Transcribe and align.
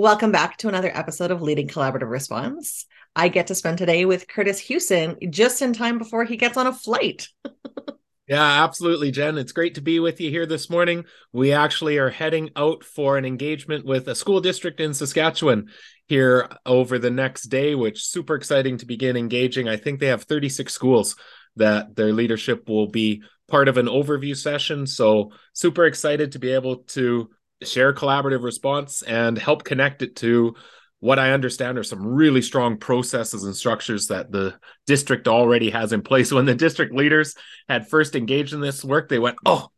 Welcome 0.00 0.30
back 0.30 0.58
to 0.58 0.68
another 0.68 0.96
episode 0.96 1.32
of 1.32 1.42
Leading 1.42 1.66
Collaborative 1.66 2.08
Response. 2.08 2.86
I 3.16 3.26
get 3.26 3.48
to 3.48 3.54
spend 3.56 3.78
today 3.78 4.04
with 4.04 4.28
Kurtis 4.28 4.60
Hewson 4.60 5.16
just 5.28 5.60
in 5.60 5.72
time 5.72 5.98
before 5.98 6.22
he 6.22 6.36
gets 6.36 6.56
on 6.56 6.68
a 6.68 6.72
flight. 6.72 7.26
yeah, 8.28 8.62
absolutely, 8.62 9.10
Jen. 9.10 9.36
It's 9.36 9.50
great 9.50 9.74
to 9.74 9.80
be 9.80 9.98
with 9.98 10.20
you 10.20 10.30
here 10.30 10.46
this 10.46 10.70
morning. 10.70 11.04
We 11.32 11.52
actually 11.52 11.98
are 11.98 12.10
heading 12.10 12.50
out 12.54 12.84
for 12.84 13.18
an 13.18 13.24
engagement 13.24 13.84
with 13.84 14.06
a 14.06 14.14
school 14.14 14.40
district 14.40 14.78
in 14.78 14.94
Saskatchewan 14.94 15.66
here 16.06 16.48
over 16.64 17.00
the 17.00 17.10
next 17.10 17.46
day, 17.46 17.74
which 17.74 18.04
super 18.04 18.36
exciting 18.36 18.76
to 18.76 18.86
begin 18.86 19.16
engaging. 19.16 19.68
I 19.68 19.78
think 19.78 19.98
they 19.98 20.06
have 20.06 20.22
36 20.22 20.72
schools 20.72 21.16
that 21.56 21.96
their 21.96 22.12
leadership 22.12 22.68
will 22.68 22.86
be 22.86 23.24
part 23.48 23.66
of 23.66 23.78
an 23.78 23.86
overview 23.86 24.36
session. 24.36 24.86
So 24.86 25.32
super 25.54 25.86
excited 25.86 26.30
to 26.32 26.38
be 26.38 26.52
able 26.52 26.84
to 26.94 27.30
share 27.62 27.92
collaborative 27.92 28.42
response 28.42 29.02
and 29.02 29.36
help 29.36 29.64
connect 29.64 30.02
it 30.02 30.16
to 30.16 30.54
what 31.00 31.18
I 31.18 31.30
understand 31.30 31.78
are 31.78 31.84
some 31.84 32.04
really 32.04 32.42
strong 32.42 32.76
processes 32.76 33.44
and 33.44 33.54
structures 33.54 34.08
that 34.08 34.32
the 34.32 34.58
district 34.86 35.28
already 35.28 35.70
has 35.70 35.92
in 35.92 36.02
place. 36.02 36.32
When 36.38 36.46
the 36.46 36.54
district 36.54 36.94
leaders 36.94 37.34
had 37.68 37.88
first 37.88 38.16
engaged 38.16 38.52
in 38.52 38.60
this 38.60 38.84
work, 38.84 39.08
they 39.08 39.18
went, 39.18 39.36
Oh, 39.46 39.68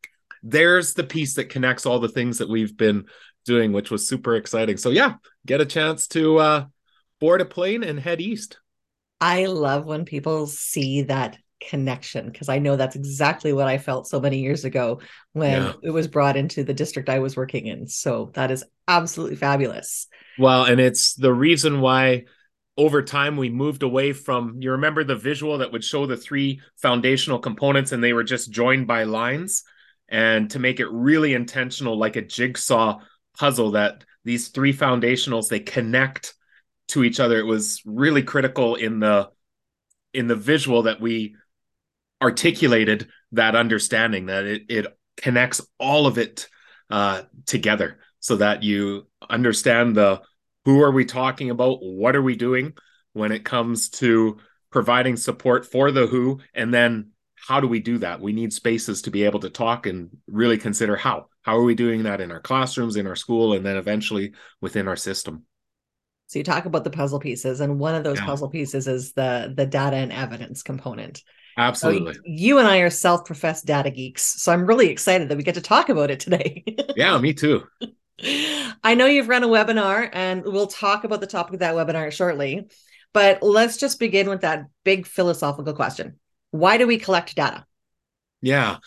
there's 0.42 0.94
the 0.94 1.04
piece 1.04 1.34
that 1.34 1.50
connects 1.50 1.84
all 1.84 2.00
the 2.00 2.08
things 2.08 2.38
that 2.38 2.48
we've 2.48 2.76
been 2.76 3.06
doing, 3.44 3.72
which 3.72 3.90
was 3.90 4.08
super 4.08 4.36
exciting. 4.36 4.76
So, 4.78 4.90
yeah, 4.90 5.14
get 5.46 5.60
a 5.60 5.66
chance 5.66 6.08
to 6.08 6.38
uh, 6.38 6.66
board 7.20 7.40
a 7.40 7.44
plane 7.44 7.82
and 7.82 8.00
head 8.00 8.20
east. 8.20 8.58
I 9.20 9.46
love 9.46 9.84
when 9.84 10.06
people 10.06 10.46
see 10.46 11.02
that 11.02 11.36
connection 11.60 12.30
because 12.30 12.48
I 12.48 12.58
know 12.58 12.76
that's 12.76 12.96
exactly 12.96 13.52
what 13.52 13.66
I 13.66 13.78
felt 13.78 14.08
so 14.08 14.20
many 14.20 14.38
years 14.40 14.64
ago 14.64 15.00
when 15.32 15.62
yeah. 15.62 15.72
it 15.82 15.90
was 15.90 16.08
brought 16.08 16.36
into 16.36 16.64
the 16.64 16.74
district 16.74 17.08
I 17.08 17.18
was 17.18 17.36
working 17.36 17.66
in. 17.66 17.86
So 17.86 18.30
that 18.34 18.50
is 18.50 18.64
absolutely 18.88 19.36
fabulous. 19.36 20.06
Well, 20.38 20.64
and 20.64 20.80
it's 20.80 21.14
the 21.14 21.32
reason 21.32 21.80
why 21.80 22.24
over 22.76 23.02
time 23.02 23.36
we 23.36 23.50
moved 23.50 23.82
away 23.82 24.12
from 24.12 24.56
you 24.60 24.72
remember 24.72 25.04
the 25.04 25.16
visual 25.16 25.58
that 25.58 25.70
would 25.70 25.84
show 25.84 26.06
the 26.06 26.16
three 26.16 26.60
foundational 26.80 27.38
components 27.38 27.92
and 27.92 28.02
they 28.02 28.12
were 28.12 28.24
just 28.24 28.50
joined 28.50 28.86
by 28.86 29.02
lines 29.02 29.64
and 30.08 30.50
to 30.50 30.58
make 30.58 30.80
it 30.80 30.90
really 30.90 31.34
intentional 31.34 31.98
like 31.98 32.16
a 32.16 32.22
jigsaw 32.22 32.98
puzzle 33.36 33.72
that 33.72 34.04
these 34.24 34.48
three 34.48 34.72
foundationals 34.72 35.48
they 35.48 35.60
connect 35.60 36.34
to 36.88 37.04
each 37.04 37.20
other 37.20 37.38
it 37.38 37.44
was 37.44 37.82
really 37.84 38.22
critical 38.22 38.76
in 38.76 38.98
the 39.00 39.28
in 40.14 40.26
the 40.26 40.36
visual 40.36 40.82
that 40.82 41.00
we 41.00 41.34
articulated 42.22 43.08
that 43.32 43.54
understanding 43.54 44.26
that 44.26 44.44
it, 44.44 44.62
it 44.68 44.86
connects 45.16 45.60
all 45.78 46.06
of 46.06 46.18
it 46.18 46.48
uh, 46.90 47.22
together 47.46 47.98
so 48.18 48.36
that 48.36 48.62
you 48.62 49.06
understand 49.28 49.96
the 49.96 50.20
who 50.64 50.82
are 50.82 50.90
we 50.90 51.04
talking 51.04 51.50
about? 51.50 51.78
What 51.82 52.14
are 52.14 52.22
we 52.22 52.36
doing 52.36 52.74
when 53.12 53.32
it 53.32 53.44
comes 53.44 53.88
to 53.90 54.38
providing 54.70 55.16
support 55.16 55.66
for 55.66 55.90
the 55.90 56.06
who? 56.06 56.40
And 56.54 56.72
then 56.72 57.10
how 57.34 57.60
do 57.60 57.66
we 57.66 57.80
do 57.80 57.98
that? 57.98 58.20
We 58.20 58.32
need 58.32 58.52
spaces 58.52 59.02
to 59.02 59.10
be 59.10 59.24
able 59.24 59.40
to 59.40 59.50
talk 59.50 59.86
and 59.86 60.10
really 60.26 60.58
consider 60.58 60.96
how. 60.96 61.26
How 61.42 61.56
are 61.56 61.64
we 61.64 61.74
doing 61.74 62.02
that 62.02 62.20
in 62.20 62.30
our 62.30 62.40
classrooms 62.40 62.96
in 62.96 63.06
our 63.06 63.16
school 63.16 63.54
and 63.54 63.64
then 63.64 63.78
eventually 63.78 64.34
within 64.60 64.86
our 64.86 64.96
system 64.96 65.46
so 66.30 66.38
you 66.38 66.44
talk 66.44 66.64
about 66.64 66.84
the 66.84 66.90
puzzle 66.90 67.18
pieces 67.18 67.60
and 67.60 67.80
one 67.80 67.96
of 67.96 68.04
those 68.04 68.18
yeah. 68.18 68.24
puzzle 68.24 68.48
pieces 68.48 68.86
is 68.86 69.14
the 69.14 69.52
the 69.56 69.66
data 69.66 69.96
and 69.96 70.12
evidence 70.12 70.62
component 70.62 71.24
Absolutely. 71.56 72.14
So 72.14 72.20
you 72.24 72.58
and 72.58 72.68
I 72.68 72.78
are 72.78 72.90
self 72.90 73.24
professed 73.26 73.66
data 73.66 73.90
geeks. 73.90 74.22
So 74.22 74.52
I'm 74.52 74.64
really 74.64 74.88
excited 74.88 75.28
that 75.28 75.36
we 75.36 75.42
get 75.42 75.56
to 75.56 75.60
talk 75.60 75.88
about 75.88 76.10
it 76.10 76.20
today. 76.20 76.64
yeah, 76.96 77.18
me 77.18 77.34
too. 77.34 77.64
I 78.84 78.94
know 78.94 79.06
you've 79.06 79.28
run 79.28 79.42
a 79.42 79.48
webinar 79.48 80.08
and 80.12 80.44
we'll 80.44 80.68
talk 80.68 81.04
about 81.04 81.20
the 81.20 81.26
topic 81.26 81.54
of 81.54 81.60
that 81.60 81.74
webinar 81.74 82.12
shortly. 82.12 82.68
But 83.12 83.42
let's 83.42 83.76
just 83.76 83.98
begin 83.98 84.28
with 84.28 84.42
that 84.42 84.66
big 84.84 85.06
philosophical 85.06 85.74
question 85.74 86.18
Why 86.50 86.78
do 86.78 86.86
we 86.86 86.98
collect 86.98 87.34
data? 87.34 87.66
Yeah. 88.40 88.78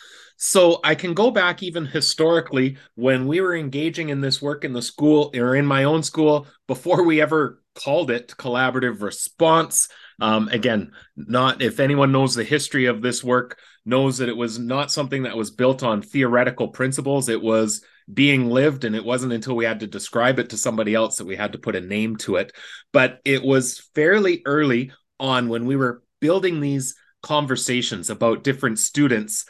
So 0.45 0.81
I 0.83 0.95
can 0.95 1.13
go 1.13 1.31
back 1.31 1.63
even 1.63 1.85
historically 1.85 2.75
when 2.95 3.27
we 3.27 3.39
were 3.39 3.55
engaging 3.55 4.09
in 4.09 4.19
this 4.19 4.41
work 4.41 4.65
in 4.65 4.73
the 4.73 4.81
school 4.81 5.31
or 5.33 5.55
in 5.55 5.65
my 5.65 5.85
own 5.85 6.03
school 6.03 6.47
before 6.67 7.03
we 7.03 7.21
ever 7.21 7.63
called 7.75 8.11
it 8.11 8.35
collaborative 8.37 9.01
response. 9.01 9.87
Um, 10.19 10.49
again, 10.49 10.91
not 11.15 11.61
if 11.61 11.79
anyone 11.79 12.11
knows 12.11 12.35
the 12.35 12.43
history 12.43 12.87
of 12.87 13.01
this 13.01 13.23
work, 13.23 13.57
knows 13.85 14.17
that 14.17 14.27
it 14.27 14.35
was 14.35 14.59
not 14.59 14.91
something 14.91 15.23
that 15.23 15.37
was 15.37 15.49
built 15.49 15.81
on 15.81 16.01
theoretical 16.01 16.67
principles. 16.67 17.29
It 17.29 17.41
was 17.41 17.81
being 18.13 18.49
lived, 18.49 18.83
and 18.83 18.97
it 18.97 19.05
wasn't 19.05 19.31
until 19.31 19.55
we 19.55 19.63
had 19.63 19.79
to 19.79 19.87
describe 19.87 20.39
it 20.39 20.49
to 20.49 20.57
somebody 20.57 20.93
else 20.93 21.15
that 21.19 21.25
we 21.25 21.37
had 21.37 21.53
to 21.53 21.57
put 21.57 21.77
a 21.77 21.79
name 21.79 22.17
to 22.17 22.35
it. 22.35 22.51
But 22.91 23.21
it 23.23 23.43
was 23.43 23.79
fairly 23.95 24.41
early 24.45 24.91
on 25.21 25.47
when 25.47 25.65
we 25.65 25.77
were 25.77 26.03
building 26.19 26.59
these 26.59 26.95
conversations 27.21 28.09
about 28.09 28.43
different 28.43 28.77
students. 28.77 29.45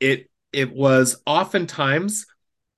It 0.00 0.30
it 0.58 0.74
was 0.74 1.22
oftentimes 1.24 2.26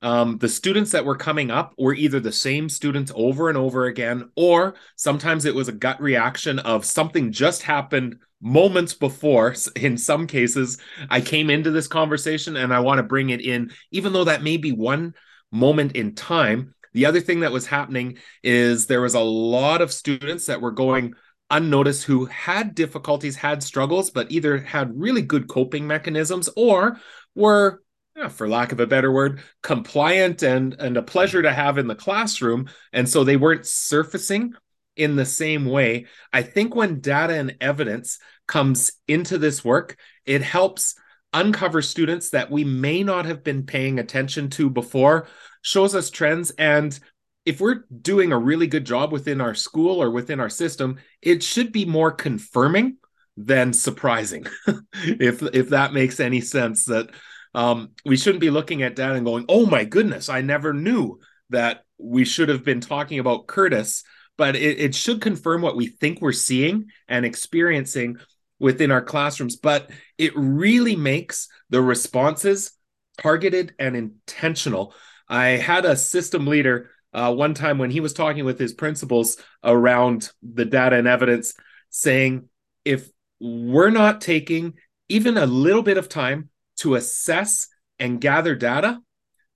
um, 0.02 0.36
the 0.36 0.50
students 0.50 0.92
that 0.92 1.06
were 1.06 1.16
coming 1.16 1.50
up 1.50 1.72
were 1.78 1.94
either 1.94 2.20
the 2.20 2.30
same 2.30 2.68
students 2.68 3.10
over 3.14 3.48
and 3.48 3.56
over 3.56 3.86
again, 3.86 4.30
or 4.36 4.74
sometimes 4.96 5.46
it 5.46 5.54
was 5.54 5.68
a 5.68 5.72
gut 5.72 5.98
reaction 5.98 6.58
of 6.58 6.84
something 6.84 7.32
just 7.32 7.62
happened 7.62 8.16
moments 8.42 8.92
before. 8.92 9.54
In 9.76 9.96
some 9.96 10.26
cases, 10.26 10.76
I 11.08 11.22
came 11.22 11.48
into 11.48 11.70
this 11.70 11.88
conversation 11.88 12.58
and 12.58 12.72
I 12.72 12.80
want 12.80 12.98
to 12.98 13.02
bring 13.02 13.30
it 13.30 13.40
in, 13.40 13.70
even 13.92 14.12
though 14.12 14.24
that 14.24 14.42
may 14.42 14.58
be 14.58 14.72
one 14.72 15.14
moment 15.50 15.92
in 15.96 16.14
time. 16.14 16.74
The 16.92 17.06
other 17.06 17.20
thing 17.20 17.40
that 17.40 17.52
was 17.52 17.66
happening 17.66 18.18
is 18.42 18.86
there 18.86 19.00
was 19.00 19.14
a 19.14 19.20
lot 19.20 19.80
of 19.80 19.90
students 19.90 20.46
that 20.46 20.60
were 20.60 20.72
going 20.72 21.14
unnoticed 21.50 22.04
who 22.04 22.26
had 22.26 22.74
difficulties, 22.74 23.36
had 23.36 23.62
struggles, 23.62 24.10
but 24.10 24.30
either 24.30 24.58
had 24.58 24.98
really 24.98 25.22
good 25.22 25.48
coping 25.48 25.86
mechanisms 25.86 26.48
or 26.56 26.98
were 27.34 27.82
eh, 28.16 28.28
for 28.28 28.48
lack 28.48 28.72
of 28.72 28.80
a 28.80 28.86
better 28.86 29.10
word, 29.10 29.42
compliant 29.62 30.42
and 30.42 30.74
and 30.74 30.96
a 30.96 31.02
pleasure 31.02 31.42
to 31.42 31.52
have 31.52 31.78
in 31.78 31.86
the 31.86 31.94
classroom. 31.94 32.68
And 32.92 33.08
so 33.08 33.24
they 33.24 33.36
weren't 33.36 33.66
surfacing 33.66 34.54
in 34.96 35.16
the 35.16 35.26
same 35.26 35.66
way. 35.66 36.06
I 36.32 36.42
think 36.42 36.74
when 36.74 37.00
data 37.00 37.34
and 37.34 37.56
evidence 37.60 38.18
comes 38.46 38.92
into 39.08 39.38
this 39.38 39.64
work, 39.64 39.96
it 40.26 40.42
helps 40.42 40.94
uncover 41.32 41.80
students 41.80 42.30
that 42.30 42.50
we 42.50 42.64
may 42.64 43.02
not 43.02 43.24
have 43.24 43.44
been 43.44 43.64
paying 43.64 43.98
attention 43.98 44.50
to 44.50 44.68
before, 44.68 45.28
shows 45.62 45.94
us 45.94 46.10
trends 46.10 46.50
and 46.52 46.98
if 47.44 47.60
we're 47.60 47.84
doing 48.02 48.32
a 48.32 48.38
really 48.38 48.66
good 48.66 48.84
job 48.84 49.12
within 49.12 49.40
our 49.40 49.54
school 49.54 50.02
or 50.02 50.10
within 50.10 50.40
our 50.40 50.50
system, 50.50 50.98
it 51.22 51.42
should 51.42 51.72
be 51.72 51.84
more 51.84 52.10
confirming 52.10 52.96
than 53.36 53.72
surprising. 53.72 54.46
if 54.94 55.42
if 55.42 55.70
that 55.70 55.92
makes 55.92 56.20
any 56.20 56.40
sense 56.40 56.84
that 56.86 57.10
um, 57.54 57.90
we 58.04 58.16
shouldn't 58.16 58.40
be 58.40 58.50
looking 58.50 58.82
at 58.82 58.96
data 58.96 59.14
and 59.14 59.24
going, 59.24 59.44
oh 59.48 59.66
my 59.66 59.84
goodness, 59.84 60.28
I 60.28 60.42
never 60.42 60.72
knew 60.72 61.18
that 61.50 61.84
we 61.98 62.24
should 62.24 62.48
have 62.48 62.64
been 62.64 62.80
talking 62.80 63.18
about 63.18 63.46
Kurtis. 63.46 64.04
But 64.36 64.56
it, 64.56 64.80
it 64.80 64.94
should 64.94 65.20
confirm 65.20 65.60
what 65.60 65.76
we 65.76 65.86
think 65.86 66.20
we're 66.20 66.32
seeing 66.32 66.86
and 67.08 67.26
experiencing 67.26 68.16
within 68.58 68.90
our 68.90 69.02
classrooms. 69.02 69.56
But 69.56 69.90
it 70.16 70.32
really 70.36 70.96
makes 70.96 71.48
the 71.68 71.82
responses 71.82 72.72
targeted 73.20 73.74
and 73.78 73.96
intentional. 73.96 74.94
I 75.28 75.48
had 75.48 75.84
a 75.84 75.96
system 75.96 76.46
leader 76.46 76.90
uh, 77.12 77.34
one 77.34 77.54
time 77.54 77.78
when 77.78 77.90
he 77.90 78.00
was 78.00 78.12
talking 78.12 78.44
with 78.44 78.58
his 78.58 78.72
principals 78.72 79.36
around 79.64 80.30
the 80.42 80.64
data 80.64 80.96
and 80.96 81.08
evidence, 81.08 81.54
saying, 81.90 82.48
if 82.84 83.08
we're 83.40 83.90
not 83.90 84.20
taking 84.20 84.74
even 85.08 85.36
a 85.36 85.46
little 85.46 85.82
bit 85.82 85.98
of 85.98 86.08
time 86.08 86.50
to 86.76 86.94
assess 86.94 87.68
and 87.98 88.20
gather 88.20 88.54
data, 88.54 89.00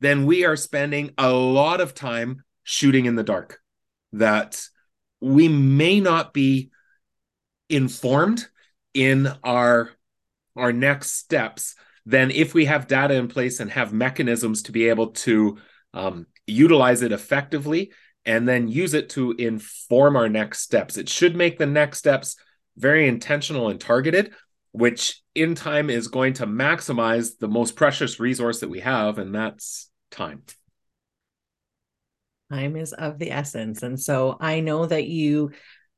then 0.00 0.26
we 0.26 0.44
are 0.44 0.56
spending 0.56 1.12
a 1.16 1.32
lot 1.32 1.81
of 1.81 1.94
time 1.94 2.42
shooting 2.65 3.06
in 3.06 3.15
the 3.15 3.22
dark. 3.22 3.60
That 4.12 4.62
we 5.21 5.48
may 5.48 6.01
not 6.01 6.33
be 6.33 6.71
informed 7.68 8.47
in 8.92 9.28
our 9.42 9.91
our 10.56 10.72
next 10.72 11.12
steps 11.12 11.74
then 12.06 12.30
if 12.30 12.54
we 12.54 12.66
have 12.66 12.86
data 12.86 13.15
in 13.15 13.28
place 13.28 13.60
and 13.60 13.71
have 13.71 13.92
mechanisms 13.92 14.62
to 14.62 14.72
be 14.72 14.89
able 14.89 15.09
to 15.09 15.59
um, 15.95 16.27
utilize 16.46 17.02
it 17.02 17.12
effectively 17.12 17.92
and 18.24 18.48
then 18.48 18.68
use 18.68 18.94
it 18.94 19.10
to 19.10 19.32
inform 19.32 20.16
our 20.16 20.28
next 20.28 20.60
steps 20.60 20.96
it 20.96 21.08
should 21.08 21.36
make 21.36 21.58
the 21.58 21.66
next 21.66 21.98
steps 21.98 22.36
very 22.76 23.06
intentional 23.06 23.68
and 23.68 23.80
targeted 23.80 24.32
which 24.74 25.22
in 25.36 25.54
time 25.54 25.88
is 25.88 26.08
going 26.08 26.32
to 26.32 26.48
maximize 26.48 27.38
the 27.38 27.46
most 27.46 27.76
precious 27.76 28.18
resource 28.18 28.58
that 28.58 28.68
we 28.68 28.80
have, 28.80 29.18
and 29.18 29.32
that's 29.32 29.88
time. 30.10 30.42
Time 32.50 32.74
is 32.74 32.92
of 32.92 33.20
the 33.20 33.30
essence. 33.30 33.84
And 33.84 33.98
so 33.98 34.36
I 34.41 34.58
know 34.58 34.84
that 34.84 35.06
you 35.06 35.52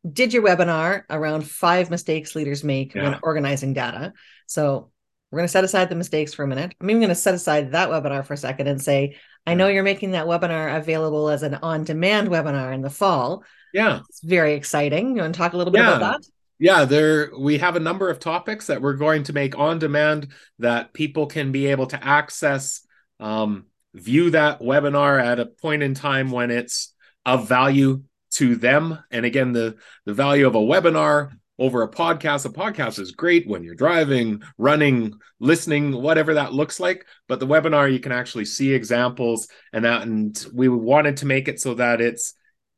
did 0.06 0.34
your 0.34 0.42
webinar 0.42 1.04
around 1.08 1.48
five 1.48 1.88
mistakes 1.88 2.36
leaders 2.36 2.62
make 2.62 2.94
yeah. 2.94 3.04
when 3.04 3.20
organizing 3.22 3.72
data. 3.72 4.12
So 4.46 4.90
we're 5.30 5.38
going 5.38 5.48
to 5.48 5.52
set 5.52 5.64
aside 5.64 5.88
the 5.88 5.96
mistakes 5.96 6.34
for 6.34 6.44
a 6.44 6.48
minute. 6.48 6.74
I'm 6.80 6.88
even 6.88 7.00
going 7.00 7.08
to 7.08 7.14
set 7.14 7.34
aside 7.34 7.72
that 7.72 7.88
webinar 7.88 8.24
for 8.24 8.34
a 8.34 8.38
second 8.38 8.68
and 8.68 8.80
say, 8.80 9.16
I 9.46 9.54
know 9.54 9.68
you're 9.68 9.82
making 9.82 10.12
that 10.12 10.26
webinar 10.26 10.76
available 10.76 11.28
as 11.28 11.42
an 11.42 11.54
on 11.54 11.84
demand 11.84 12.28
webinar 12.28 12.74
in 12.74 12.82
the 12.82 12.90
fall. 12.90 13.44
Yeah. 13.72 14.00
It's 14.08 14.22
very 14.22 14.54
exciting. 14.54 15.16
You 15.16 15.22
want 15.22 15.34
to 15.34 15.38
talk 15.38 15.52
a 15.52 15.56
little 15.56 15.72
bit 15.72 15.82
yeah. 15.82 15.96
about 15.96 16.22
that? 16.22 16.28
Yeah, 16.58 16.84
there 16.86 17.32
we 17.38 17.58
have 17.58 17.76
a 17.76 17.80
number 17.80 18.08
of 18.08 18.18
topics 18.18 18.68
that 18.68 18.80
we're 18.80 18.94
going 18.94 19.24
to 19.24 19.34
make 19.34 19.58
on 19.58 19.78
demand 19.78 20.28
that 20.58 20.94
people 20.94 21.26
can 21.26 21.52
be 21.52 21.66
able 21.66 21.86
to 21.88 22.02
access, 22.02 22.86
um, 23.20 23.66
view 23.92 24.30
that 24.30 24.60
webinar 24.60 25.22
at 25.22 25.38
a 25.38 25.46
point 25.46 25.82
in 25.82 25.92
time 25.92 26.30
when 26.30 26.50
it's 26.50 26.94
of 27.26 27.46
value 27.48 28.04
to 28.32 28.56
them. 28.56 28.98
And 29.10 29.26
again, 29.26 29.52
the 29.52 29.76
the 30.06 30.14
value 30.14 30.46
of 30.46 30.54
a 30.54 30.60
webinar 30.60 31.32
over 31.58 31.82
a 31.82 31.90
podcast. 31.90 32.44
A 32.44 32.50
podcast 32.50 32.98
is 32.98 33.12
great 33.12 33.48
when 33.48 33.62
you're 33.62 33.74
driving, 33.74 34.42
running, 34.58 35.14
listening, 35.40 35.92
whatever 35.92 36.34
that 36.34 36.52
looks 36.52 36.78
like. 36.80 37.06
But 37.28 37.40
the 37.40 37.46
webinar, 37.46 37.92
you 37.92 38.00
can 38.00 38.12
actually 38.12 38.44
see 38.44 38.72
examples 38.72 39.48
and 39.72 39.84
that. 39.84 40.02
And 40.02 40.46
we 40.52 40.68
wanted 40.68 41.18
to 41.18 41.26
make 41.26 41.48
it 41.48 41.60
so 41.60 41.74
that 41.74 42.00
it's 42.00 42.34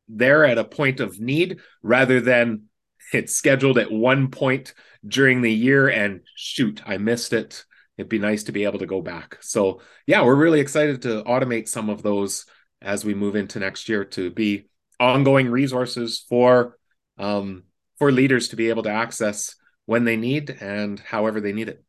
there 0.09 0.45
at 0.45 0.59
a 0.59 0.65
point 0.65 1.01
of 1.01 1.21
need 1.21 1.59
rather 1.83 2.21
than 2.21 2.65
it's 3.13 3.35
scheduled 3.35 3.79
at 3.79 3.91
one 3.91 4.31
point 4.31 4.75
during 5.07 5.43
the 5.43 5.53
year 5.53 5.89
and 5.89 6.21
shoot, 6.35 6.83
I 6.87 6.99
missed 6.99 7.33
it. 7.33 7.65
It'd 7.97 8.09
be 8.09 8.19
nice 8.19 8.45
to 8.45 8.53
be 8.53 8.65
able 8.65 8.79
to 8.79 8.87
go 8.87 9.03
back. 9.03 9.39
So, 9.41 9.81
yeah, 10.07 10.23
we're 10.23 10.37
really 10.37 10.61
excited 10.61 11.03
to 11.03 11.23
automate 11.25 11.69
some 11.69 11.91
of 11.91 12.03
those 12.03 12.47
as 12.81 13.05
we 13.05 13.15
move 13.15 13.35
into 13.35 13.59
next 13.59 13.89
year 13.89 14.05
to 14.05 14.31
be 14.31 14.69
ongoing 15.01 15.51
resources 15.51 16.25
for 16.29 16.79
um, 17.19 17.65
for 17.99 18.13
leaders 18.13 18.49
to 18.49 18.57
be 18.57 18.69
able 18.69 18.83
to 18.85 18.91
access 18.91 19.55
when 19.87 20.05
they 20.05 20.17
need 20.17 20.51
and 20.61 21.01
however 21.01 21.41
they 21.41 21.53
need 21.53 21.69
it. 21.69 21.83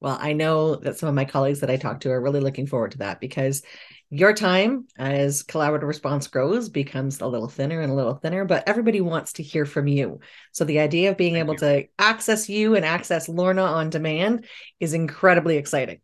Well, 0.00 0.18
I 0.20 0.34
know 0.34 0.76
that 0.76 0.98
some 0.98 1.08
of 1.08 1.14
my 1.14 1.24
colleagues 1.24 1.60
that 1.60 1.70
I 1.70 1.76
talk 1.76 2.00
to 2.00 2.10
are 2.10 2.20
really 2.20 2.40
looking 2.40 2.66
forward 2.66 2.92
to 2.92 2.98
that 2.98 3.20
because 3.20 3.62
your 4.10 4.34
time 4.34 4.86
as 4.98 5.42
collaborative 5.42 5.86
response 5.86 6.26
grows 6.28 6.68
becomes 6.68 7.20
a 7.20 7.26
little 7.26 7.48
thinner 7.48 7.80
and 7.80 7.90
a 7.90 7.94
little 7.94 8.14
thinner, 8.14 8.44
but 8.44 8.68
everybody 8.68 9.00
wants 9.00 9.34
to 9.34 9.42
hear 9.42 9.64
from 9.64 9.88
you. 9.88 10.20
So 10.52 10.64
the 10.64 10.80
idea 10.80 11.10
of 11.10 11.16
being 11.16 11.34
Thank 11.34 11.44
able 11.44 11.54
you. 11.54 11.60
to 11.60 11.88
access 11.98 12.48
you 12.48 12.76
and 12.76 12.84
access 12.84 13.28
Lorna 13.28 13.62
on 13.62 13.90
demand 13.90 14.44
is 14.78 14.92
incredibly 14.94 15.56
exciting. 15.56 16.00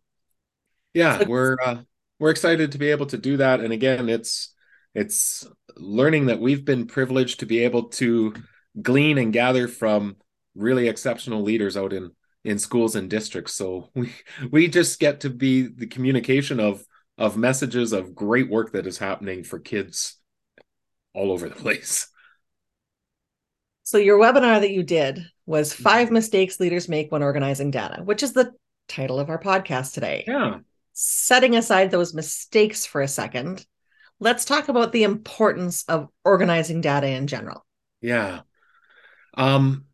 Yeah, 0.95 1.19
so- 1.19 1.27
we're 1.27 1.57
uh, 1.63 1.83
we're 2.19 2.31
excited 2.31 2.73
to 2.73 2.79
be 2.79 2.91
able 2.91 3.07
to 3.07 3.19
do 3.19 3.37
that. 3.37 3.61
And 3.61 3.73
again, 3.73 4.09
it's 4.09 4.55
it's 4.95 5.47
learning 5.77 6.27
that 6.27 6.41
we've 6.41 6.65
been 6.65 6.87
privileged 6.87 7.41
to 7.41 7.47
be 7.47 7.61
able 7.61 7.85
to 7.91 8.35
glean 8.81 9.19
and 9.19 9.33
gather 9.33 9.69
from 9.69 10.17
really 10.55 10.89
exceptional 10.89 11.43
leaders 11.43 11.77
out 11.77 11.93
in 11.93 12.11
in 12.45 12.59
schools 12.59 12.97
and 12.97 13.09
districts. 13.09 13.55
So 13.55 13.91
we 13.95 14.13
we 14.51 14.69
just 14.69 15.01
get 15.01 15.21
to 15.21 15.31
be 15.31 15.63
the 15.63 15.87
communication 15.87 16.61
of 16.61 16.85
of 17.19 17.37
messages 17.37 17.93
of 17.93 18.15
great 18.15 18.49
work 18.49 18.73
that 18.73 18.87
is 18.87 18.99
happening 18.99 19.45
for 19.45 19.59
kids 19.59 20.19
all 21.15 21.31
over 21.31 21.49
the 21.49 21.55
place. 21.55 22.09
So 23.83 23.99
your 23.99 24.19
webinar 24.19 24.61
that 24.61 24.71
you 24.71 24.83
did 24.83 25.21
was 25.45 25.73
mm-hmm. 25.73 25.83
five 25.83 26.11
mistakes 26.11 26.59
leaders 26.59 26.89
make 26.89 27.13
when 27.13 27.23
organizing 27.23 27.71
data 27.71 28.03
which 28.03 28.23
is 28.23 28.33
the 28.33 28.53
title 28.89 29.21
of 29.21 29.31
our 29.31 29.39
podcast 29.39 29.93
today. 29.93 30.25
Yeah. 30.27 30.59
Setting 30.95 31.57
aside 31.57 31.91
those 31.91 32.15
mistakes 32.15 32.87
for 32.87 33.01
a 33.03 33.09
second 33.09 33.67
let's 34.21 34.45
talk 34.45 34.69
about 34.69 34.93
the 34.93 35.03
importance 35.03 35.83
of 35.89 36.09
organizing 36.25 36.81
data 36.81 37.09
in 37.09 37.27
general. 37.27 37.67
Yeah 38.01 38.43
um, 39.35 39.85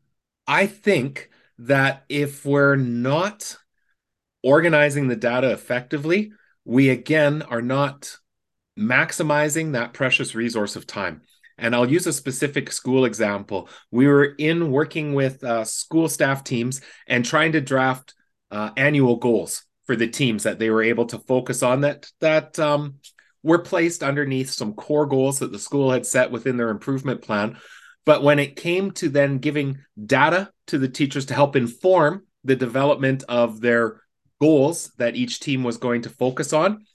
I 0.47 0.67
think 0.67 1.31
that 1.59 2.05
if 2.09 2.45
we're 2.45 2.77
not 2.77 3.57
organizing 4.43 5.09
the 5.09 5.17
data 5.17 5.51
effectively, 5.51 6.33
we 6.65 6.91
again 6.91 7.43
are 7.43 7.63
not 7.63 8.17
maximizing 8.79 9.73
that 9.73 9.93
precious 9.93 10.35
resource 10.35 10.77
of 10.77 10.87
time. 10.87 11.23
And 11.59 11.75
I'll 11.75 11.91
use 11.91 12.07
a 12.07 12.13
specific 12.13 12.71
school 12.71 13.05
example. 13.05 13.69
We 13.91 14.07
were 14.07 14.35
in 14.39 14.71
working 14.71 15.15
with 15.15 15.43
uh, 15.43 15.65
school 15.65 16.09
staff 16.09 16.45
teams 16.45 16.81
and 17.09 17.25
trying 17.25 17.53
to 17.53 17.61
draft 17.61 18.15
uh, 18.51 18.71
annual 18.77 19.17
goals 19.17 19.65
for 19.85 19.97
the 19.97 20.07
teams 20.07 20.45
that 20.45 20.59
they 20.59 20.71
were 20.71 20.83
able 20.83 21.07
to 21.07 21.19
focus 21.19 21.63
on 21.63 21.81
that 21.81 22.09
that 22.21 22.59
um, 22.59 22.97
were 23.43 23.59
placed 23.59 24.03
underneath 24.03 24.51
some 24.51 24.75
core 24.75 25.07
goals 25.07 25.41
that 25.41 25.51
the 25.51 25.59
school 25.59 25.91
had 25.91 26.07
set 26.07 26.31
within 26.31 26.57
their 26.57 26.71
improvement 26.71 27.23
plan. 27.23 27.57
But 28.09 28.23
when 28.23 28.39
it 28.39 28.57
came 28.57 28.93
to 28.93 29.11
then 29.11 29.37
giving 29.37 29.81
data 30.03 30.51
to 30.69 30.79
the 30.79 30.89
teachers 30.89 31.27
to 31.27 31.35
help 31.35 31.57
inform 31.57 32.23
the 32.43 32.57
development 32.57 33.23
of 33.29 33.61
their 33.61 34.01
goals 34.41 34.91
that 34.97 35.15
each 35.15 35.41
team 35.41 35.63
was 35.63 35.77
going 35.77 36.01
to 36.01 36.09
focus 36.09 36.55
on, 36.55 36.87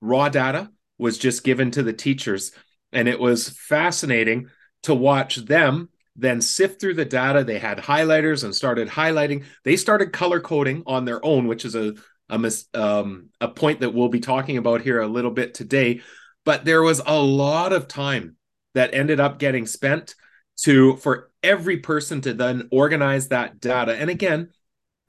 raw 0.00 0.28
data 0.28 0.72
was 0.98 1.18
just 1.18 1.44
given 1.44 1.70
to 1.70 1.84
the 1.84 1.92
teachers. 1.92 2.50
And 2.90 3.06
it 3.06 3.20
was 3.20 3.50
fascinating 3.50 4.48
to 4.82 4.92
watch 4.92 5.36
them 5.36 5.88
then 6.16 6.40
sift 6.40 6.80
through 6.80 6.94
the 6.94 7.04
data. 7.04 7.44
They 7.44 7.60
had 7.60 7.78
highlighters 7.78 8.42
and 8.42 8.52
started 8.52 8.88
highlighting. 8.88 9.44
They 9.62 9.76
started 9.76 10.12
color 10.12 10.40
coding 10.40 10.82
on 10.84 11.04
their 11.04 11.24
own, 11.24 11.46
which 11.46 11.64
is 11.64 11.76
a 11.76 11.94
a, 12.28 12.40
mis- 12.40 12.66
um, 12.74 13.28
a 13.40 13.46
point 13.46 13.80
that 13.80 13.94
we'll 13.94 14.08
be 14.08 14.18
talking 14.18 14.56
about 14.56 14.80
here 14.80 15.00
a 15.00 15.06
little 15.06 15.30
bit 15.30 15.54
today. 15.54 16.00
But 16.44 16.64
there 16.64 16.82
was 16.82 17.00
a 17.06 17.22
lot 17.22 17.72
of 17.72 17.86
time 17.86 18.34
that 18.78 18.94
ended 18.94 19.20
up 19.20 19.38
getting 19.38 19.66
spent 19.66 20.14
to 20.58 20.96
for 20.96 21.30
every 21.42 21.78
person 21.78 22.20
to 22.22 22.34
then 22.34 22.68
organize 22.72 23.28
that 23.28 23.60
data. 23.60 23.94
And 23.94 24.10
again 24.10 24.50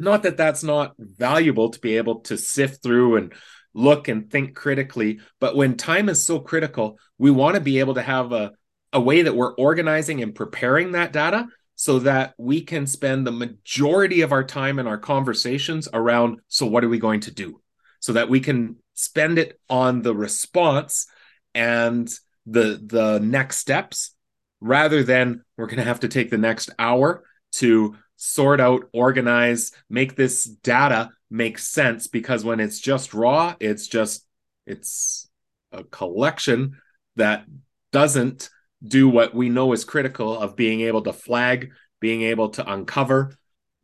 not 0.02 0.24
that 0.24 0.38
that's 0.38 0.64
not 0.64 0.94
valuable 0.98 1.70
to 1.70 1.80
be 1.80 1.98
able 1.98 2.22
to 2.22 2.38
sift 2.38 2.82
through 2.82 3.18
and 3.18 3.34
look 3.74 4.08
and 4.08 4.32
think 4.32 4.56
critically 4.56 5.20
but 5.40 5.56
when 5.58 5.76
time 5.76 6.08
is 6.08 6.24
so 6.24 6.40
critical 6.40 6.98
we 7.18 7.30
want 7.30 7.56
to 7.56 7.62
be 7.62 7.80
able 7.80 7.94
to 7.94 8.02
have 8.02 8.32
a, 8.32 8.52
a 8.94 9.00
way 9.00 9.22
that 9.22 9.36
we're 9.36 9.54
organizing 9.56 10.24
and 10.24 10.34
preparing 10.34 10.94
that 10.94 11.12
data 11.12 11.48
so 11.80 12.00
that 12.00 12.34
we 12.38 12.60
can 12.60 12.86
spend 12.86 13.26
the 13.26 13.32
majority 13.32 14.20
of 14.20 14.34
our 14.34 14.44
time 14.44 14.80
in 14.80 14.86
our 14.88 14.98
conversations 14.98 15.88
around 15.94 16.42
so 16.50 16.66
what 16.66 16.84
are 16.84 16.90
we 16.90 17.00
going 17.00 17.22
to 17.22 17.32
do? 17.32 17.62
So 18.02 18.12
that 18.14 18.28
we 18.28 18.42
can 18.42 18.76
spend 18.96 19.40
it 19.40 19.58
on 19.70 20.02
the 20.02 20.14
response 20.14 21.08
and 21.56 22.10
the 22.50 22.82
the 22.86 23.20
next 23.20 23.58
steps 23.58 24.16
rather 24.62 25.04
than 25.04 25.44
we're 25.58 25.68
going 25.68 25.78
to 25.78 25.84
have 25.84 26.02
to 26.02 26.08
take 26.08 26.30
the 26.30 26.38
next 26.38 26.70
hour 26.80 27.24
to 27.52 27.96
sort 28.16 28.60
out 28.60 28.84
organize 28.94 29.72
make 29.90 30.16
this 30.16 30.44
data 30.44 31.10
make 31.30 31.58
sense 31.58 32.08
because 32.08 32.44
when 32.44 32.60
it's 32.60 32.80
just 32.80 33.14
raw 33.14 33.56
it's 33.60 33.88
just 33.88 34.26
it's 34.66 35.30
a 35.72 35.84
collection 35.86 36.78
that 37.16 37.46
doesn't 37.92 38.50
do 38.84 39.08
what 39.08 39.34
we 39.34 39.50
know 39.50 39.72
is 39.72 39.86
critical 39.86 40.38
of 40.38 40.56
being 40.56 40.82
able 40.82 41.02
to 41.02 41.14
flag 41.14 41.72
being 42.00 42.24
able 42.24 42.50
to 42.50 42.72
uncover 42.72 43.38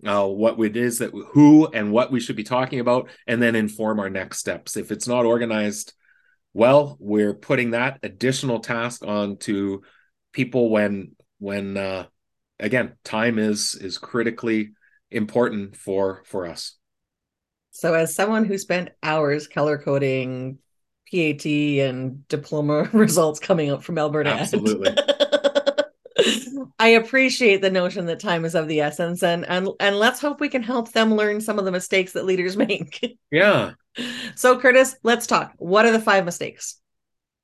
uh, 0.06 0.26
what 0.26 0.60
it 0.60 0.78
is 0.78 1.00
that 1.00 1.12
who 1.32 1.68
and 1.68 1.92
what 1.92 2.12
we 2.12 2.20
should 2.20 2.36
be 2.36 2.44
talking 2.44 2.80
about 2.80 3.10
and 3.28 3.42
then 3.42 3.56
inform 3.56 4.00
our 4.00 4.10
next 4.10 4.40
steps. 4.40 4.78
If 4.78 4.92
it's 4.92 5.08
not 5.08 5.26
organized 5.26 5.94
well 6.56 6.96
we're 7.00 7.34
putting 7.34 7.72
that 7.72 8.00
additional 8.02 8.60
task 8.60 9.06
on 9.06 9.38
to 9.38 9.84
people 10.32 10.70
when 10.70 11.16
when 11.38 11.78
uh 11.78 12.06
again 12.60 12.94
time 13.04 13.38
is 13.38 13.76
is 13.76 13.98
critically 13.98 14.72
important 15.12 15.76
for 15.76 16.24
for 16.26 16.48
us 16.48 16.78
so 17.72 17.94
as 17.94 18.16
someone 18.16 18.46
who 18.46 18.58
spent 18.58 18.90
hours 19.04 19.48
color 19.48 19.78
coding 19.78 20.58
PAT 21.12 21.46
and 21.46 22.28
diploma 22.30 22.90
results 22.94 23.40
coming 23.40 23.70
up 23.70 23.84
from 23.84 23.98
Alberta 24.00 24.32
absolutely 24.32 24.96
I 26.80 26.90
appreciate 26.90 27.62
the 27.62 27.70
notion 27.70 28.06
that 28.06 28.22
time 28.22 28.46
is 28.46 28.56
of 28.56 28.68
the 28.70 28.80
essence 28.80 29.24
and 29.24 29.46
and 29.46 29.68
and 29.80 29.98
let's 29.98 30.22
hope 30.22 30.40
we 30.40 30.50
can 30.50 30.64
help 30.64 30.94
them 30.94 31.14
learn 31.14 31.42
some 31.42 31.60
of 31.60 31.66
the 31.66 31.72
mistakes 31.72 32.14
that 32.14 32.26
leaders 32.26 32.56
make. 32.58 33.18
Yeah. 33.30 33.74
So 34.36 34.60
Kurtis, 34.60 34.96
let's 35.04 35.28
talk. 35.28 35.54
What 35.58 35.86
are 35.86 35.92
the 35.92 36.02
five 36.02 36.26
mistakes? 36.26 36.80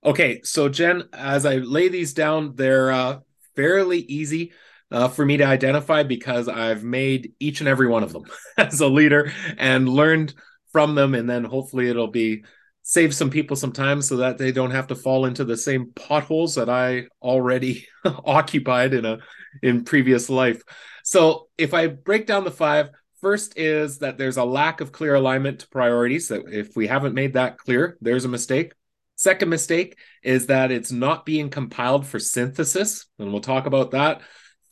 Okay, 0.03 0.41
so 0.43 0.67
Jen, 0.67 1.03
as 1.13 1.45
I 1.45 1.57
lay 1.57 1.87
these 1.87 2.13
down, 2.13 2.55
they're 2.55 2.91
uh, 2.91 3.19
fairly 3.55 3.99
easy 3.99 4.51
uh, 4.91 5.07
for 5.07 5.25
me 5.25 5.37
to 5.37 5.45
identify 5.45 6.03
because 6.03 6.47
I've 6.47 6.83
made 6.83 7.33
each 7.39 7.61
and 7.61 7.69
every 7.69 7.87
one 7.87 8.03
of 8.03 8.11
them 8.11 8.23
as 8.57 8.81
a 8.81 8.87
leader 8.87 9.31
and 9.57 9.87
learned 9.87 10.33
from 10.71 10.95
them, 10.95 11.13
and 11.13 11.29
then 11.29 11.43
hopefully 11.43 11.89
it'll 11.89 12.07
be 12.07 12.43
save 12.83 13.13
some 13.13 13.29
people 13.29 13.55
some 13.55 13.71
time 13.71 14.01
so 14.01 14.17
that 14.17 14.37
they 14.37 14.51
don't 14.51 14.71
have 14.71 14.87
to 14.87 14.95
fall 14.95 15.25
into 15.25 15.45
the 15.45 15.55
same 15.55 15.91
potholes 15.95 16.55
that 16.55 16.69
I 16.69 17.05
already 17.21 17.87
occupied 18.05 18.93
in 18.93 19.05
a 19.05 19.19
in 19.61 19.83
previous 19.83 20.29
life. 20.29 20.63
So 21.03 21.47
if 21.57 21.73
I 21.73 21.87
break 21.87 22.25
down 22.25 22.43
the 22.43 22.51
five, 22.51 22.89
first 23.21 23.57
is 23.57 23.99
that 23.99 24.17
there's 24.17 24.37
a 24.37 24.43
lack 24.43 24.81
of 24.81 24.91
clear 24.91 25.15
alignment 25.15 25.59
to 25.59 25.67
priorities. 25.69 26.27
That 26.29 26.47
if 26.47 26.75
we 26.75 26.87
haven't 26.87 27.15
made 27.15 27.33
that 27.33 27.57
clear, 27.57 27.97
there's 28.01 28.25
a 28.25 28.29
mistake. 28.29 28.73
Second 29.15 29.49
mistake 29.49 29.97
is 30.23 30.47
that 30.47 30.71
it's 30.71 30.91
not 30.91 31.25
being 31.25 31.49
compiled 31.49 32.07
for 32.07 32.19
synthesis, 32.19 33.05
and 33.19 33.31
we'll 33.31 33.41
talk 33.41 33.67
about 33.67 33.91
that. 33.91 34.21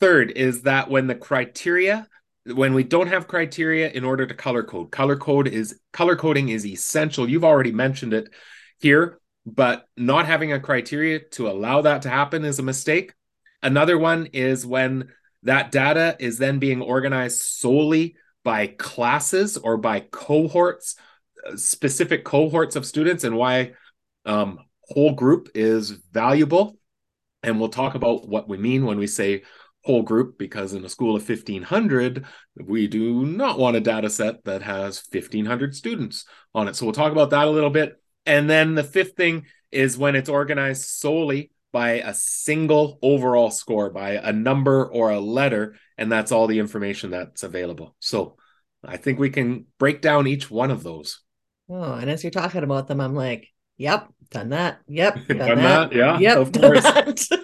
Third 0.00 0.32
is 0.32 0.62
that 0.62 0.90
when 0.90 1.06
the 1.06 1.14
criteria 1.14 2.06
when 2.46 2.74
we 2.74 2.82
don't 2.82 3.08
have 3.08 3.28
criteria 3.28 3.90
in 3.90 4.04
order 4.04 4.26
to 4.26 4.34
color 4.34 4.62
code 4.62 4.90
color 4.90 5.16
code 5.16 5.46
is 5.46 5.78
color 5.92 6.16
coding 6.16 6.48
is 6.48 6.64
essential 6.64 7.28
you've 7.28 7.44
already 7.44 7.70
mentioned 7.70 8.14
it 8.14 8.30
here 8.80 9.20
but 9.44 9.86
not 9.96 10.26
having 10.26 10.52
a 10.52 10.60
criteria 10.60 11.18
to 11.18 11.48
allow 11.48 11.82
that 11.82 12.02
to 12.02 12.08
happen 12.08 12.44
is 12.44 12.58
a 12.58 12.62
mistake 12.62 13.12
another 13.62 13.98
one 13.98 14.26
is 14.32 14.64
when 14.64 15.10
that 15.42 15.70
data 15.70 16.16
is 16.18 16.38
then 16.38 16.58
being 16.58 16.80
organized 16.80 17.40
solely 17.40 18.16
by 18.44 18.66
classes 18.68 19.56
or 19.56 19.76
by 19.76 20.00
cohorts 20.00 20.96
uh, 21.46 21.56
specific 21.56 22.24
cohorts 22.24 22.76
of 22.76 22.86
students 22.86 23.24
and 23.24 23.36
why 23.36 23.72
um, 24.26 24.58
whole 24.82 25.12
group 25.12 25.48
is 25.54 25.90
valuable. 25.90 26.76
And 27.42 27.58
we'll 27.58 27.70
talk 27.70 27.94
about 27.94 28.28
what 28.28 28.48
we 28.48 28.58
mean 28.58 28.84
when 28.84 28.98
we 28.98 29.06
say 29.06 29.42
whole 29.84 30.02
group 30.02 30.36
because 30.38 30.74
in 30.74 30.84
a 30.84 30.88
school 30.90 31.16
of 31.16 31.26
1500 31.26 32.26
we 32.66 32.86
do 32.86 33.24
not 33.24 33.58
want 33.58 33.76
a 33.76 33.80
data 33.80 34.10
set 34.10 34.44
that 34.44 34.60
has 34.60 35.02
1500 35.10 35.74
students 35.74 36.26
on 36.54 36.68
it. 36.68 36.76
So 36.76 36.84
we'll 36.84 36.92
talk 36.92 37.12
about 37.12 37.30
that 37.30 37.48
a 37.48 37.50
little 37.50 37.70
bit. 37.70 37.98
And 38.26 38.50
then 38.50 38.74
the 38.74 38.84
fifth 38.84 39.16
thing 39.16 39.46
is 39.72 39.96
when 39.96 40.16
it's 40.16 40.28
organized 40.28 40.82
solely 40.82 41.50
by 41.72 41.92
a 42.00 42.14
single 42.14 42.98
overall 43.02 43.50
score 43.50 43.90
by 43.90 44.12
a 44.12 44.32
number 44.32 44.86
or 44.86 45.10
a 45.10 45.20
letter 45.20 45.76
and 45.96 46.10
that's 46.10 46.32
all 46.32 46.46
the 46.46 46.58
information 46.58 47.10
that's 47.10 47.42
available 47.42 47.94
so 48.00 48.36
i 48.84 48.96
think 48.96 49.18
we 49.18 49.30
can 49.30 49.66
break 49.78 50.00
down 50.00 50.26
each 50.26 50.50
one 50.50 50.70
of 50.70 50.82
those 50.82 51.20
oh 51.68 51.94
and 51.94 52.10
as 52.10 52.24
you're 52.24 52.30
talking 52.30 52.64
about 52.64 52.88
them 52.88 53.00
i'm 53.00 53.14
like 53.14 53.48
yep 53.76 54.08
done 54.30 54.50
that 54.50 54.80
yep 54.88 55.14
done, 55.28 55.38
done 55.38 55.58
that. 55.58 55.90
that. 55.90 55.96
yeah 55.96 56.18
yep 56.18 56.38
of 56.38 56.52
course 56.52 57.28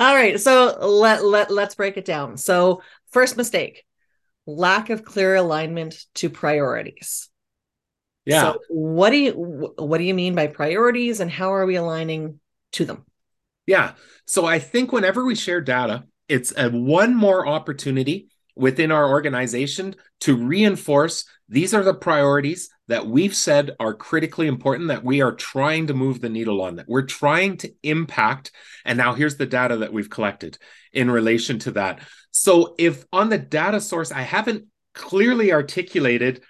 All 0.00 0.14
right, 0.14 0.40
so 0.40 0.78
let 0.86 1.24
let 1.24 1.50
let's 1.50 1.74
break 1.74 1.96
it 1.96 2.04
down. 2.04 2.36
So, 2.36 2.82
first 3.10 3.36
mistake, 3.36 3.84
lack 4.46 4.88
of 4.90 5.04
clear 5.04 5.34
alignment 5.34 6.04
to 6.14 6.30
priorities. 6.30 7.28
Yeah. 8.24 8.42
So 8.42 8.58
what 8.68 9.10
do 9.10 9.16
you 9.16 9.72
what 9.76 9.98
do 9.98 10.04
you 10.04 10.14
mean 10.14 10.34
by 10.34 10.46
priorities 10.46 11.20
and 11.20 11.30
how 11.30 11.52
are 11.54 11.66
we 11.66 11.76
aligning 11.76 12.40
to 12.72 12.84
them? 12.84 13.04
Yeah. 13.66 13.92
So 14.26 14.46
I 14.46 14.58
think 14.58 14.92
whenever 14.92 15.24
we 15.24 15.34
share 15.34 15.60
data, 15.60 16.04
it's 16.28 16.52
a 16.56 16.70
one 16.70 17.14
more 17.14 17.46
opportunity 17.46 18.28
within 18.54 18.92
our 18.92 19.08
organization 19.08 19.94
to 20.20 20.36
reinforce 20.36 21.24
these 21.48 21.74
are 21.74 21.82
the 21.82 21.94
priorities 21.94 22.70
that 22.88 23.06
we've 23.06 23.34
said 23.34 23.72
are 23.80 23.94
critically 23.94 24.46
important 24.46 24.88
that 24.88 25.04
we 25.04 25.22
are 25.22 25.32
trying 25.32 25.86
to 25.86 25.94
move 25.94 26.20
the 26.20 26.28
needle 26.28 26.60
on 26.60 26.76
that 26.76 26.88
we're 26.88 27.02
trying 27.02 27.56
to 27.56 27.72
impact 27.82 28.52
and 28.84 28.98
now 28.98 29.14
here's 29.14 29.36
the 29.36 29.46
data 29.46 29.78
that 29.78 29.92
we've 29.92 30.10
collected 30.10 30.58
in 30.92 31.10
relation 31.10 31.58
to 31.58 31.70
that 31.70 32.00
so 32.30 32.74
if 32.78 33.06
on 33.10 33.30
the 33.30 33.38
data 33.38 33.80
source 33.80 34.12
i 34.12 34.20
haven't 34.20 34.66
clearly 34.94 35.52
articulated 35.52 36.42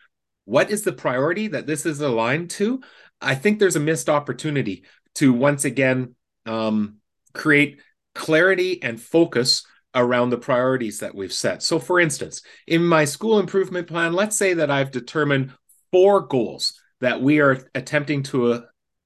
what 0.45 0.71
is 0.71 0.83
the 0.83 0.93
priority 0.93 1.49
that 1.49 1.67
this 1.67 1.87
is 1.87 2.01
aligned 2.01 2.51
to 2.51 2.81
i 3.21 3.35
think 3.35 3.59
there's 3.59 3.77
a 3.77 3.81
missed 3.81 4.09
opportunity 4.09 4.85
to 5.15 5.33
once 5.33 5.65
again 5.65 6.15
um, 6.47 6.97
create 7.33 7.81
clarity 8.15 8.83
and 8.83 9.01
focus 9.01 9.65
around 9.95 10.31
the 10.31 10.39
priorities 10.39 11.01
that 11.01 11.15
we've 11.15 11.33
set. 11.33 11.63
So, 11.63 11.79
for 11.79 12.01
instance, 12.01 12.43
in 12.67 12.85
my 12.85 13.05
school 13.05 13.39
improvement 13.39 13.87
plan, 13.87 14.13
let's 14.13 14.37
say 14.37 14.55
that 14.55 14.71
I've 14.71 14.91
determined 14.91 15.53
four 15.91 16.23
goals 16.23 16.81
that 17.01 17.21
we 17.21 17.41
are 17.41 17.67
attempting 17.75 18.23
to 18.23 18.53
uh, 18.53 18.61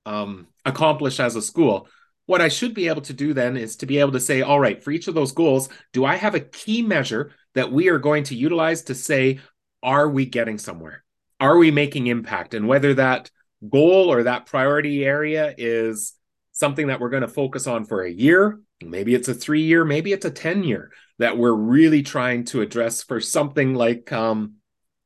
um, 0.04 0.46
accomplish 0.64 1.18
as 1.18 1.34
a 1.34 1.42
school. 1.42 1.88
What 2.26 2.40
I 2.40 2.48
should 2.48 2.74
be 2.74 2.88
able 2.88 3.02
to 3.02 3.12
do 3.12 3.34
then 3.34 3.56
is 3.56 3.76
to 3.76 3.86
be 3.86 3.98
able 3.98 4.12
to 4.12 4.20
say, 4.20 4.42
all 4.42 4.60
right, 4.60 4.82
for 4.82 4.90
each 4.90 5.08
of 5.08 5.14
those 5.14 5.32
goals, 5.32 5.68
do 5.92 6.04
I 6.04 6.16
have 6.16 6.34
a 6.34 6.40
key 6.40 6.82
measure 6.82 7.32
that 7.54 7.72
we 7.72 7.88
are 7.88 7.98
going 7.98 8.24
to 8.24 8.34
utilize 8.34 8.82
to 8.82 8.94
say, 8.94 9.40
are 9.82 10.08
we 10.08 10.26
getting 10.26 10.58
somewhere? 10.58 11.04
Are 11.40 11.58
we 11.58 11.70
making 11.70 12.06
impact? 12.06 12.54
And 12.54 12.66
whether 12.66 12.94
that 12.94 13.30
goal 13.68 14.10
or 14.10 14.22
that 14.24 14.46
priority 14.46 15.04
area 15.04 15.54
is 15.56 16.14
something 16.52 16.86
that 16.86 17.00
we're 17.00 17.10
going 17.10 17.22
to 17.22 17.28
focus 17.28 17.66
on 17.66 17.84
for 17.84 18.02
a 18.02 18.10
year 18.10 18.60
maybe 18.82 19.14
it's 19.14 19.28
a 19.28 19.34
three 19.34 19.62
year 19.62 19.84
maybe 19.84 20.12
it's 20.12 20.24
a 20.24 20.30
10 20.30 20.64
year 20.64 20.90
that 21.18 21.38
we're 21.38 21.54
really 21.54 22.02
trying 22.02 22.44
to 22.44 22.60
address 22.60 23.02
for 23.02 23.20
something 23.20 23.74
like 23.74 24.12
um, 24.12 24.54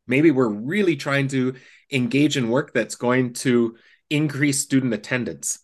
maybe 0.07 0.31
we're 0.31 0.49
really 0.49 0.97
trying 0.97 1.29
to 1.29 1.55
engage 1.93 2.37
in 2.37 2.51
work 2.51 2.73
that's 2.73 2.97
going 2.97 3.33
to 3.33 3.77
increase 4.09 4.61
student 4.61 4.93
attendance 4.93 5.61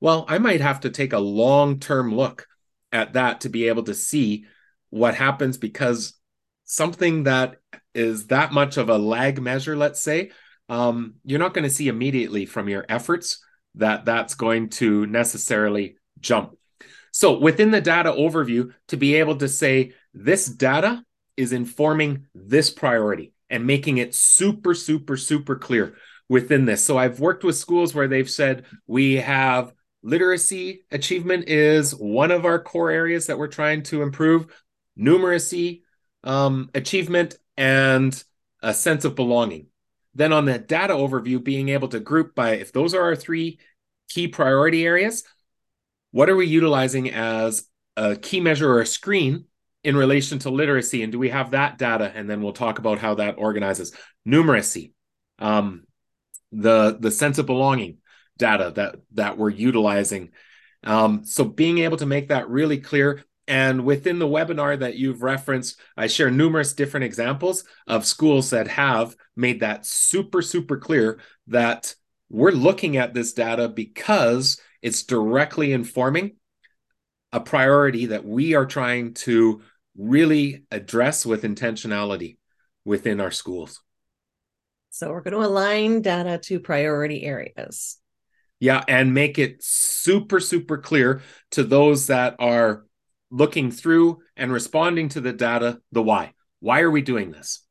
well 0.00 0.26
i 0.28 0.38
might 0.38 0.60
have 0.60 0.80
to 0.80 0.90
take 0.90 1.12
a 1.12 1.18
long 1.18 1.78
term 1.78 2.14
look 2.14 2.46
at 2.92 3.14
that 3.14 3.42
to 3.42 3.48
be 3.48 3.68
able 3.68 3.82
to 3.82 3.94
see 3.94 4.44
what 4.90 5.14
happens 5.14 5.56
because 5.56 6.14
something 6.68 7.24
that 7.24 7.56
is 7.94 8.28
that 8.28 8.52
much 8.52 8.76
of 8.76 8.88
a 8.88 8.96
lag 8.96 9.42
measure 9.42 9.76
let's 9.76 10.00
say 10.00 10.30
um, 10.70 11.14
you're 11.24 11.38
not 11.38 11.54
going 11.54 11.64
to 11.64 11.70
see 11.70 11.88
immediately 11.88 12.46
from 12.46 12.68
your 12.68 12.86
efforts 12.88 13.44
that 13.74 14.04
that's 14.04 14.34
going 14.34 14.68
to 14.68 15.06
necessarily 15.06 15.96
jump 16.20 16.54
so 17.18 17.38
within 17.38 17.72
the 17.72 17.80
data 17.80 18.12
overview, 18.12 18.72
to 18.88 18.96
be 18.96 19.16
able 19.16 19.36
to 19.38 19.48
say 19.48 19.92
this 20.14 20.46
data 20.46 21.02
is 21.36 21.52
informing 21.52 22.26
this 22.34 22.70
priority 22.70 23.32
and 23.50 23.66
making 23.66 23.98
it 23.98 24.14
super, 24.14 24.74
super, 24.74 25.16
super 25.16 25.56
clear 25.56 25.96
within 26.28 26.64
this. 26.64 26.84
So 26.84 26.98
I've 26.98 27.20
worked 27.20 27.44
with 27.44 27.56
schools 27.56 27.94
where 27.94 28.08
they've 28.08 28.30
said 28.30 28.66
we 28.86 29.14
have 29.14 29.72
literacy 30.02 30.82
achievement 30.90 31.48
is 31.48 31.92
one 31.92 32.30
of 32.30 32.44
our 32.44 32.60
core 32.60 32.90
areas 32.90 33.26
that 33.26 33.38
we're 33.38 33.48
trying 33.48 33.82
to 33.84 34.02
improve, 34.02 34.46
numeracy 34.98 35.82
um, 36.24 36.70
achievement, 36.74 37.36
and 37.56 38.22
a 38.62 38.74
sense 38.74 39.04
of 39.04 39.14
belonging. 39.14 39.66
Then 40.14 40.32
on 40.32 40.44
the 40.44 40.58
data 40.58 40.94
overview, 40.94 41.42
being 41.42 41.68
able 41.68 41.88
to 41.88 42.00
group 42.00 42.34
by 42.34 42.52
if 42.56 42.72
those 42.72 42.94
are 42.94 43.02
our 43.02 43.16
three 43.16 43.58
key 44.08 44.28
priority 44.28 44.84
areas, 44.84 45.24
what 46.10 46.28
are 46.28 46.36
we 46.36 46.46
utilizing 46.46 47.10
as 47.10 47.68
a 47.96 48.16
key 48.16 48.40
measure 48.40 48.70
or 48.70 48.80
a 48.80 48.86
screen 48.86 49.44
in 49.84 49.96
relation 49.96 50.38
to 50.40 50.50
literacy? 50.50 51.02
And 51.02 51.12
do 51.12 51.18
we 51.18 51.28
have 51.28 51.52
that 51.52 51.78
data? 51.78 52.10
And 52.14 52.28
then 52.28 52.42
we'll 52.42 52.52
talk 52.52 52.78
about 52.78 52.98
how 52.98 53.14
that 53.16 53.36
organizes. 53.38 53.92
Numeracy 54.26 54.92
um, 55.38 55.84
the 56.52 56.96
the 56.98 57.10
sense 57.10 57.38
of 57.38 57.46
belonging 57.46 57.98
data 58.36 58.72
that 58.76 58.96
that 59.12 59.38
we're 59.38 59.50
utilizing. 59.50 60.30
Um, 60.84 61.24
so 61.24 61.44
being 61.44 61.78
able 61.78 61.96
to 61.98 62.06
make 62.06 62.28
that 62.28 62.48
really 62.48 62.78
clear 62.78 63.24
and 63.48 63.84
within 63.84 64.18
the 64.18 64.26
webinar 64.26 64.78
that 64.78 64.96
you've 64.96 65.22
referenced 65.22 65.80
i 65.96 66.06
share 66.06 66.30
numerous 66.30 66.74
different 66.74 67.04
examples 67.04 67.64
of 67.86 68.06
schools 68.06 68.50
that 68.50 68.68
have 68.68 69.16
made 69.36 69.60
that 69.60 69.84
super 69.84 70.42
super 70.42 70.76
clear 70.76 71.18
that 71.46 71.94
we're 72.30 72.50
looking 72.50 72.96
at 72.96 73.14
this 73.14 73.32
data 73.32 73.68
because 73.68 74.60
it's 74.82 75.02
directly 75.02 75.72
informing 75.72 76.36
a 77.32 77.40
priority 77.40 78.06
that 78.06 78.24
we 78.24 78.54
are 78.54 78.66
trying 78.66 79.14
to 79.14 79.62
really 79.96 80.64
address 80.70 81.26
with 81.26 81.42
intentionality 81.42 82.38
within 82.84 83.20
our 83.20 83.30
schools. 83.30 83.82
So 84.90 85.10
we're 85.10 85.20
going 85.20 85.34
to 85.34 85.46
align 85.46 86.02
data 86.02 86.38
to 86.44 86.60
priority 86.60 87.24
areas. 87.24 87.98
Yeah, 88.60 88.82
and 88.88 89.14
make 89.14 89.38
it 89.38 89.62
super, 89.62 90.40
super 90.40 90.78
clear 90.78 91.22
to 91.52 91.62
those 91.62 92.08
that 92.08 92.36
are 92.38 92.84
looking 93.30 93.70
through 93.70 94.18
and 94.36 94.52
responding 94.52 95.08
to 95.10 95.20
the 95.20 95.32
data 95.32 95.80
the 95.92 96.02
why. 96.02 96.32
Why 96.60 96.80
are 96.80 96.90
we 96.90 97.02
doing 97.02 97.30
this? 97.30 97.64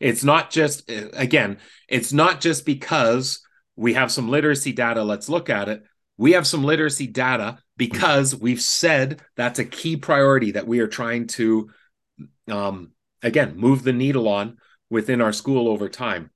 It's 0.00 0.24
not 0.24 0.50
just, 0.50 0.90
again, 0.90 1.58
it's 1.88 2.12
not 2.12 2.40
just 2.40 2.66
because 2.66 3.40
we 3.76 3.94
have 3.94 4.12
some 4.12 4.28
literacy 4.28 4.72
data, 4.72 5.02
let's 5.02 5.28
look 5.28 5.48
at 5.48 5.68
it 5.68 5.84
we 6.16 6.32
have 6.32 6.46
some 6.46 6.64
literacy 6.64 7.06
data 7.06 7.58
because 7.76 8.34
we've 8.34 8.60
said 8.60 9.20
that's 9.36 9.58
a 9.58 9.64
key 9.64 9.96
priority 9.96 10.52
that 10.52 10.66
we 10.66 10.80
are 10.80 10.86
trying 10.86 11.26
to 11.26 11.70
um, 12.48 12.92
again 13.22 13.56
move 13.56 13.82
the 13.82 13.92
needle 13.92 14.28
on 14.28 14.58
within 14.90 15.20
our 15.20 15.32
school 15.32 15.68
over 15.68 15.88
time 15.88 16.30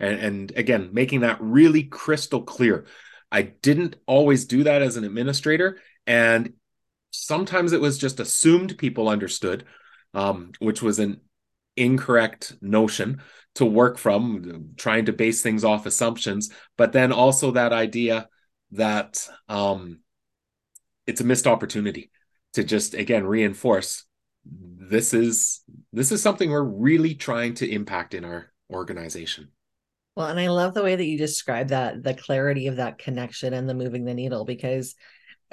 and, 0.00 0.18
and 0.18 0.52
again 0.56 0.90
making 0.92 1.20
that 1.20 1.40
really 1.40 1.82
crystal 1.82 2.42
clear 2.42 2.86
i 3.30 3.42
didn't 3.42 3.96
always 4.06 4.46
do 4.46 4.64
that 4.64 4.80
as 4.80 4.96
an 4.96 5.04
administrator 5.04 5.78
and 6.06 6.52
sometimes 7.14 7.72
it 7.72 7.80
was 7.80 7.98
just 7.98 8.20
assumed 8.20 8.78
people 8.78 9.08
understood 9.08 9.64
um, 10.14 10.52
which 10.58 10.82
was 10.82 10.98
an 10.98 11.20
incorrect 11.76 12.56
notion 12.60 13.20
to 13.56 13.64
work 13.64 13.98
from 13.98 14.70
trying 14.76 15.06
to 15.06 15.12
base 15.12 15.42
things 15.42 15.64
off 15.64 15.86
assumptions 15.86 16.50
but 16.76 16.92
then 16.92 17.12
also 17.12 17.50
that 17.50 17.72
idea 17.72 18.28
that 18.72 19.28
um, 19.48 20.00
it's 21.06 21.20
a 21.20 21.24
missed 21.24 21.46
opportunity 21.46 22.10
to 22.52 22.62
just 22.62 22.94
again 22.94 23.24
reinforce 23.24 24.04
this 24.46 25.14
is 25.14 25.62
this 25.92 26.12
is 26.12 26.22
something 26.22 26.50
we're 26.50 26.62
really 26.62 27.14
trying 27.14 27.54
to 27.54 27.70
impact 27.70 28.14
in 28.14 28.24
our 28.24 28.52
organization. 28.72 29.48
Well, 30.16 30.28
and 30.28 30.38
I 30.38 30.48
love 30.48 30.74
the 30.74 30.82
way 30.82 30.94
that 30.94 31.04
you 31.04 31.18
describe 31.18 31.68
that 31.68 32.02
the 32.02 32.14
clarity 32.14 32.68
of 32.68 32.76
that 32.76 32.98
connection 32.98 33.52
and 33.52 33.68
the 33.68 33.74
moving 33.74 34.04
the 34.04 34.14
needle 34.14 34.44
because 34.44 34.94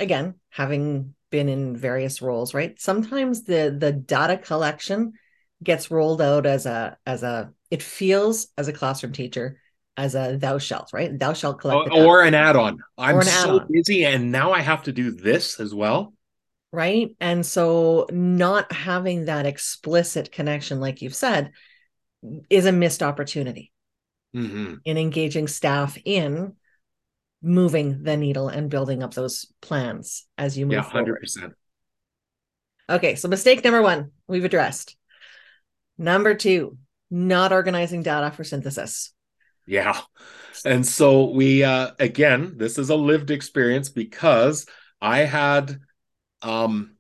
again, 0.01 0.36
having 0.50 1.15
been 1.29 1.48
in 1.48 1.77
various 1.77 2.22
roles, 2.22 2.53
right? 2.53 2.79
Sometimes 2.79 3.43
the 3.43 3.75
the 3.77 3.91
data 3.91 4.38
collection 4.38 5.13
gets 5.63 5.91
rolled 5.91 6.22
out 6.22 6.46
as 6.46 6.65
a 6.65 6.98
as 7.05 7.24
a 7.24 7.51
it 7.70 7.84
feels 7.84 8.48
as 8.58 8.67
a 8.67 8.74
classroom 8.74 9.13
teacher 9.13 9.60
as 9.98 10.15
a 10.15 10.38
thou 10.38 10.58
shalt 10.58 10.91
right 10.93 11.20
thou 11.20 11.34
shalt 11.34 11.60
collect 11.60 11.91
or, 11.91 12.03
or 12.03 12.24
an 12.24 12.34
add-on 12.34 12.79
i'm 12.98 13.17
an 13.17 13.24
so 13.24 13.55
add-on. 13.55 13.67
busy 13.70 14.05
and 14.05 14.31
now 14.31 14.51
i 14.51 14.62
have 14.62 14.84
to 14.84 14.91
do 14.91 15.12
this 15.12 15.60
as 15.60 15.75
well 15.75 16.13
right 16.72 17.15
and 17.20 17.46
so 17.46 18.08
not 18.12 18.72
having 18.72 19.25
that 19.25 19.46
explicit 19.46 20.31
connection 20.31 20.79
like 20.79 21.01
you've 21.01 21.13
said 21.13 21.51
is 22.50 22.65
a 22.65 22.72
missed 22.72 23.03
opportunity 23.03 23.72
mm-hmm. 24.36 24.75
in 24.86 24.98
engaging 24.98 25.48
staff 25.48 25.98
in 26.05 26.55
moving 27.41 28.03
the 28.03 28.17
needle 28.17 28.50
and 28.50 28.69
building 28.69 29.01
up 29.01 29.13
those 29.13 29.51
plans 29.62 30.25
as 30.38 30.57
you 30.57 30.65
move 30.65 30.74
yeah, 30.74 30.83
100%. 30.83 31.39
Forward. 31.39 31.55
Okay, 32.89 33.15
so 33.15 33.27
mistake 33.27 33.63
number 33.63 33.81
one 33.81 34.12
we've 34.27 34.45
addressed. 34.45 34.95
Number 35.98 36.33
two, 36.33 36.77
not 37.10 37.51
organizing 37.51 38.03
data 38.03 38.31
for 38.31 38.43
synthesis. 38.43 39.13
Yeah. 39.65 40.00
And 40.65 40.86
so 40.86 41.29
we 41.29 41.63
uh 41.63 41.91
again, 42.00 42.55
this 42.57 42.77
is 42.77 42.89
a 42.89 42.95
lived 42.95 43.31
experience 43.31 43.89
because 43.89 44.65
I 45.01 45.19
had 45.19 45.79
um 46.41 46.95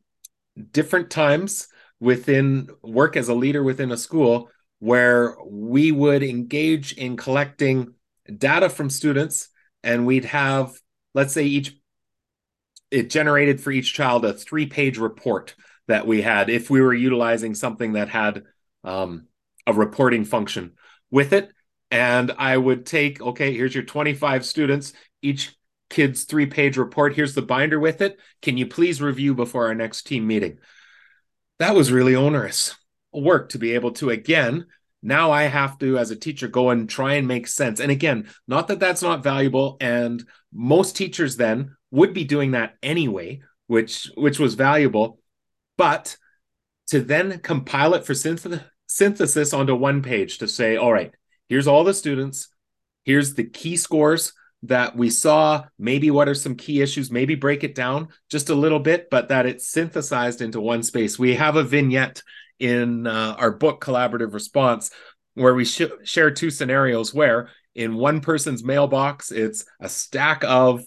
different 0.71 1.09
times 1.09 1.67
within 1.99 2.69
work 2.81 3.15
as 3.15 3.29
a 3.29 3.33
leader 3.33 3.63
within 3.63 3.91
a 3.91 3.97
school 3.97 4.49
where 4.79 5.35
we 5.45 5.91
would 5.91 6.23
engage 6.23 6.93
in 6.93 7.15
collecting 7.15 7.93
data 8.37 8.69
from 8.69 8.89
students 8.89 9.49
and 9.83 10.05
we'd 10.05 10.25
have 10.25 10.73
let's 11.13 11.33
say 11.33 11.43
each 11.43 11.75
it 12.89 13.09
generated 13.09 13.61
for 13.61 13.71
each 13.71 13.93
child 13.93 14.25
a 14.25 14.33
three 14.33 14.65
page 14.65 14.97
report 14.97 15.55
that 15.87 16.05
we 16.05 16.21
had 16.21 16.49
if 16.49 16.69
we 16.69 16.81
were 16.81 16.93
utilizing 16.93 17.55
something 17.55 17.93
that 17.93 18.09
had 18.09 18.43
um, 18.83 19.27
a 19.67 19.73
reporting 19.73 20.25
function 20.25 20.73
with 21.09 21.33
it. 21.33 21.51
And 21.89 22.31
i 22.37 22.55
would 22.55 22.85
take 22.85 23.21
okay 23.21 23.53
here's 23.53 23.75
your 23.75 23.83
25 23.83 24.45
students 24.45 24.93
each 25.21 25.53
kid's 25.91 26.23
three 26.23 26.47
page 26.47 26.77
report. 26.77 27.13
Here's 27.13 27.35
the 27.35 27.43
binder 27.43 27.79
with 27.79 28.01
it. 28.01 28.17
Can 28.41 28.57
you 28.57 28.65
please 28.65 29.01
review 29.01 29.35
before 29.35 29.67
our 29.67 29.75
next 29.75 30.07
team 30.07 30.25
meeting? 30.25 30.57
That 31.59 31.75
was 31.75 31.91
really 31.91 32.15
onerous 32.15 32.75
work 33.13 33.49
to 33.49 33.59
be 33.59 33.75
able 33.75 33.91
to 33.91 34.09
again 34.09 34.65
now 35.01 35.31
i 35.31 35.43
have 35.43 35.77
to 35.79 35.97
as 35.97 36.11
a 36.11 36.15
teacher 36.15 36.47
go 36.47 36.69
and 36.69 36.89
try 36.89 37.13
and 37.13 37.27
make 37.27 37.47
sense. 37.47 37.79
And 37.79 37.91
again 37.91 38.29
not 38.47 38.67
that 38.67 38.79
that's 38.79 39.01
not 39.01 39.23
valuable 39.23 39.77
and 39.81 40.23
most 40.53 40.95
teachers 40.95 41.37
then 41.37 41.75
would 41.91 42.13
be 42.13 42.23
doing 42.23 42.51
that 42.51 42.75
anyway 42.81 43.41
which 43.67 44.11
which 44.15 44.37
was 44.37 44.55
valuable. 44.55 45.19
But 45.77 46.17
to 46.87 47.01
then 47.01 47.39
compile 47.39 47.93
it 47.93 48.05
for 48.05 48.13
synth- 48.13 48.63
synthesis 48.87 49.53
onto 49.53 49.73
one 49.75 50.01
page 50.01 50.39
to 50.39 50.47
say 50.47 50.75
all 50.75 50.91
right 50.91 51.13
here's 51.47 51.67
all 51.67 51.83
the 51.83 51.93
students. 51.93 52.49
Here's 53.03 53.33
the 53.33 53.45
key 53.45 53.77
scores 53.77 54.33
that 54.63 54.95
we 54.95 55.09
saw. 55.09 55.65
Maybe 55.79 56.11
what 56.11 56.29
are 56.29 56.35
some 56.35 56.55
key 56.55 56.81
issues? 56.81 57.09
Maybe 57.09 57.35
break 57.35 57.63
it 57.63 57.73
down 57.75 58.09
just 58.29 58.49
a 58.49 58.55
little 58.55 58.79
bit 58.79 59.09
but 59.09 59.29
that 59.29 59.45
it's 59.45 59.69
synthesized 59.69 60.41
into 60.41 60.61
one 60.61 60.83
space. 60.83 61.17
We 61.17 61.35
have 61.35 61.55
a 61.55 61.63
vignette 61.63 62.21
in 62.61 63.07
uh, 63.07 63.35
our 63.39 63.51
book 63.51 63.83
collaborative 63.83 64.33
response 64.33 64.91
where 65.33 65.55
we 65.55 65.65
sh- 65.65 65.81
share 66.03 66.29
two 66.29 66.51
scenarios 66.51 67.13
where 67.13 67.49
in 67.73 67.95
one 67.95 68.21
person's 68.21 68.63
mailbox 68.63 69.31
it's 69.31 69.65
a 69.79 69.89
stack 69.89 70.43
of 70.45 70.83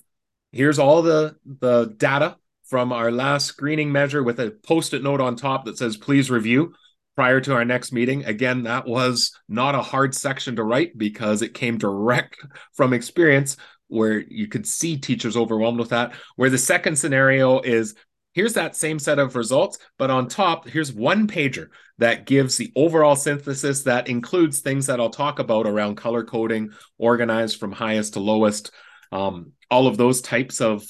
here's 0.52 0.78
all 0.78 1.02
the 1.02 1.34
the 1.44 1.92
data 1.96 2.36
from 2.66 2.92
our 2.92 3.10
last 3.10 3.46
screening 3.46 3.90
measure 3.90 4.22
with 4.22 4.38
a 4.38 4.52
post-it 4.66 5.02
note 5.02 5.20
on 5.20 5.34
top 5.34 5.64
that 5.64 5.76
says 5.76 5.96
please 5.96 6.30
review 6.30 6.72
prior 7.16 7.40
to 7.40 7.54
our 7.54 7.64
next 7.64 7.92
meeting. 7.92 8.24
Again 8.24 8.62
that 8.62 8.86
was 8.86 9.36
not 9.48 9.74
a 9.74 9.82
hard 9.82 10.14
section 10.14 10.56
to 10.56 10.62
write 10.62 10.96
because 10.96 11.42
it 11.42 11.54
came 11.54 11.76
direct 11.76 12.38
from 12.74 12.92
experience 12.92 13.56
where 13.88 14.20
you 14.20 14.46
could 14.46 14.66
see 14.66 14.96
teachers 14.96 15.36
overwhelmed 15.36 15.78
with 15.78 15.90
that. 15.90 16.14
Where 16.36 16.50
the 16.50 16.58
second 16.58 16.96
scenario 16.96 17.60
is 17.60 17.94
here's 18.34 18.54
that 18.54 18.76
same 18.76 18.98
set 18.98 19.18
of 19.18 19.36
results, 19.36 19.78
but 19.96 20.10
on 20.10 20.28
top, 20.28 20.68
here's 20.68 20.92
one 20.92 21.26
pager 21.26 21.68
that 21.98 22.26
gives 22.26 22.56
the 22.56 22.72
overall 22.76 23.16
synthesis 23.16 23.84
that 23.84 24.08
includes 24.08 24.60
things 24.60 24.86
that 24.86 25.00
I'll 25.00 25.10
talk 25.10 25.38
about 25.38 25.66
around 25.66 25.94
color 25.94 26.24
coding, 26.24 26.72
organized 26.98 27.58
from 27.58 27.72
highest 27.72 28.14
to 28.14 28.20
lowest, 28.20 28.72
um, 29.12 29.52
all 29.70 29.86
of 29.86 29.96
those 29.96 30.20
types 30.20 30.60
of 30.60 30.84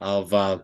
of 0.00 0.32
uh, 0.32 0.58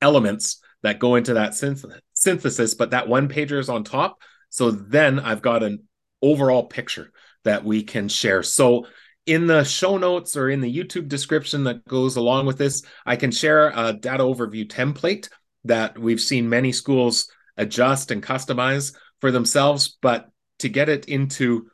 elements 0.00 0.60
that 0.82 0.98
go 0.98 1.14
into 1.14 1.34
that 1.34 1.52
synth- 1.52 1.98
synthesis. 2.12 2.74
But 2.74 2.90
that 2.90 3.08
one 3.08 3.28
pager 3.28 3.58
is 3.58 3.68
on 3.68 3.84
top, 3.84 4.18
so 4.50 4.70
then 4.70 5.18
I've 5.18 5.42
got 5.42 5.62
an 5.62 5.84
overall 6.20 6.64
picture 6.64 7.10
that 7.44 7.64
we 7.64 7.82
can 7.82 8.08
share. 8.08 8.42
So 8.42 8.86
in 9.26 9.46
the 9.46 9.64
show 9.64 9.96
notes 9.96 10.36
or 10.36 10.50
in 10.50 10.60
the 10.60 10.74
YouTube 10.74 11.08
description 11.08 11.64
that 11.64 11.84
goes 11.86 12.16
along 12.16 12.46
with 12.46 12.58
this, 12.58 12.82
I 13.06 13.16
can 13.16 13.30
share 13.30 13.72
a 13.74 13.92
data 13.92 14.22
overview 14.22 14.68
template 14.68 15.28
that 15.64 15.98
we've 15.98 16.20
seen 16.20 16.48
many 16.48 16.72
schools 16.72 17.30
adjust 17.56 18.10
and 18.10 18.22
customize 18.22 18.94
for 19.20 19.30
themselves. 19.30 19.96
But 20.02 20.28
to 20.58 20.68
get 20.68 20.88
it 20.88 21.06
into 21.06 21.70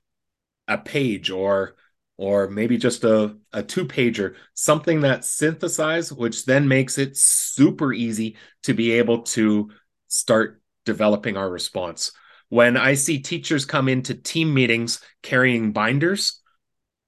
a 0.68 0.78
page 0.78 1.30
or 1.30 1.76
or 2.16 2.50
maybe 2.50 2.76
just 2.76 3.02
a, 3.02 3.34
a 3.50 3.62
two 3.62 3.86
pager, 3.86 4.34
something 4.52 5.00
that's 5.00 5.30
synthesized, 5.30 6.14
which 6.14 6.44
then 6.44 6.68
makes 6.68 6.98
it 6.98 7.16
super 7.16 7.94
easy 7.94 8.36
to 8.62 8.74
be 8.74 8.92
able 8.92 9.22
to 9.22 9.70
start 10.06 10.60
developing 10.84 11.38
our 11.38 11.48
response. 11.48 12.12
When 12.50 12.76
I 12.76 12.92
see 12.92 13.20
teachers 13.20 13.64
come 13.64 13.88
into 13.88 14.12
team 14.14 14.52
meetings 14.52 15.00
carrying 15.22 15.72
binders, 15.72 16.39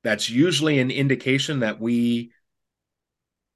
that's 0.02 0.28
usually 0.28 0.78
an 0.78 0.90
indication 0.90 1.60
that 1.60 1.80
we 1.80 2.32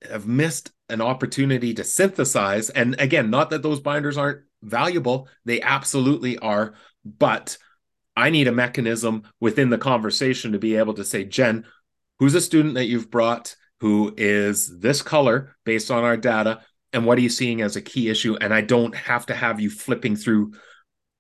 have 0.09 0.27
missed 0.27 0.71
an 0.89 1.01
opportunity 1.01 1.75
to 1.75 1.85
synthesize. 1.85 2.71
And 2.71 3.01
again, 3.01 3.31
not 3.31 3.51
that 3.51 3.63
those 3.63 3.81
binders 3.81 4.17
aren't 4.17 4.43
valuable, 4.63 5.29
they 5.45 5.61
absolutely 5.61 6.39
are. 6.39 6.75
But 7.05 7.59
I 8.17 8.31
need 8.31 8.49
a 8.49 8.53
mechanism 8.53 9.25
within 9.41 9.71
the 9.71 9.79
conversation 9.79 10.53
to 10.53 10.59
be 10.59 10.77
able 10.77 10.95
to 10.95 11.05
say, 11.05 11.25
Jen, 11.25 11.67
who's 12.19 12.35
a 12.35 12.41
student 12.41 12.75
that 12.75 12.87
you've 12.87 13.11
brought 13.11 13.57
who 13.81 14.15
is 14.17 14.79
this 14.79 15.03
color 15.03 15.55
based 15.65 15.91
on 15.91 16.03
our 16.03 16.17
data? 16.17 16.63
And 16.93 17.05
what 17.05 17.19
are 17.19 17.23
you 17.23 17.29
seeing 17.29 17.61
as 17.61 17.77
a 17.77 17.83
key 17.83 18.09
issue? 18.09 18.37
And 18.41 18.55
I 18.55 18.63
don't 18.63 18.95
have 18.95 19.27
to 19.27 19.35
have 19.35 19.61
you 19.61 19.69
flipping 19.69 20.17
through 20.17 20.55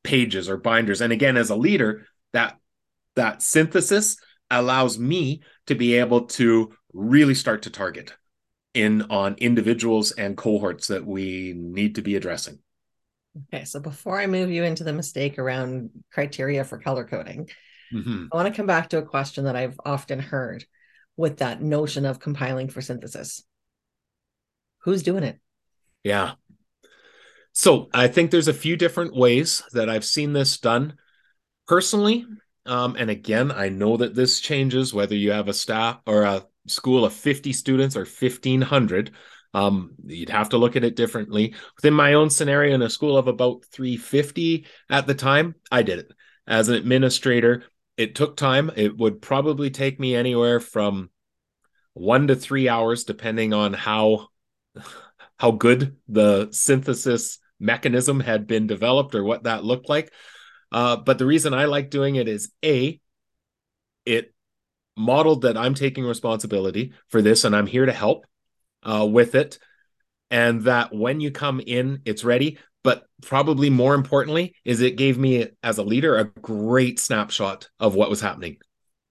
pages 0.02 0.48
or 0.48 0.56
binders. 0.56 1.02
And 1.02 1.12
again, 1.12 1.36
as 1.36 1.50
a 1.50 1.56
leader, 1.56 2.06
that 2.32 2.58
that 3.14 3.42
synthesis 3.42 4.16
allows 4.50 4.98
me 4.98 5.42
to 5.66 5.74
be 5.74 5.94
able 5.94 6.26
to 6.26 6.72
really 6.92 7.34
start 7.34 7.62
to 7.62 7.70
target 7.70 8.14
in 8.74 9.02
on 9.02 9.34
individuals 9.38 10.12
and 10.12 10.36
cohorts 10.36 10.88
that 10.88 11.06
we 11.06 11.54
need 11.56 11.94
to 11.94 12.02
be 12.02 12.16
addressing. 12.16 12.58
Okay, 13.52 13.64
so 13.64 13.80
before 13.80 14.18
I 14.18 14.26
move 14.26 14.50
you 14.50 14.64
into 14.64 14.84
the 14.84 14.92
mistake 14.92 15.38
around 15.38 15.90
criteria 16.12 16.64
for 16.64 16.78
color 16.78 17.04
coding, 17.04 17.48
mm-hmm. 17.92 18.26
I 18.32 18.36
want 18.36 18.48
to 18.48 18.56
come 18.56 18.66
back 18.66 18.90
to 18.90 18.98
a 18.98 19.02
question 19.02 19.44
that 19.44 19.56
I've 19.56 19.78
often 19.84 20.18
heard 20.18 20.64
with 21.16 21.38
that 21.38 21.62
notion 21.62 22.04
of 22.04 22.20
compiling 22.20 22.68
for 22.68 22.80
synthesis. 22.80 23.42
Who's 24.80 25.02
doing 25.02 25.24
it? 25.24 25.38
Yeah. 26.04 26.32
So 27.52 27.88
I 27.92 28.08
think 28.08 28.30
there's 28.30 28.48
a 28.48 28.54
few 28.54 28.76
different 28.76 29.14
ways 29.14 29.62
that 29.72 29.88
I've 29.88 30.04
seen 30.04 30.32
this 30.32 30.58
done. 30.58 30.94
Personally, 31.66 32.26
um, 32.66 32.96
and 32.98 33.10
again, 33.10 33.50
I 33.50 33.68
know 33.68 33.96
that 33.96 34.14
this 34.14 34.40
changes 34.40 34.92
whether 34.92 35.14
you 35.14 35.32
have 35.32 35.48
a 35.48 35.54
staff 35.54 36.00
or 36.06 36.22
a 36.22 36.46
school 36.66 37.04
of 37.04 37.12
50 37.12 37.52
students 37.52 37.96
or 37.96 38.00
1500. 38.00 39.12
Um, 39.54 39.92
you'd 40.04 40.28
have 40.28 40.50
to 40.50 40.58
look 40.58 40.76
at 40.76 40.84
it 40.84 40.96
differently. 40.96 41.54
Within 41.76 41.94
my 41.94 42.14
own 42.14 42.28
scenario, 42.28 42.74
in 42.74 42.82
a 42.82 42.90
school 42.90 43.16
of 43.16 43.28
about 43.28 43.64
350 43.72 44.66
at 44.90 45.06
the 45.06 45.14
time, 45.14 45.54
I 45.70 45.82
did 45.82 46.00
it 46.00 46.12
as 46.46 46.68
an 46.68 46.74
administrator. 46.74 47.64
It 47.96 48.14
took 48.14 48.36
time. 48.36 48.70
It 48.76 48.96
would 48.96 49.22
probably 49.22 49.70
take 49.70 49.98
me 49.98 50.14
anywhere 50.14 50.60
from 50.60 51.10
one 51.94 52.26
to 52.26 52.36
three 52.36 52.68
hours, 52.68 53.04
depending 53.04 53.54
on 53.54 53.72
how 53.72 54.28
how 55.38 55.50
good 55.50 55.96
the 56.08 56.48
synthesis 56.50 57.38
mechanism 57.58 58.20
had 58.20 58.46
been 58.46 58.66
developed 58.66 59.14
or 59.14 59.24
what 59.24 59.44
that 59.44 59.64
looked 59.64 59.88
like. 59.88 60.12
Uh, 60.72 60.96
but 60.96 61.18
the 61.18 61.26
reason 61.26 61.54
I 61.54 61.66
like 61.66 61.90
doing 61.90 62.16
it 62.16 62.28
is 62.28 62.50
A, 62.64 63.00
it 64.04 64.34
modeled 64.96 65.42
that 65.42 65.56
I'm 65.56 65.74
taking 65.74 66.04
responsibility 66.04 66.92
for 67.08 67.22
this 67.22 67.44
and 67.44 67.54
I'm 67.54 67.66
here 67.66 67.86
to 67.86 67.92
help 67.92 68.26
uh, 68.82 69.06
with 69.06 69.34
it. 69.34 69.58
And 70.30 70.62
that 70.62 70.94
when 70.94 71.20
you 71.20 71.30
come 71.30 71.60
in, 71.60 72.02
it's 72.04 72.24
ready. 72.24 72.58
But 72.82 73.04
probably 73.22 73.70
more 73.70 73.94
importantly, 73.94 74.54
is 74.64 74.80
it 74.80 74.96
gave 74.96 75.18
me 75.18 75.48
as 75.62 75.78
a 75.78 75.82
leader 75.84 76.16
a 76.16 76.24
great 76.24 76.98
snapshot 76.98 77.68
of 77.80 77.94
what 77.94 78.10
was 78.10 78.20
happening 78.20 78.58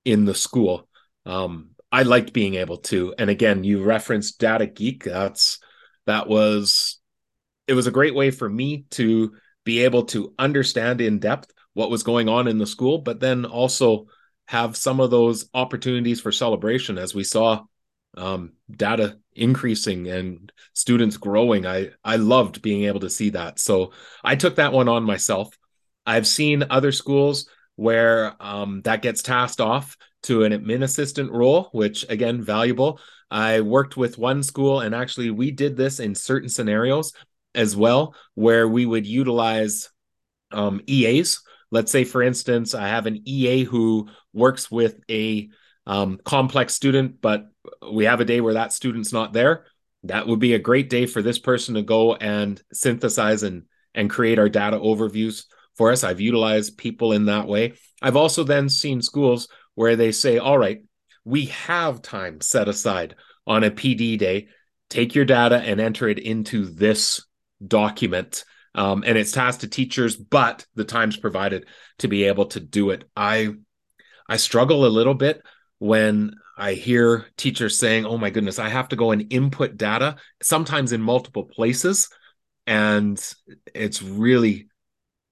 in 0.06 0.26
the 0.26 0.36
school. 0.36 0.88
Um, 1.26 1.72
I 1.92 2.04
liked 2.04 2.34
being 2.34 2.56
able 2.56 2.78
to. 2.78 3.16
And 3.18 3.30
again, 3.30 3.64
you 3.64 3.84
referenced 3.84 4.40
Data 4.40 4.66
Geek. 4.66 5.04
That's 5.04 5.60
that 6.06 6.28
was 6.28 7.00
it 7.68 7.74
was 7.74 7.88
a 7.88 7.92
great 7.92 8.14
way 8.14 8.32
for 8.32 8.50
me 8.50 8.86
to 8.92 9.34
be 9.66 9.84
able 9.84 10.06
to 10.06 10.34
understand 10.40 11.02
in 11.02 11.20
depth 11.20 11.52
what 11.74 11.90
was 11.90 12.04
going 12.04 12.30
on 12.30 12.48
in 12.48 12.58
the 12.58 12.66
school, 12.66 13.00
but 13.00 13.20
then 13.20 13.44
also 13.44 14.08
have 14.48 14.78
some 14.78 15.02
of 15.02 15.12
those 15.12 15.50
opportunities 15.54 16.22
for 16.22 16.32
celebration 16.32 16.98
as 16.98 17.14
we 17.14 17.24
saw 17.24 17.62
um, 18.16 18.54
data 18.72 19.18
increasing 19.34 20.08
and 20.08 20.52
students 20.74 21.18
growing. 21.18 21.66
I 21.66 21.90
I 22.04 22.16
loved 22.16 22.62
being 22.62 22.86
able 22.86 23.02
to 23.02 23.10
see 23.10 23.32
that. 23.32 23.60
So 23.60 23.92
I 24.24 24.36
took 24.38 24.56
that 24.56 24.72
one 24.72 24.88
on 24.88 25.04
myself. 25.04 25.50
I've 26.06 26.28
seen 26.28 26.64
other 26.70 26.94
schools 26.94 27.50
where 27.76 28.36
um, 28.40 28.82
that 28.84 29.02
gets 29.02 29.22
tasked 29.22 29.60
off 29.60 29.98
to 30.24 30.44
an 30.44 30.54
admin 30.54 30.84
assistant 30.84 31.32
role, 31.32 31.70
which 31.74 32.06
again 32.08 32.42
valuable. 32.42 33.00
I 33.30 33.62
worked 33.62 33.98
with 33.98 34.18
one 34.18 34.44
school, 34.44 34.80
and 34.80 34.96
actually 34.96 35.32
we 35.32 35.52
did 35.52 35.76
this 35.76 36.00
in 36.00 36.16
certain 36.16 36.48
scenarios 36.48 37.12
as 37.56 37.76
well, 37.76 38.16
where 38.34 38.68
we 38.68 38.86
would 38.86 39.06
utilize 39.06 39.90
um, 40.52 40.82
EAs. 40.88 41.42
Let's 41.72 41.92
say, 41.92 42.04
for 42.04 42.22
instance, 42.22 42.74
I 42.74 42.88
have 42.88 43.06
an 43.06 43.22
EA 43.26 43.64
who 43.64 44.10
works 44.34 44.70
with 44.70 45.00
a 45.10 45.50
um, 45.88 46.20
complex 46.24 46.74
student, 46.74 47.22
but 47.22 47.48
we 47.92 48.06
have 48.06 48.22
a 48.22 48.26
day 48.26 48.42
where 48.42 48.54
that 48.54 48.74
student's 48.74 49.14
not 49.14 49.34
there. 49.34 49.66
That 50.04 50.28
would 50.28 50.40
be 50.40 50.54
a 50.54 50.60
great 50.60 50.90
day 50.90 51.06
for 51.06 51.22
this 51.22 51.40
person 51.40 51.76
to 51.76 51.82
go 51.82 52.16
and 52.16 52.62
synthesize 52.72 53.44
and 53.44 53.64
and 53.96 54.10
create 54.10 54.40
our 54.40 54.50
data 54.50 54.78
overviews 54.78 55.46
for 55.76 55.92
us. 55.92 56.04
I've 56.04 56.20
utilized 56.20 56.78
people 56.78 57.14
in 57.14 57.26
that 57.26 57.48
way. 57.48 57.74
I've 58.02 58.18
also 58.18 58.44
then 58.44 58.70
seen 58.70 59.02
schools 59.02 59.48
where 59.74 59.96
they 59.96 60.12
say, 60.12 60.38
all 60.38 60.58
right, 60.58 60.84
we 61.24 61.46
have 61.46 62.02
time 62.02 62.42
set 62.42 62.68
aside 62.68 63.16
on 63.48 63.64
a 63.64 63.72
PD 63.72 64.18
day. 64.18 64.48
Take 64.90 65.16
your 65.16 65.26
data 65.26 65.58
and 65.58 65.80
enter 65.80 66.08
it 66.08 66.20
into 66.20 66.66
this 66.66 67.26
document. 67.66 68.44
Um, 68.74 69.04
and 69.06 69.18
it's 69.18 69.32
tasked 69.32 69.62
to 69.62 69.68
teachers, 69.68 70.18
but 70.18 70.66
the 70.76 70.84
time's 70.84 71.18
provided 71.18 71.66
to 72.00 72.08
be 72.08 72.26
able 72.26 72.48
to 72.48 72.60
do 72.60 72.90
it. 72.90 73.06
I 73.16 73.54
I 74.28 74.38
struggle 74.38 74.86
a 74.86 74.88
little 74.88 75.14
bit 75.14 75.42
when 75.80 76.36
I 76.58 76.74
hear 76.74 77.28
teachers 77.38 77.78
saying, 77.78 78.06
"Oh 78.06 78.18
my 78.18 78.30
goodness, 78.30 78.60
I 78.60 78.70
have 78.70 78.90
to 78.90 78.96
go 78.96 79.12
and 79.12 79.32
input 79.32 79.78
data 79.78 80.18
sometimes 80.42 80.92
in 80.92 81.02
multiple 81.02 81.46
places." 81.46 82.10
And 82.68 83.22
it's 83.74 84.02
really 84.02 84.68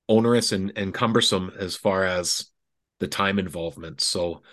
onerous 0.07 0.51
and, 0.51 0.71
and 0.75 0.93
cumbersome 0.93 1.51
as 1.57 1.75
far 1.75 2.05
as 2.05 2.45
the 2.99 3.07
time 3.07 3.39
involvement. 3.39 4.01
So 4.01 4.43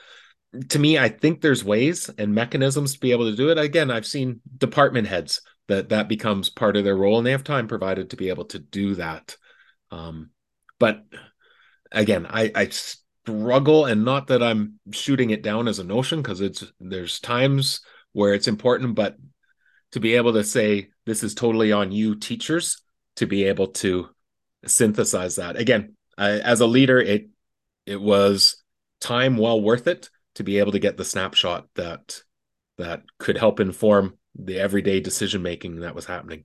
to 0.71 0.79
me, 0.79 0.99
I 0.99 1.09
think 1.09 1.41
there's 1.41 1.65
ways 1.65 2.11
and 2.19 2.35
mechanisms 2.35 2.95
to 2.95 3.01
be 3.01 3.13
able 3.13 3.31
to 3.31 3.37
do 3.37 3.51
it. 3.51 3.59
Again, 3.59 3.91
I've 3.91 4.07
seen 4.07 4.41
department 4.59 5.07
heads 5.07 5.43
that 5.71 5.91
that 5.91 6.09
becomes 6.09 6.51
part 6.51 6.77
of 6.77 6.85
their 6.85 6.97
role 6.97 7.19
and 7.19 7.27
they 7.27 7.31
have 7.31 7.45
time 7.45 7.69
provided 7.69 8.11
to 8.11 8.17
be 8.17 8.29
able 8.29 8.45
to 8.45 8.59
do 8.59 8.97
that. 8.97 9.37
Um, 9.91 10.31
but 10.79 11.05
again, 11.93 12.27
I, 12.29 12.51
I 12.55 12.69
struggle 12.69 13.87
and 13.87 14.05
not 14.05 14.27
that 14.29 14.43
I'm 14.43 14.81
shooting 14.91 15.31
it 15.31 15.43
down 15.43 15.69
as 15.69 15.79
a 15.79 15.85
notion 15.85 16.23
because 16.23 16.41
it's 16.41 16.65
there's 16.81 17.21
times 17.21 17.81
where 18.13 18.35
it's 18.35 18.49
important, 18.49 18.97
but 18.97 19.17
to 19.93 20.01
be 20.01 20.15
able 20.15 20.33
to 20.33 20.45
say 20.45 20.89
this 21.07 21.23
is 21.23 21.35
totally 21.35 21.73
on 21.73 21.93
you 21.93 22.17
teachers 22.17 22.83
to 23.17 23.27
be 23.27 23.45
able 23.45 23.69
to 23.69 24.09
synthesize 24.67 25.37
that 25.37 25.57
again 25.57 25.97
I, 26.19 26.33
as 26.39 26.61
a 26.61 26.67
leader 26.67 27.01
it 27.01 27.29
it 27.87 28.01
was 28.01 28.63
time 29.01 29.37
well 29.37 29.61
worth 29.61 29.87
it 29.87 30.11
to 30.35 30.45
be 30.45 30.59
able 30.59 30.73
to 30.73 30.79
get 30.79 30.97
the 30.97 31.05
snapshot 31.05 31.67
that 31.75 32.23
that 32.79 33.03
could 33.19 33.37
help 33.37 33.59
inform 33.59 34.19
the 34.39 34.59
everyday 34.59 35.01
decision 35.01 35.43
making 35.43 35.81
that 35.81 35.95
was 35.95 36.07
happening 36.07 36.45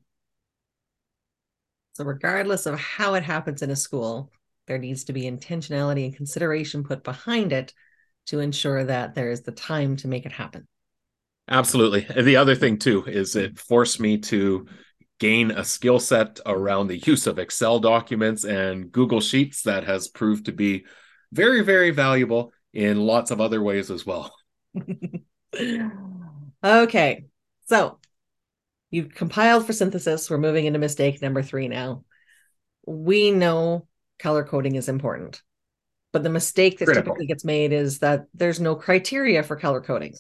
so 1.94 2.04
regardless 2.04 2.66
of 2.66 2.80
how 2.80 3.14
it 3.14 3.24
happens 3.24 3.62
in 3.62 3.70
a 3.70 3.76
school 3.76 4.32
there 4.68 4.78
needs 4.78 5.04
to 5.04 5.14
be 5.14 5.24
intentionality 5.24 6.06
and 6.06 6.16
consideration 6.16 6.84
put 6.84 7.04
behind 7.04 7.54
it 7.54 7.74
to 8.26 8.40
ensure 8.40 8.84
that 8.84 9.14
there 9.14 9.30
is 9.30 9.42
the 9.42 9.52
time 9.52 9.96
to 9.96 10.08
make 10.08 10.26
it 10.26 10.32
happen 10.32 10.68
absolutely 11.48 12.06
and 12.16 12.26
the 12.26 12.36
other 12.36 12.56
thing 12.56 12.78
too 12.78 13.04
is 13.06 13.36
it 13.36 13.60
forced 13.60 14.00
me 14.00 14.18
to 14.18 14.66
gain 15.20 15.52
a 15.52 15.64
skill 15.64 16.00
set 16.00 16.40
around 16.46 16.88
the 16.88 16.98
use 16.98 17.28
of 17.28 17.40
Excel 17.40 17.80
documents 17.80 18.44
and 18.44 18.92
Google 18.92 19.22
Sheets 19.22 19.64
that 19.64 19.86
has 19.86 20.08
proved 20.08 20.46
to 20.46 20.52
be 20.52 20.86
very, 21.32 21.62
very 21.62 21.92
valuable 21.92 22.52
in 22.74 23.00
lots 23.00 23.32
of 23.32 23.40
other 23.40 23.62
ways 23.62 23.90
as 23.92 24.06
well. 24.06 24.34
okay. 26.64 27.26
So 27.66 28.00
you've 28.92 29.14
compiled 29.14 29.66
for 29.66 29.74
synthesis. 29.74 30.30
We're 30.30 30.38
moving 30.38 30.66
into 30.66 30.80
mistake 30.80 31.22
number 31.22 31.44
three 31.44 31.68
now. 31.68 32.04
We 32.86 33.32
know 33.32 33.88
color 34.20 34.44
coding 34.44 34.76
is 34.76 34.90
important, 34.90 35.42
but 36.14 36.24
the 36.24 36.30
mistake 36.30 36.80
that 36.80 36.86
Critical. 36.86 37.14
typically 37.14 37.28
gets 37.28 37.44
made 37.44 37.74
is 37.74 38.00
that 38.00 38.26
there's 38.34 38.60
no 38.60 38.76
criteria 38.76 39.44
for 39.44 39.56
color 39.56 39.82
coding. 39.82 40.14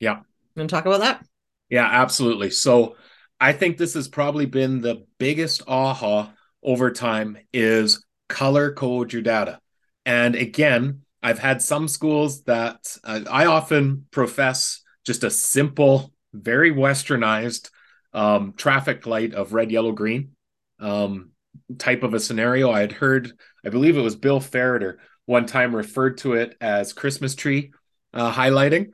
Yeah. 0.00 0.16
You 0.16 0.60
want 0.60 0.70
to 0.70 0.76
talk 0.76 0.86
about 0.86 1.00
that? 1.00 1.24
Yeah, 1.68 1.88
absolutely. 1.90 2.50
So 2.50 2.96
I 3.40 3.52
think 3.52 3.76
this 3.76 3.94
has 3.94 4.06
probably 4.06 4.46
been 4.46 4.80
the 4.80 5.06
biggest 5.18 5.62
aha 5.66 6.32
over 6.62 6.90
time 6.90 7.38
is 7.52 8.04
color 8.28 8.72
code 8.72 9.12
your 9.12 9.22
data. 9.22 9.58
And 10.06 10.34
again, 10.34 11.02
I've 11.22 11.38
had 11.38 11.62
some 11.62 11.88
schools 11.88 12.42
that 12.44 12.96
uh, 13.04 13.20
I 13.30 13.46
often 13.46 14.06
profess 14.10 14.82
just 15.04 15.24
a 15.24 15.30
simple, 15.30 16.12
very 16.32 16.72
westernized 16.72 17.70
um, 18.12 18.54
traffic 18.56 19.06
light 19.06 19.34
of 19.34 19.52
red, 19.52 19.70
yellow, 19.70 19.92
green 19.92 20.32
um, 20.80 21.30
type 21.78 22.02
of 22.02 22.14
a 22.14 22.20
scenario. 22.20 22.70
I 22.70 22.80
had 22.80 22.92
heard, 22.92 23.32
I 23.64 23.70
believe 23.70 23.96
it 23.96 24.02
was 24.02 24.16
Bill 24.16 24.40
Ferriter 24.40 24.96
one 25.26 25.46
time 25.46 25.74
referred 25.74 26.18
to 26.18 26.34
it 26.34 26.56
as 26.60 26.92
Christmas 26.92 27.34
tree 27.34 27.72
uh, 28.12 28.32
highlighting. 28.32 28.90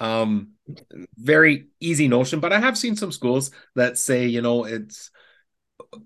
Um, 0.00 0.50
very 1.16 1.66
easy 1.80 2.08
notion, 2.08 2.40
but 2.40 2.52
I 2.52 2.60
have 2.60 2.78
seen 2.78 2.96
some 2.96 3.12
schools 3.12 3.50
that 3.74 3.98
say, 3.98 4.26
you 4.26 4.42
know, 4.42 4.64
it's 4.64 5.10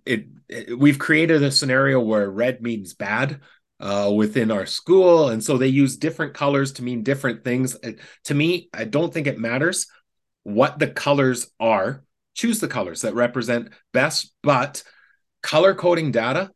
it, 0.04 0.26
it 0.48 0.78
we've 0.78 0.98
created 0.98 1.42
a 1.42 1.50
scenario 1.50 2.00
where 2.00 2.30
red 2.30 2.62
means 2.62 2.94
bad 2.94 3.40
uh, 3.80 4.10
within 4.14 4.50
our 4.50 4.66
school, 4.66 5.28
and 5.28 5.42
so 5.42 5.56
they 5.56 5.68
use 5.68 5.96
different 5.96 6.34
colors 6.34 6.72
to 6.72 6.82
mean 6.82 7.02
different 7.02 7.44
things. 7.44 7.76
It, 7.82 8.00
to 8.24 8.34
me, 8.34 8.68
I 8.74 8.84
don't 8.84 9.12
think 9.12 9.26
it 9.26 9.38
matters 9.38 9.86
what 10.48 10.78
the 10.78 10.88
colors 10.88 11.50
are. 11.60 12.04
Choose 12.34 12.60
the 12.60 12.68
colors 12.68 13.02
that 13.02 13.14
represent 13.14 13.70
best, 13.92 14.32
but 14.42 14.82
color 15.42 15.74
coding 15.74 16.10
data 16.12 16.50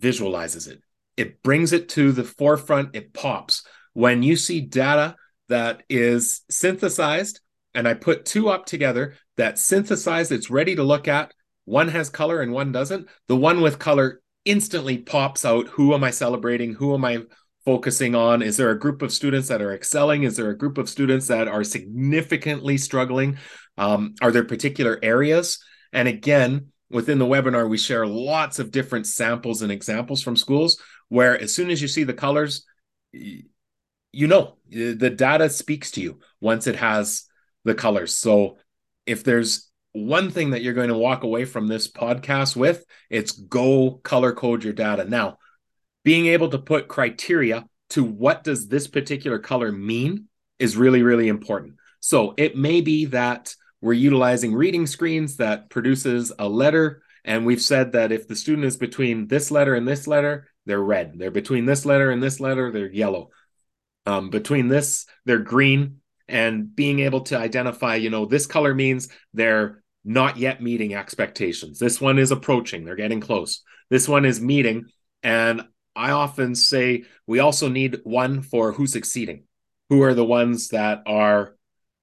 visualizes 0.00 0.66
it. 0.66 0.80
It 1.16 1.42
brings 1.42 1.72
it 1.72 1.88
to 1.90 2.12
the 2.12 2.24
forefront. 2.24 2.96
It 2.96 3.12
pops 3.12 3.62
when 3.92 4.22
you 4.22 4.36
see 4.36 4.60
data 4.60 5.16
that 5.48 5.82
is 5.88 6.42
synthesized 6.50 7.40
and 7.74 7.86
I 7.86 7.94
put 7.94 8.26
two 8.26 8.48
up 8.48 8.66
together 8.66 9.14
that 9.36 9.58
synthesized, 9.58 10.32
it's 10.32 10.50
ready 10.50 10.76
to 10.76 10.82
look 10.82 11.08
at. 11.08 11.32
One 11.64 11.88
has 11.88 12.10
color 12.10 12.42
and 12.42 12.52
one 12.52 12.72
doesn't. 12.72 13.08
The 13.28 13.36
one 13.36 13.60
with 13.60 13.78
color 13.78 14.20
instantly 14.44 14.98
pops 14.98 15.44
out 15.44 15.68
who 15.68 15.94
am 15.94 16.04
I 16.04 16.10
celebrating? 16.10 16.74
Who 16.74 16.94
am 16.94 17.04
I 17.04 17.22
focusing 17.66 18.14
on? 18.14 18.40
Is 18.40 18.56
there 18.56 18.70
a 18.70 18.78
group 18.78 19.02
of 19.02 19.12
students 19.12 19.48
that 19.48 19.60
are 19.60 19.74
excelling? 19.74 20.22
Is 20.22 20.36
there 20.36 20.48
a 20.48 20.56
group 20.56 20.78
of 20.78 20.88
students 20.88 21.26
that 21.26 21.48
are 21.48 21.64
significantly 21.64 22.78
struggling? 22.78 23.36
Um, 23.76 24.14
are 24.22 24.30
there 24.30 24.44
particular 24.44 24.98
areas? 25.02 25.58
And 25.92 26.08
again, 26.08 26.68
within 26.90 27.18
the 27.18 27.26
webinar, 27.26 27.68
we 27.68 27.76
share 27.76 28.06
lots 28.06 28.58
of 28.58 28.70
different 28.70 29.06
samples 29.06 29.60
and 29.60 29.72
examples 29.72 30.22
from 30.22 30.36
schools 30.36 30.80
where 31.08 31.38
as 31.38 31.54
soon 31.54 31.70
as 31.70 31.82
you 31.82 31.88
see 31.88 32.04
the 32.04 32.14
colors, 32.14 32.64
you 33.12 34.26
know 34.26 34.56
the 34.70 35.10
data 35.10 35.50
speaks 35.50 35.90
to 35.92 36.00
you 36.00 36.20
once 36.40 36.66
it 36.66 36.76
has 36.76 37.24
the 37.64 37.74
colors. 37.74 38.14
So 38.14 38.58
if 39.04 39.24
there's 39.24 39.70
one 39.92 40.30
thing 40.30 40.50
that 40.50 40.62
you're 40.62 40.74
going 40.74 40.88
to 40.88 40.96
walk 40.96 41.24
away 41.24 41.44
from 41.44 41.66
this 41.66 41.90
podcast 41.90 42.54
with, 42.54 42.84
it's 43.10 43.32
go 43.32 44.00
color 44.02 44.32
code 44.32 44.62
your 44.62 44.72
data. 44.72 45.04
Now, 45.04 45.38
being 46.06 46.26
able 46.26 46.48
to 46.48 46.58
put 46.58 46.86
criteria 46.86 47.66
to 47.90 48.04
what 48.04 48.44
does 48.44 48.68
this 48.68 48.86
particular 48.86 49.40
color 49.40 49.72
mean 49.72 50.28
is 50.60 50.76
really, 50.76 51.02
really 51.02 51.26
important. 51.26 51.74
So 51.98 52.32
it 52.36 52.56
may 52.56 52.80
be 52.80 53.06
that 53.06 53.52
we're 53.80 53.94
utilizing 53.94 54.54
reading 54.54 54.86
screens 54.86 55.38
that 55.38 55.68
produces 55.68 56.32
a 56.38 56.48
letter. 56.48 57.02
And 57.24 57.44
we've 57.44 57.60
said 57.60 57.90
that 57.92 58.12
if 58.12 58.28
the 58.28 58.36
student 58.36 58.66
is 58.66 58.76
between 58.76 59.26
this 59.26 59.50
letter 59.50 59.74
and 59.74 59.86
this 59.86 60.06
letter, 60.06 60.48
they're 60.64 60.80
red. 60.80 61.14
They're 61.18 61.32
between 61.32 61.66
this 61.66 61.84
letter 61.84 62.12
and 62.12 62.22
this 62.22 62.38
letter, 62.38 62.70
they're 62.70 62.88
yellow. 62.88 63.30
Um, 64.06 64.30
between 64.30 64.68
this, 64.68 65.06
they're 65.24 65.40
green 65.40 66.02
and 66.28 66.72
being 66.72 67.00
able 67.00 67.22
to 67.22 67.36
identify, 67.36 67.96
you 67.96 68.10
know, 68.10 68.26
this 68.26 68.46
color 68.46 68.74
means 68.74 69.08
they're 69.34 69.82
not 70.04 70.36
yet 70.36 70.62
meeting 70.62 70.94
expectations. 70.94 71.80
This 71.80 72.00
one 72.00 72.20
is 72.20 72.30
approaching, 72.30 72.84
they're 72.84 72.94
getting 72.94 73.20
close. 73.20 73.62
This 73.90 74.08
one 74.08 74.24
is 74.24 74.40
meeting. 74.40 74.84
And 75.24 75.64
I 75.96 76.10
often 76.10 76.54
say 76.54 77.04
we 77.26 77.38
also 77.38 77.68
need 77.68 78.00
one 78.04 78.42
for 78.42 78.72
who's 78.72 78.92
succeeding. 78.92 79.44
Who 79.88 80.02
are 80.02 80.14
the 80.14 80.24
ones 80.24 80.68
that 80.68 81.02
are 81.06 81.56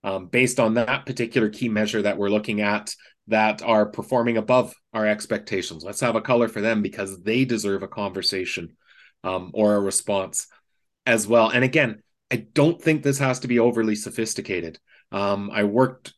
um, 0.04 0.28
based 0.28 0.60
on 0.60 0.74
that 0.74 1.06
particular 1.06 1.50
key 1.50 1.70
measure 1.70 2.02
that 2.02 2.18
we're 2.18 2.30
looking 2.30 2.62
at 2.62 2.96
that 3.28 3.62
are 3.62 3.86
performing 3.86 4.38
above 4.38 4.74
our 4.94 5.06
expectations? 5.06 5.84
Let's 5.84 6.02
have 6.02 6.16
a 6.16 6.22
color 6.22 6.48
for 6.48 6.62
them 6.62 6.82
because 6.82 7.22
they 7.22 7.46
deserve 7.46 7.84
a 7.84 7.88
conversation 7.88 8.76
um, 9.24 9.52
or 9.54 9.76
a 9.76 9.80
response 9.80 10.48
as 11.06 11.28
well. 11.28 11.50
And 11.50 11.64
again, 11.64 12.02
I 12.32 12.38
don't 12.38 12.82
think 12.82 13.04
this 13.04 13.20
has 13.20 13.42
to 13.42 13.48
be 13.48 13.60
overly 13.60 13.96
sophisticated. 13.96 14.80
Um, 15.12 15.52
I 15.54 15.66
worked 15.66 16.14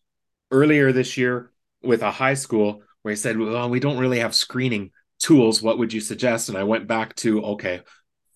earlier 0.52 0.92
this 0.92 1.18
year 1.18 1.52
with 1.84 2.02
a 2.02 2.12
high 2.12 2.36
school 2.36 2.84
where 3.02 3.12
I 3.12 3.16
said, 3.16 3.38
well, 3.38 3.70
we 3.70 3.80
don't 3.80 3.98
really 3.98 4.20
have 4.20 4.34
screening 4.34 4.92
tools. 5.26 5.60
What 5.60 5.80
would 5.80 5.92
you 5.92 6.02
suggest? 6.02 6.50
And 6.50 6.58
I 6.58 6.64
went 6.64 6.86
back 6.86 7.16
to, 7.18 7.44
okay, 7.44 7.82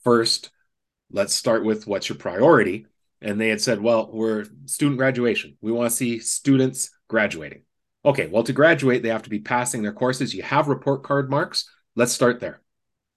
first, 0.04 0.49
let's 1.12 1.36
start 1.36 1.63
with 1.63 1.86
what's 1.86 2.10
your 2.10 2.17
priority. 2.17 2.88
And 3.21 3.39
they 3.39 3.49
had 3.49 3.62
said, 3.62 3.80
well, 3.80 4.10
we're 4.12 4.45
student 4.65 4.97
graduation. 4.97 5.56
We 5.62 5.71
want 5.71 5.91
to 5.91 5.95
see 5.95 6.17
students 6.17 6.89
graduating. 7.08 7.62
Okay, 8.04 8.25
well, 8.25 8.43
to 8.43 8.54
graduate, 8.54 9.04
they 9.04 9.10
have 9.10 9.21
to 9.21 9.30
be 9.30 9.39
passing 9.39 9.84
their 9.84 9.93
courses. 9.93 10.34
You 10.34 10.41
have 10.41 10.67
report 10.67 11.04
card 11.04 11.30
marks. 11.30 11.69
Let's 11.95 12.12
start 12.12 12.39
there. 12.39 12.60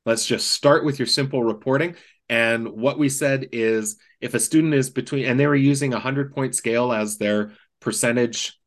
Let's 0.05 0.27
just 0.27 0.51
start 0.51 0.85
with 0.85 0.99
your 0.99 1.07
simple 1.07 1.43
reporting. 1.43 1.95
And 2.29 2.69
what 2.69 2.99
we 2.99 3.09
said 3.09 3.49
is 3.53 3.97
if 4.21 4.35
a 4.35 4.41
student 4.41 4.75
is 4.75 4.91
between, 4.91 5.25
and 5.25 5.41
they 5.41 5.47
were 5.47 5.55
using 5.55 5.95
a 5.95 5.97
100 5.97 6.35
point 6.35 6.55
scale 6.55 6.93
as 6.93 7.17
their 7.17 7.53
percentage 7.81 8.61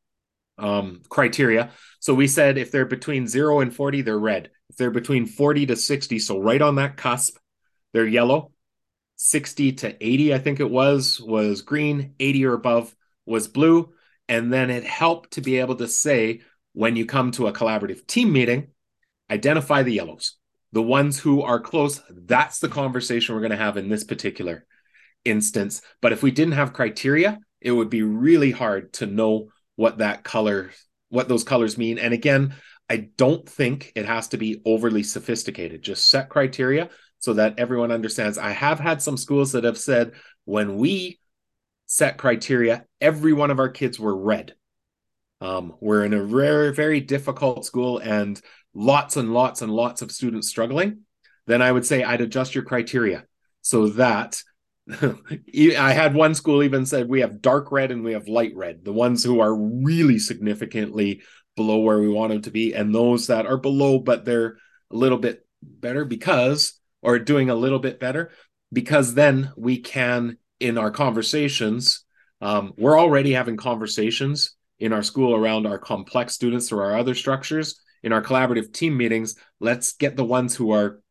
um, 0.58 1.02
criteria. 1.10 1.72
So 2.00 2.13
we 2.13 2.28
said 2.28 2.58
if 2.58 2.72
they're 2.72 2.86
between 2.86 3.28
zero 3.28 3.60
and 3.60 3.74
40, 3.74 4.02
they're 4.02 4.18
red. 4.18 4.50
If 4.70 4.78
they're 4.78 4.91
between 4.91 5.26
40 5.26 5.68
to 5.68 5.76
60, 5.76 6.20
so 6.20 6.39
right 6.39 6.62
on 6.62 6.76
that 6.76 6.98
cusp, 6.98 7.38
they're 7.94 8.08
yellow. 8.08 8.52
60 9.18 9.72
to 9.74 10.06
80, 10.06 10.34
I 10.34 10.39
think 10.39 10.60
it 10.60 10.70
was, 10.70 11.22
was 11.22 11.62
green. 11.62 12.15
80 12.20 12.46
or 12.46 12.54
above 12.54 12.96
was 13.26 13.48
blue. 13.48 13.94
And 14.28 14.52
then 14.52 14.70
it 14.70 14.84
helped 14.84 15.32
to 15.32 15.41
be 15.41 15.60
able 15.60 15.76
to 15.76 15.88
say 15.88 16.41
when 16.74 16.96
you 16.96 17.06
come 17.06 17.32
to 17.32 17.48
a 17.48 17.54
collaborative 17.54 18.06
team 18.06 18.34
meeting, 18.34 18.68
identify 19.32 19.84
the 19.84 19.94
yellows, 19.94 20.36
the 20.74 20.82
ones 20.82 21.20
who 21.20 21.41
are 21.41 21.60
close. 21.60 22.02
That's 22.10 22.60
the 22.60 22.68
conversation 22.68 23.34
we're 23.34 23.41
going 23.41 23.52
to 23.52 23.58
have 23.58 23.78
in 23.78 23.88
this 23.88 24.04
particular 24.04 24.65
instance. 25.24 25.82
But 26.02 26.12
if 26.12 26.22
we 26.22 26.32
didn't 26.32 26.54
have 26.54 26.74
criteria, 26.74 27.39
it 27.62 27.72
would 27.72 27.89
be 27.89 28.04
really 28.04 28.52
hard 28.52 28.94
to 28.94 29.06
know 29.06 29.50
what 29.75 29.99
that 29.99 30.23
color, 30.23 30.71
what 31.09 31.27
those 31.27 31.43
colors 31.43 31.77
mean. 31.77 31.97
And 31.97 32.13
again, 32.13 32.55
I 32.89 33.09
don't 33.17 33.47
think 33.47 33.91
it 33.95 34.05
has 34.05 34.29
to 34.29 34.38
be 34.38 34.61
overly 34.65 35.03
sophisticated. 35.03 35.81
Just 35.81 36.09
set 36.09 36.29
criteria 36.29 36.89
so 37.19 37.33
that 37.33 37.57
everyone 37.57 37.91
understands. 37.91 38.38
I 38.38 38.51
have 38.51 38.79
had 38.79 39.01
some 39.01 39.17
schools 39.17 39.53
that 39.53 39.63
have 39.63 39.77
said 39.77 40.13
when 40.45 40.77
we 40.77 41.19
set 41.88 42.17
criteria, 42.17 42.85
every 43.01 43.33
one 43.33 43.51
of 43.51 43.59
our 43.59 43.69
kids 43.69 43.99
were 43.99 44.15
red. 44.15 44.55
Um, 45.41 45.75
we're 45.79 46.05
in 46.05 46.13
a 46.13 46.23
very, 46.23 46.73
very 46.73 47.01
difficult 47.01 47.65
school 47.65 47.97
and 47.99 48.39
lots 48.73 49.17
and 49.17 49.33
lots 49.33 49.61
and 49.61 49.71
lots 49.71 50.01
of 50.01 50.11
students 50.11 50.47
struggling. 50.47 51.01
Then 51.47 51.61
I 51.61 51.71
would 51.71 51.85
say 51.85 52.03
I'd 52.03 52.21
adjust 52.21 52.55
your 52.55 52.63
criteria 52.63 53.25
so 53.61 53.89
that 53.89 54.41
I 54.91 55.93
had 55.93 56.13
one 56.13 56.36
school 56.36 56.63
even 56.63 56.86
said 56.86 57.10
we 57.10 57.21
have 57.21 57.41
dark 57.41 57.71
red 57.71 57.91
and 57.91 58.04
we 58.04 58.13
have 58.13 58.28
light 58.28 58.56
red, 58.56 58.86
the 58.86 58.93
ones 58.93 59.24
who 59.24 59.39
are 59.39 59.56
really 59.56 60.19
significantly 60.19 61.21
below 61.56 61.80
where 61.80 62.00
we 62.00 62.10
want 62.10 62.32
them 62.32 62.41
to 62.43 62.52
be, 62.52 62.74
and 62.74 62.93
those 62.93 63.28
that 63.28 63.45
are 63.45 63.58
below, 63.58 63.98
but 63.98 64.26
they're 64.26 64.58
a 64.91 64.95
little 64.95 65.17
bit 65.17 65.45
better 65.63 66.06
because, 66.06 66.80
or 67.02 67.17
doing 67.17 67.50
a 67.50 67.56
little 67.56 67.80
bit 67.80 68.00
better, 68.00 68.32
because 68.71 69.13
then 69.13 69.52
we 69.56 69.80
can, 69.80 70.38
in 70.60 70.78
our 70.78 70.91
conversations, 70.91 72.04
um, 72.41 72.74
we're 72.78 73.00
already 73.00 73.34
having 73.34 73.58
conversations 73.58 74.56
in 74.80 74.93
our 74.93 75.04
school 75.04 75.34
around 75.36 75.65
our 75.65 75.80
complex 75.80 76.34
students 76.34 76.69
through 76.69 76.80
our 76.80 76.98
other 76.98 77.15
structures. 77.15 77.82
In 78.04 78.13
our 78.13 78.21
collaborative 78.21 78.71
team 78.71 78.95
meetings, 78.98 79.36
let's 79.60 79.93
get 79.93 80.15
the 80.15 80.26
ones 80.26 80.56
who 80.56 80.71
are 80.71 81.02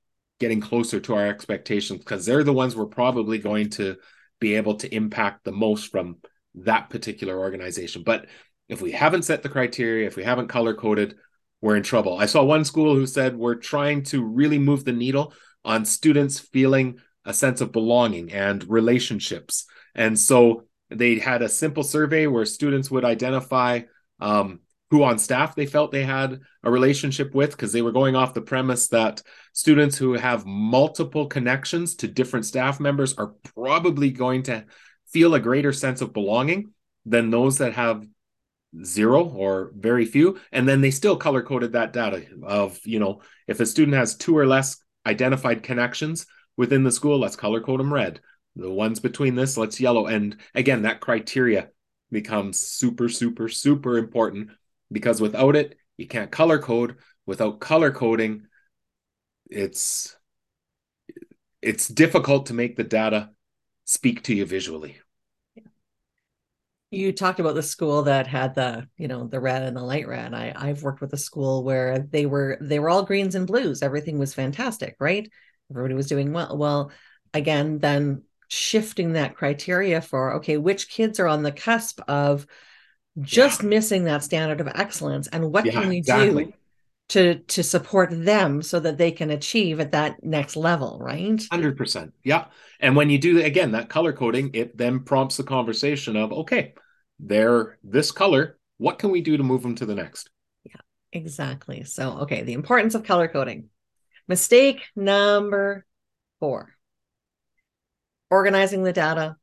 getting 0.45 0.61
closer 0.61 1.01
to 1.01 1.15
our 1.15 1.27
expectations 1.27 2.01
because 2.01 2.27
they're 2.27 2.45
the 2.45 2.53
ones 2.53 2.77
we're 2.77 2.85
probably 2.85 3.39
going 3.39 3.71
to 3.71 3.97
be 4.41 4.57
able 4.57 4.75
to 4.75 4.95
impact 4.95 5.43
the 5.43 5.51
most 5.51 5.91
from 5.91 6.19
that 6.55 6.91
particular 6.91 7.39
organization. 7.39 8.03
But 8.03 8.27
if 8.69 8.83
we 8.83 8.93
haven't 8.93 9.23
set 9.23 9.43
the 9.43 9.49
criteria, 9.49 10.07
if 10.07 10.17
we 10.17 10.23
haven't 10.23 10.49
color 10.49 10.75
coded, 10.75 11.17
we're 11.63 11.77
in 11.77 11.83
trouble. 11.83 12.19
I 12.19 12.27
saw 12.27 12.45
one 12.45 12.67
school 12.67 12.95
who 12.95 13.07
said 13.07 13.35
we're 13.35 13.55
trying 13.55 14.03
to 14.05 14.23
really 14.23 14.59
move 14.59 14.85
the 14.85 14.93
needle 14.93 15.33
on 15.65 15.87
students 15.87 16.39
feeling 16.39 16.99
a 17.25 17.33
sense 17.33 17.63
of 17.63 17.73
belonging 17.73 18.31
and 18.31 18.69
relationships. 18.69 19.65
And 19.95 20.19
so 20.19 20.65
they 20.91 21.19
had 21.21 21.41
a 21.41 21.49
simple 21.49 21.85
survey 21.85 22.27
where 22.27 22.45
students 22.45 22.91
would 22.91 23.07
identify 23.07 23.81
um, 24.21 24.61
who 24.95 25.03
on 25.03 25.19
staff 25.19 25.57
they 25.57 25.67
felt 25.67 25.91
they 25.91 26.05
had 26.05 26.41
a 26.63 26.71
relationship 26.71 27.35
with 27.35 27.51
because 27.51 27.73
they 27.73 27.83
were 27.83 27.91
going 27.91 28.15
off 28.15 28.33
the 28.33 28.41
premise 28.41 28.87
that 28.87 29.21
students 29.53 29.99
who 29.99 30.13
have 30.13 30.47
multiple 30.47 31.27
connections 31.27 31.97
to 31.97 32.07
different 32.07 32.47
staff 32.47 32.79
members 32.79 33.13
are 33.15 33.35
probably 33.57 34.11
going 34.11 34.45
to 34.45 34.65
feel 35.09 35.35
a 35.35 35.41
greater 35.41 35.73
sense 35.73 36.01
of 36.01 36.13
belonging 36.13 36.71
than 37.05 37.29
those 37.31 37.59
that 37.59 37.73
have 37.73 38.07
zero 38.85 39.25
or 39.25 39.73
very 39.75 40.05
few. 40.05 40.39
And 40.53 40.69
then 40.69 40.81
they 40.81 40.93
still 40.93 41.17
color 41.17 41.43
coded 41.43 41.73
that 41.73 41.93
data 41.93 42.25
of 42.45 42.79
you 42.85 43.01
know 43.01 43.21
if 43.49 43.59
a 43.59 43.67
student 43.67 43.97
has 43.97 44.15
two 44.15 44.39
or 44.39 44.47
less 44.47 44.77
identified 45.05 45.65
connections 45.65 46.25
within 46.57 46.85
the 46.85 46.93
school 46.93 47.19
let's 47.19 47.35
color 47.35 47.61
code 47.61 47.81
them 47.81 47.93
red. 47.93 48.21
The 48.55 48.71
ones 48.71 49.01
between 49.01 49.35
this 49.35 49.57
let's 49.57 49.81
yellow. 49.81 50.07
And 50.07 50.37
again 50.55 50.83
that 50.83 51.01
criteria 51.01 51.71
becomes 52.13 52.61
super 52.61 53.09
super 53.09 53.49
super 53.49 53.99
important 53.99 54.51
because 54.91 55.21
without 55.21 55.57
it 55.57 55.77
you 55.97 56.07
can't 56.07 56.31
color 56.31 56.59
code. 56.59 56.97
Without 57.27 57.61
color 57.61 57.91
coding 57.91 58.47
it's 59.51 60.17
it's 61.63 61.89
difficult 61.89 62.47
to 62.47 62.55
make 62.55 62.77
the 62.77 62.85
data 62.85 63.31
speak 63.85 64.23
to 64.23 64.35
you 64.35 64.45
visually. 64.45 64.99
You 66.91 67.13
talked 67.13 67.41
about 67.41 67.55
the 67.55 67.63
school 67.63 68.03
that 68.03 68.27
had 68.27 68.55
the 68.55 68.89
you 68.97 69.09
know 69.09 69.27
the 69.27 69.41
red 69.41 69.63
and 69.63 69.77
the 69.77 69.83
light 69.83 70.07
red. 70.07 70.33
I 70.33 70.53
i've 70.55 70.83
worked 70.83 71.01
with 71.01 71.13
a 71.13 71.19
school 71.19 71.65
where 71.65 71.99
they 71.99 72.27
were 72.27 72.59
they 72.61 72.79
were 72.79 72.91
all 72.91 73.03
greens 73.03 73.35
and 73.35 73.47
blues. 73.47 73.83
Everything 73.83 74.19
was 74.19 74.35
fantastic 74.35 74.97
right? 75.01 75.29
Everybody 75.71 75.95
was 75.95 76.07
doing 76.07 76.33
well. 76.33 76.57
Well 76.57 76.93
again 77.33 77.79
then 77.79 78.23
shifting 78.49 79.15
that 79.15 79.35
criteria 79.35 80.01
for 80.01 80.35
okay 80.35 80.57
which 80.57 80.89
kids 80.89 81.19
are 81.19 81.27
on 81.27 81.43
the 81.43 81.51
cusp 81.51 82.01
of 82.07 82.47
just 83.21 83.63
yeah. 83.63 83.69
missing 83.69 84.05
that 84.05 84.25
standard 84.25 84.61
of 84.61 84.69
excellence 84.69 85.29
and 85.29 85.53
what 85.53 85.67
yeah, 85.67 85.73
can 85.73 85.89
we 85.89 85.99
exactly. 85.99 86.45
do 86.47 86.53
to 87.07 87.35
to 87.41 87.63
support 87.63 88.11
them 88.13 88.63
so 88.63 88.81
that 88.81 88.99
they 88.99 89.11
can 89.13 89.31
achieve 89.31 89.79
at 89.79 89.93
that 89.93 90.25
next 90.25 90.57
level 90.57 90.99
right? 91.01 91.21
100% 91.21 92.13
yeah. 92.23 92.47
And 92.81 92.97
when 92.97 93.11
you 93.11 93.19
do 93.19 93.43
again 93.43 93.73
that 93.73 93.89
color 93.89 94.13
coding 94.13 94.51
it 94.55 94.77
then 94.77 95.01
prompts 95.01 95.37
the 95.37 95.45
conversation 95.45 96.17
of 96.17 96.33
okay 96.33 96.75
they're 97.21 97.79
this 97.85 98.11
color 98.11 98.59
what 98.79 98.99
can 98.99 99.11
we 99.11 99.21
do 99.21 99.37
to 99.37 99.43
move 99.43 99.63
them 99.63 99.75
to 99.77 99.87
the 99.87 99.95
next? 99.95 100.31
Yeah 100.65 100.81
exactly. 101.13 101.85
So 101.85 102.19
okay 102.21 102.43
the 102.43 102.55
importance 102.55 102.95
of 102.95 103.05
color 103.05 103.29
coding. 103.29 103.69
Mistake 104.27 104.81
number 104.97 105.85
four. 106.41 106.71
Organizing 108.31 108.83
the 108.83 108.93
data 108.93 109.37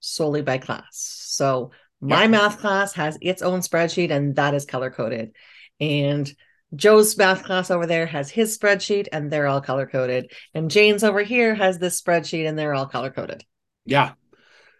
solely 0.00 0.42
by 0.42 0.58
class. 0.58 0.84
So 0.92 1.72
my 2.00 2.22
yep. 2.22 2.30
math 2.30 2.58
class 2.58 2.92
has 2.94 3.18
its 3.20 3.42
own 3.42 3.60
spreadsheet 3.60 4.10
and 4.10 4.36
that 4.36 4.54
is 4.54 4.64
color 4.64 4.90
coded 4.90 5.34
and 5.80 6.32
Joe's 6.74 7.16
math 7.16 7.44
class 7.44 7.70
over 7.70 7.86
there 7.86 8.06
has 8.06 8.30
his 8.30 8.56
spreadsheet 8.56 9.06
and 9.12 9.30
they're 9.30 9.46
all 9.46 9.60
color 9.60 9.86
coded. 9.86 10.32
And 10.52 10.70
Jane's 10.70 11.04
over 11.04 11.22
here 11.22 11.54
has 11.54 11.78
this 11.78 12.00
spreadsheet 12.00 12.48
and 12.48 12.58
they're 12.58 12.74
all 12.74 12.86
color 12.86 13.10
coded. 13.10 13.44
Yeah. 13.84 14.12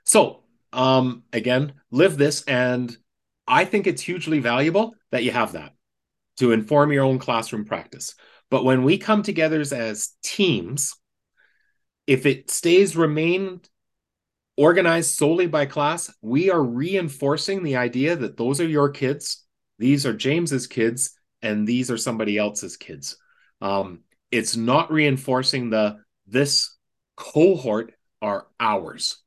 So, 0.05 0.43
um, 0.73 1.23
again, 1.33 1.75
live 1.91 2.17
this. 2.17 2.43
And 2.45 2.95
I 3.47 3.65
think 3.65 3.87
it's 3.87 4.03
hugely 4.03 4.41
valuable 4.41 4.95
that 5.13 5.23
you 5.23 5.31
have 5.31 5.53
that 5.53 5.73
to 6.39 6.53
inform 6.53 6.93
your 6.93 7.05
own 7.05 7.19
classroom 7.19 7.65
practice. 7.65 8.15
But 8.51 8.65
when 8.65 8.83
we 8.83 8.99
come 8.99 9.23
together 9.23 9.61
as 9.61 10.11
teams, 10.23 10.95
if 12.07 12.27
it 12.27 12.51
stays 12.51 12.97
remained 12.97 13.69
organized 14.57 15.15
solely 15.15 15.47
by 15.47 15.67
class, 15.67 16.13
we 16.23 16.51
are 16.51 16.63
reinforcing 16.63 17.63
the 17.63 17.77
idea 17.77 18.17
that 18.17 18.37
those 18.37 18.61
are 18.61 18.69
your 18.69 18.91
kids, 18.91 19.45
these 19.79 20.07
are 20.07 20.15
James's 20.15 20.67
kids, 20.67 21.19
and 21.43 21.67
these 21.67 21.91
are 21.91 21.99
somebody 21.99 22.39
else's 22.39 22.77
kids. 22.77 23.19
Um, 23.61 24.01
it's 24.31 24.57
not 24.57 24.91
reinforcing 24.91 25.71
the 25.71 25.99
this 26.27 26.77
cohort 27.17 27.93
are 28.21 28.47
ours. 28.59 29.19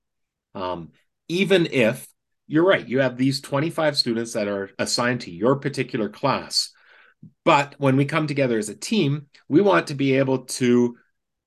Um, 0.55 0.91
even 1.27 1.67
if 1.67 2.07
you're 2.47 2.65
right, 2.65 2.87
you 2.87 2.99
have 2.99 3.15
these 3.15 3.41
25 3.41 3.95
students 3.95 4.33
that 4.33 4.47
are 4.47 4.71
assigned 4.79 5.21
to 5.21 5.31
your 5.31 5.57
particular 5.57 6.09
class. 6.09 6.71
But 7.45 7.75
when 7.77 7.95
we 7.95 8.05
come 8.05 8.27
together 8.27 8.57
as 8.57 8.69
a 8.69 8.75
team, 8.75 9.27
we 9.47 9.61
want 9.61 9.87
to 9.87 9.95
be 9.95 10.17
able 10.17 10.45
to 10.45 10.97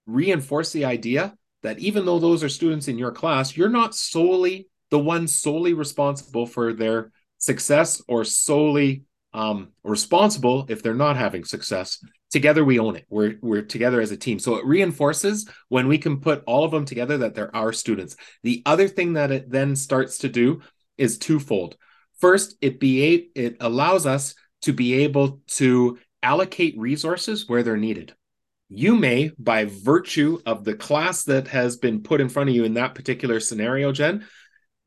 reinforce 0.06 0.72
the 0.72 0.84
idea 0.84 1.36
that 1.62 1.78
even 1.78 2.04
though 2.04 2.18
those 2.18 2.42
are 2.42 2.48
students 2.48 2.88
in 2.88 2.98
your 2.98 3.12
class, 3.12 3.56
you're 3.56 3.68
not 3.68 3.94
solely 3.94 4.68
the 4.90 4.98
one 4.98 5.26
solely 5.26 5.72
responsible 5.72 6.46
for 6.46 6.72
their 6.72 7.10
success 7.38 8.02
or 8.08 8.24
solely 8.24 9.04
um, 9.32 9.72
responsible 9.82 10.66
if 10.68 10.82
they're 10.82 10.94
not 10.94 11.16
having 11.16 11.44
success. 11.44 11.98
together 12.30 12.64
we 12.64 12.78
own 12.78 12.96
it. 12.96 13.06
We're 13.08 13.36
we're 13.42 13.62
together 13.62 14.00
as 14.00 14.10
a 14.10 14.16
team. 14.16 14.38
So 14.38 14.56
it 14.56 14.64
reinforces 14.64 15.48
when 15.68 15.86
we 15.86 15.98
can 15.98 16.20
put 16.20 16.42
all 16.46 16.64
of 16.64 16.70
them 16.70 16.84
together 16.84 17.18
that 17.18 17.34
they're 17.34 17.54
our 17.54 17.72
students. 17.72 18.16
The 18.42 18.62
other 18.66 18.88
thing 18.88 19.14
that 19.14 19.30
it 19.30 19.50
then 19.50 19.76
starts 19.76 20.18
to 20.18 20.28
do 20.28 20.62
is 20.96 21.18
twofold. 21.18 21.76
First, 22.18 22.56
it 22.60 22.80
be 22.80 23.30
it 23.34 23.56
allows 23.60 24.06
us 24.06 24.34
to 24.62 24.72
be 24.72 24.94
able 25.04 25.40
to 25.48 25.98
allocate 26.22 26.78
resources 26.78 27.48
where 27.48 27.62
they're 27.62 27.76
needed. 27.76 28.14
You 28.74 28.96
may, 28.96 29.30
by 29.38 29.66
virtue 29.66 30.40
of 30.46 30.64
the 30.64 30.74
class 30.74 31.24
that 31.24 31.48
has 31.48 31.76
been 31.76 32.02
put 32.02 32.22
in 32.22 32.30
front 32.30 32.48
of 32.48 32.56
you 32.56 32.64
in 32.64 32.74
that 32.74 32.94
particular 32.94 33.38
scenario, 33.38 33.92
Jen, 33.92 34.26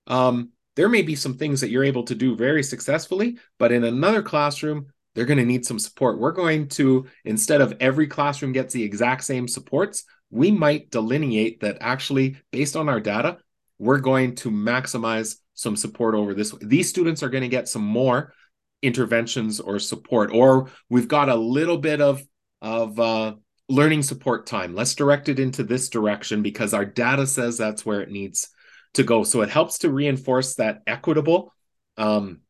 um, 0.08 0.50
there 0.76 0.90
may 0.90 1.04
be 1.04 1.16
some 1.16 1.38
things 1.38 1.62
that 1.62 1.70
you're 1.70 1.84
able 1.84 2.04
to 2.06 2.16
do 2.16 2.36
very 2.36 2.64
successfully, 2.64 3.38
but 3.60 3.72
in 3.72 3.84
another 3.84 4.24
classroom, 4.24 4.88
they're 5.14 5.26
going 5.26 5.38
to 5.38 5.46
need 5.46 5.68
some 5.68 5.78
support. 5.78 6.20
We're 6.20 6.32
going 6.32 6.68
to, 6.70 7.06
instead 7.26 7.62
of 7.62 7.76
every 7.80 8.08
classroom 8.08 8.54
gets 8.54 8.74
the 8.74 8.84
exact 8.84 9.24
same 9.24 9.48
supports, 9.48 10.04
we 10.32 10.50
might 10.50 10.90
delineate 10.90 11.60
that 11.60 11.78
actually, 11.80 12.38
based 12.52 12.76
on 12.76 12.90
our 12.90 13.00
data, 13.00 13.38
we're 13.78 14.00
going 14.00 14.34
to 14.38 14.50
maximize 14.50 15.38
some 15.54 15.76
support 15.76 16.16
over 16.16 16.34
this. 16.34 16.56
These 16.60 16.90
students 16.90 17.22
are 17.22 17.30
going 17.30 17.44
to 17.44 17.50
get 17.50 17.70
some 17.70 17.86
more 17.86 18.34
interventions 18.82 19.60
or 19.60 19.78
support, 19.78 20.32
or 20.34 20.72
we've 20.90 21.08
got 21.08 21.30
a 21.30 21.36
little 21.36 21.78
bit 21.78 22.02
of 22.02 22.24
of 22.62 23.00
uh, 23.00 23.36
learning 23.68 24.04
support 24.04 24.46
time. 24.46 24.76
Let's 24.76 24.96
direct 24.96 25.30
it 25.30 25.40
into 25.40 25.64
this 25.64 25.90
direction 25.90 26.42
because 26.42 26.74
our 26.74 26.86
data 26.86 27.26
says 27.26 27.58
that's 27.58 27.86
where 27.86 28.02
it 28.02 28.12
needs 28.12 28.50
to 28.94 29.04
go. 29.04 29.24
So 29.24 29.42
it 29.42 29.50
helps 29.50 29.80
to 29.80 29.90
reinforce 29.90 30.56
that 30.56 30.82
equitable 30.88 31.54
um, 31.98 32.42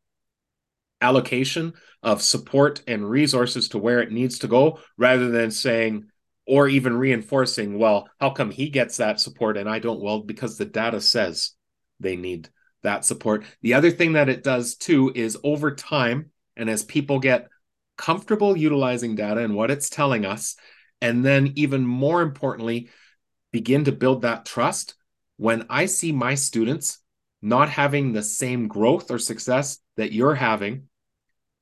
allocation 1.01 1.73
of 2.03 2.21
support 2.21 2.81
and 2.87 3.09
resources 3.09 3.69
to 3.69 3.77
where 3.77 4.01
it 4.01 4.11
needs 4.11 4.39
to 4.39 4.47
go 4.47 4.79
rather 4.97 5.29
than 5.29 5.51
saying 5.51 6.05
or 6.47 6.67
even 6.67 6.95
reinforcing 6.95 7.77
well 7.77 8.07
how 8.19 8.29
come 8.29 8.51
he 8.51 8.69
gets 8.69 8.97
that 8.97 9.19
support 9.19 9.57
and 9.57 9.69
i 9.69 9.79
don't 9.79 10.01
well 10.01 10.21
because 10.21 10.57
the 10.57 10.65
data 10.65 11.01
says 11.01 11.51
they 11.99 12.15
need 12.15 12.49
that 12.83 13.03
support 13.03 13.43
the 13.61 13.73
other 13.73 13.91
thing 13.91 14.13
that 14.13 14.29
it 14.29 14.43
does 14.43 14.75
too 14.75 15.11
is 15.15 15.37
over 15.43 15.73
time 15.73 16.31
and 16.55 16.69
as 16.69 16.83
people 16.83 17.19
get 17.19 17.47
comfortable 17.97 18.55
utilizing 18.55 19.15
data 19.15 19.41
and 19.41 19.55
what 19.55 19.71
it's 19.71 19.89
telling 19.89 20.25
us 20.25 20.55
and 21.05 21.23
then 21.23 21.53
even 21.55 21.85
more 21.85 22.21
importantly 22.21 22.89
begin 23.51 23.85
to 23.85 23.91
build 23.91 24.21
that 24.21 24.45
trust 24.45 24.95
when 25.37 25.65
i 25.69 25.85
see 25.85 26.11
my 26.11 26.35
students 26.35 26.99
not 27.41 27.69
having 27.69 28.11
the 28.11 28.23
same 28.23 28.67
growth 28.67 29.11
or 29.11 29.19
success 29.19 29.79
that 29.97 30.11
you're 30.11 30.35
having 30.35 30.87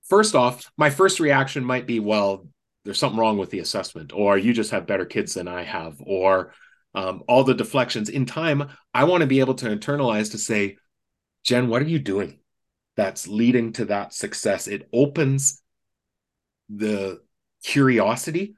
first 0.04 0.36
off, 0.36 0.72
my 0.78 0.90
first 0.90 1.20
reaction 1.20 1.64
might 1.64 1.88
be, 1.88 2.00
well, 2.00 2.48
there's 2.86 3.00
something 3.00 3.20
wrong 3.20 3.38
with 3.38 3.50
the 3.50 3.60
assessment, 3.60 4.12
or 4.14 4.38
you 4.38 4.54
just 4.54 4.72
have 4.72 4.88
better 4.88 5.06
kids 5.06 5.34
than 5.34 5.48
I 5.48 5.64
have, 5.64 5.96
or 6.06 6.54
um, 6.94 7.24
all 7.28 7.44
the 7.44 7.54
deflections. 7.54 8.10
In 8.10 8.26
time, 8.26 8.70
I 8.94 9.06
want 9.06 9.22
to 9.22 9.28
be 9.28 9.40
able 9.40 9.56
to 9.56 9.76
internalize 9.76 10.32
to 10.32 10.38
say, 10.38 10.78
Jen, 11.44 11.68
what 11.68 11.82
are 11.82 11.88
you 11.88 12.00
doing 12.00 12.40
that's 12.96 13.28
leading 13.28 13.74
to 13.74 13.86
that 13.86 14.14
success? 14.14 14.68
It 14.68 14.88
opens 14.94 15.62
the 16.70 17.22
curiosity 17.64 18.56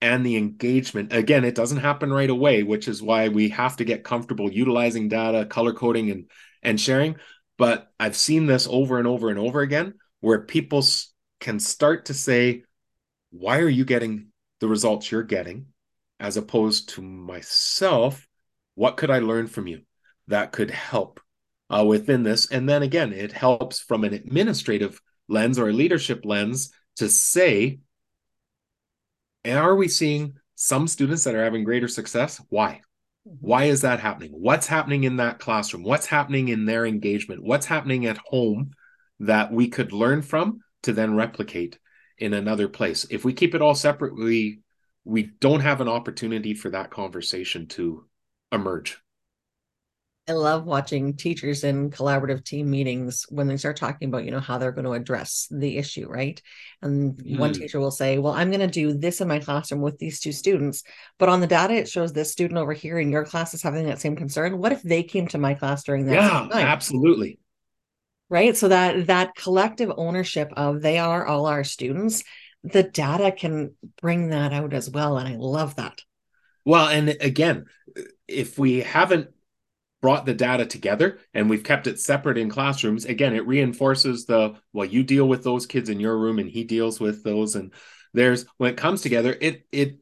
and 0.00 0.24
the 0.24 0.36
engagement. 0.36 1.12
Again, 1.12 1.44
it 1.44 1.54
doesn't 1.54 1.78
happen 1.78 2.12
right 2.12 2.30
away, 2.30 2.62
which 2.62 2.88
is 2.88 3.02
why 3.02 3.28
we 3.28 3.48
have 3.50 3.76
to 3.76 3.84
get 3.84 4.04
comfortable 4.04 4.50
utilizing 4.50 5.08
data, 5.08 5.44
color 5.44 5.72
coding, 5.72 6.10
and 6.10 6.30
and 6.62 6.80
sharing. 6.80 7.16
But 7.56 7.90
I've 7.98 8.16
seen 8.16 8.46
this 8.46 8.68
over 8.70 8.98
and 8.98 9.06
over 9.06 9.30
and 9.30 9.38
over 9.38 9.60
again 9.60 9.94
where 10.20 10.40
people 10.40 10.84
can 11.40 11.58
start 11.60 12.06
to 12.06 12.14
say, 12.14 12.64
why 13.30 13.58
are 13.58 13.68
you 13.68 13.84
getting 13.84 14.28
the 14.60 14.68
results 14.68 15.10
you're 15.10 15.22
getting? 15.22 15.66
As 16.20 16.36
opposed 16.36 16.90
to 16.90 17.02
myself, 17.02 18.26
what 18.74 18.96
could 18.96 19.10
I 19.10 19.20
learn 19.20 19.46
from 19.46 19.66
you 19.66 19.82
that 20.28 20.52
could 20.52 20.70
help 20.70 21.20
uh, 21.70 21.84
within 21.84 22.22
this? 22.22 22.50
And 22.50 22.68
then 22.68 22.82
again, 22.82 23.12
it 23.12 23.32
helps 23.32 23.80
from 23.80 24.04
an 24.04 24.14
administrative 24.14 25.00
lens 25.28 25.58
or 25.58 25.68
a 25.68 25.72
leadership 25.72 26.24
lens 26.24 26.72
to 26.96 27.08
say, 27.08 27.80
are 29.46 29.76
we 29.76 29.88
seeing 29.88 30.34
some 30.54 30.88
students 30.88 31.24
that 31.24 31.34
are 31.34 31.44
having 31.44 31.64
greater 31.64 31.88
success? 31.88 32.40
Why? 32.48 32.80
Mm-hmm. 33.26 33.36
Why 33.40 33.64
is 33.64 33.82
that 33.82 34.00
happening? 34.00 34.32
What's 34.32 34.66
happening 34.66 35.04
in 35.04 35.16
that 35.16 35.38
classroom? 35.38 35.82
What's 35.82 36.06
happening 36.06 36.48
in 36.48 36.64
their 36.64 36.86
engagement? 36.86 37.42
What's 37.42 37.66
happening 37.66 38.06
at 38.06 38.18
home 38.18 38.72
that 39.20 39.52
we 39.52 39.68
could 39.68 39.92
learn 39.92 40.22
from 40.22 40.60
to 40.82 40.92
then 40.92 41.14
replicate 41.14 41.78
in 42.18 42.34
another 42.34 42.68
place. 42.68 43.06
If 43.10 43.24
we 43.24 43.32
keep 43.32 43.54
it 43.54 43.62
all 43.62 43.74
separate, 43.74 44.16
we 44.16 44.60
we 45.04 45.30
don't 45.40 45.60
have 45.60 45.80
an 45.80 45.88
opportunity 45.88 46.52
for 46.52 46.70
that 46.70 46.90
conversation 46.90 47.66
to 47.68 48.04
emerge. 48.52 48.98
I 50.28 50.32
love 50.32 50.64
watching 50.64 51.16
teachers 51.16 51.64
in 51.64 51.90
collaborative 51.90 52.44
team 52.44 52.70
meetings 52.70 53.24
when 53.30 53.48
they 53.48 53.56
start 53.56 53.76
talking 53.76 54.08
about, 54.08 54.24
you 54.24 54.30
know, 54.30 54.40
how 54.40 54.58
they're 54.58 54.72
going 54.72 54.84
to 54.84 54.92
address 54.92 55.48
the 55.50 55.78
issue, 55.78 56.06
right? 56.08 56.40
And 56.82 57.14
mm. 57.14 57.38
one 57.38 57.54
teacher 57.54 57.80
will 57.80 57.90
say, 57.90 58.18
Well, 58.18 58.34
I'm 58.34 58.50
going 58.50 58.60
to 58.60 58.66
do 58.66 58.92
this 58.92 59.20
in 59.20 59.28
my 59.28 59.38
classroom 59.38 59.80
with 59.80 59.98
these 59.98 60.20
two 60.20 60.32
students, 60.32 60.82
but 61.18 61.28
on 61.28 61.40
the 61.40 61.46
data, 61.46 61.74
it 61.74 61.88
shows 61.88 62.12
this 62.12 62.30
student 62.30 62.58
over 62.58 62.72
here 62.72 62.98
in 62.98 63.10
your 63.10 63.24
class 63.24 63.54
is 63.54 63.62
having 63.62 63.86
that 63.86 64.00
same 64.00 64.16
concern. 64.16 64.58
What 64.58 64.72
if 64.72 64.82
they 64.82 65.02
came 65.02 65.28
to 65.28 65.38
my 65.38 65.54
class 65.54 65.84
during 65.84 66.06
that? 66.06 66.14
Yeah, 66.14 66.48
absolutely 66.52 67.38
right 68.28 68.56
so 68.56 68.68
that 68.68 69.06
that 69.06 69.34
collective 69.34 69.90
ownership 69.96 70.52
of 70.56 70.82
they 70.82 70.98
are 70.98 71.26
all 71.26 71.46
our 71.46 71.64
students 71.64 72.24
the 72.62 72.82
data 72.82 73.32
can 73.32 73.74
bring 74.00 74.30
that 74.30 74.52
out 74.52 74.72
as 74.72 74.90
well 74.90 75.16
and 75.16 75.28
i 75.28 75.36
love 75.36 75.76
that 75.76 76.00
well 76.64 76.88
and 76.88 77.08
again 77.20 77.64
if 78.26 78.58
we 78.58 78.80
haven't 78.80 79.30
brought 80.00 80.26
the 80.26 80.34
data 80.34 80.64
together 80.64 81.18
and 81.34 81.50
we've 81.50 81.64
kept 81.64 81.86
it 81.86 81.98
separate 81.98 82.38
in 82.38 82.48
classrooms 82.48 83.04
again 83.04 83.34
it 83.34 83.46
reinforces 83.46 84.26
the 84.26 84.54
well 84.72 84.84
you 84.84 85.02
deal 85.02 85.26
with 85.26 85.42
those 85.42 85.66
kids 85.66 85.88
in 85.88 85.98
your 85.98 86.16
room 86.16 86.38
and 86.38 86.48
he 86.48 86.64
deals 86.64 87.00
with 87.00 87.24
those 87.24 87.56
and 87.56 87.72
there's 88.14 88.46
when 88.58 88.70
it 88.70 88.76
comes 88.76 89.02
together 89.02 89.36
it 89.40 89.66
it 89.72 89.98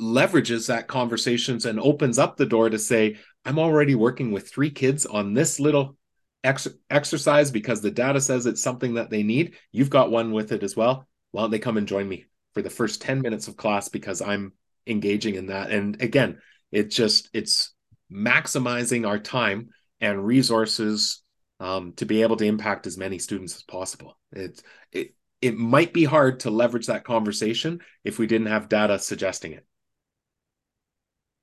leverages 0.00 0.68
that 0.68 0.86
conversations 0.88 1.66
and 1.66 1.78
opens 1.80 2.18
up 2.18 2.36
the 2.36 2.46
door 2.46 2.70
to 2.70 2.78
say 2.78 3.16
i'm 3.44 3.58
already 3.58 3.94
working 3.94 4.30
with 4.30 4.48
three 4.48 4.70
kids 4.70 5.04
on 5.04 5.34
this 5.34 5.58
little 5.58 5.96
ex- 6.44 6.68
exercise 6.88 7.50
because 7.50 7.80
the 7.80 7.90
data 7.90 8.20
says 8.20 8.46
it's 8.46 8.62
something 8.62 8.94
that 8.94 9.10
they 9.10 9.22
need. 9.22 9.56
You've 9.72 9.90
got 9.90 10.10
one 10.10 10.32
with 10.32 10.52
it 10.52 10.62
as 10.62 10.76
well. 10.76 11.06
Why 11.32 11.42
don't 11.42 11.50
they 11.50 11.58
come 11.58 11.76
and 11.76 11.88
join 11.88 12.08
me 12.08 12.26
for 12.54 12.62
the 12.62 12.70
first 12.70 13.02
10 13.02 13.20
minutes 13.20 13.48
of 13.48 13.56
class 13.56 13.88
because 13.88 14.20
I'm 14.20 14.52
engaging 14.86 15.36
in 15.36 15.46
that. 15.46 15.70
And 15.70 16.00
again, 16.02 16.40
it 16.72 16.90
just 16.90 17.28
it's 17.32 17.74
maximizing 18.12 19.06
our 19.06 19.18
time 19.18 19.68
and 20.00 20.24
resources 20.24 21.22
um, 21.58 21.92
to 21.94 22.06
be 22.06 22.22
able 22.22 22.36
to 22.36 22.46
impact 22.46 22.86
as 22.86 22.96
many 22.96 23.18
students 23.18 23.56
as 23.56 23.62
possible. 23.62 24.18
It's 24.32 24.62
it 24.92 25.14
it 25.40 25.56
might 25.56 25.92
be 25.92 26.04
hard 26.04 26.40
to 26.40 26.50
leverage 26.50 26.86
that 26.86 27.04
conversation 27.04 27.80
if 28.04 28.18
we 28.18 28.26
didn't 28.26 28.48
have 28.48 28.68
data 28.68 28.98
suggesting 28.98 29.52
it 29.52 29.66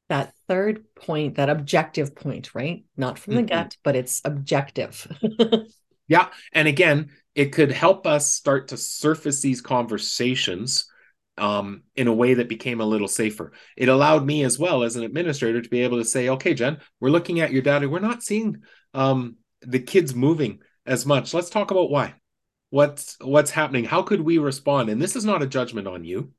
that 0.10 0.34
third 0.48 0.84
point, 0.96 1.36
that 1.36 1.50
objective 1.50 2.16
point, 2.16 2.56
right? 2.56 2.84
Not 2.96 3.20
from 3.20 3.36
the 3.36 3.42
mm-hmm. 3.42 3.48
gut, 3.48 3.78
but 3.84 3.96
it's 3.96 4.22
objective. 4.24 5.08
yeah. 6.08 6.28
And 6.54 6.68
again, 6.68 7.12
it 7.36 7.52
could 7.52 7.72
help 7.72 8.08
us 8.08 8.32
start 8.32 8.70
to 8.70 8.78
surface 8.78 9.42
these 9.42 9.62
conversations 9.62 10.88
um, 11.38 11.84
in 11.96 12.08
a 12.08 12.14
way 12.14 12.36
that 12.36 12.50
became 12.50 12.82
a 12.82 12.86
little 12.86 13.08
safer. 13.08 13.54
It 13.76 13.90
allowed 13.90 14.26
me 14.26 14.44
as 14.44 14.58
well 14.58 14.84
as 14.84 14.96
an 14.96 15.04
administrator 15.04 15.62
to 15.62 15.70
be 15.70 15.82
able 15.82 15.98
to 16.00 16.06
say, 16.06 16.30
okay, 16.30 16.54
Jen, 16.54 16.80
we're 17.00 17.10
looking 17.10 17.40
at 17.40 17.52
your 17.52 17.62
data. 17.62 17.90
We're 17.90 18.00
not 18.00 18.24
seeing 18.24 18.64
um, 18.94 19.38
the 19.62 19.80
kids 19.80 20.16
moving 20.16 20.60
as 20.86 21.06
much. 21.06 21.34
Let's 21.34 21.50
talk 21.50 21.72
about 21.72 21.92
why. 21.92 22.16
What's 22.70 23.16
what's 23.22 23.52
happening? 23.52 23.86
How 23.86 24.02
could 24.02 24.22
we 24.22 24.40
respond? 24.40 24.90
And 24.90 25.02
this 25.02 25.16
is 25.16 25.24
not 25.24 25.42
a 25.42 25.48
judgment 25.48 25.88
on 25.88 26.04
you 26.04 26.34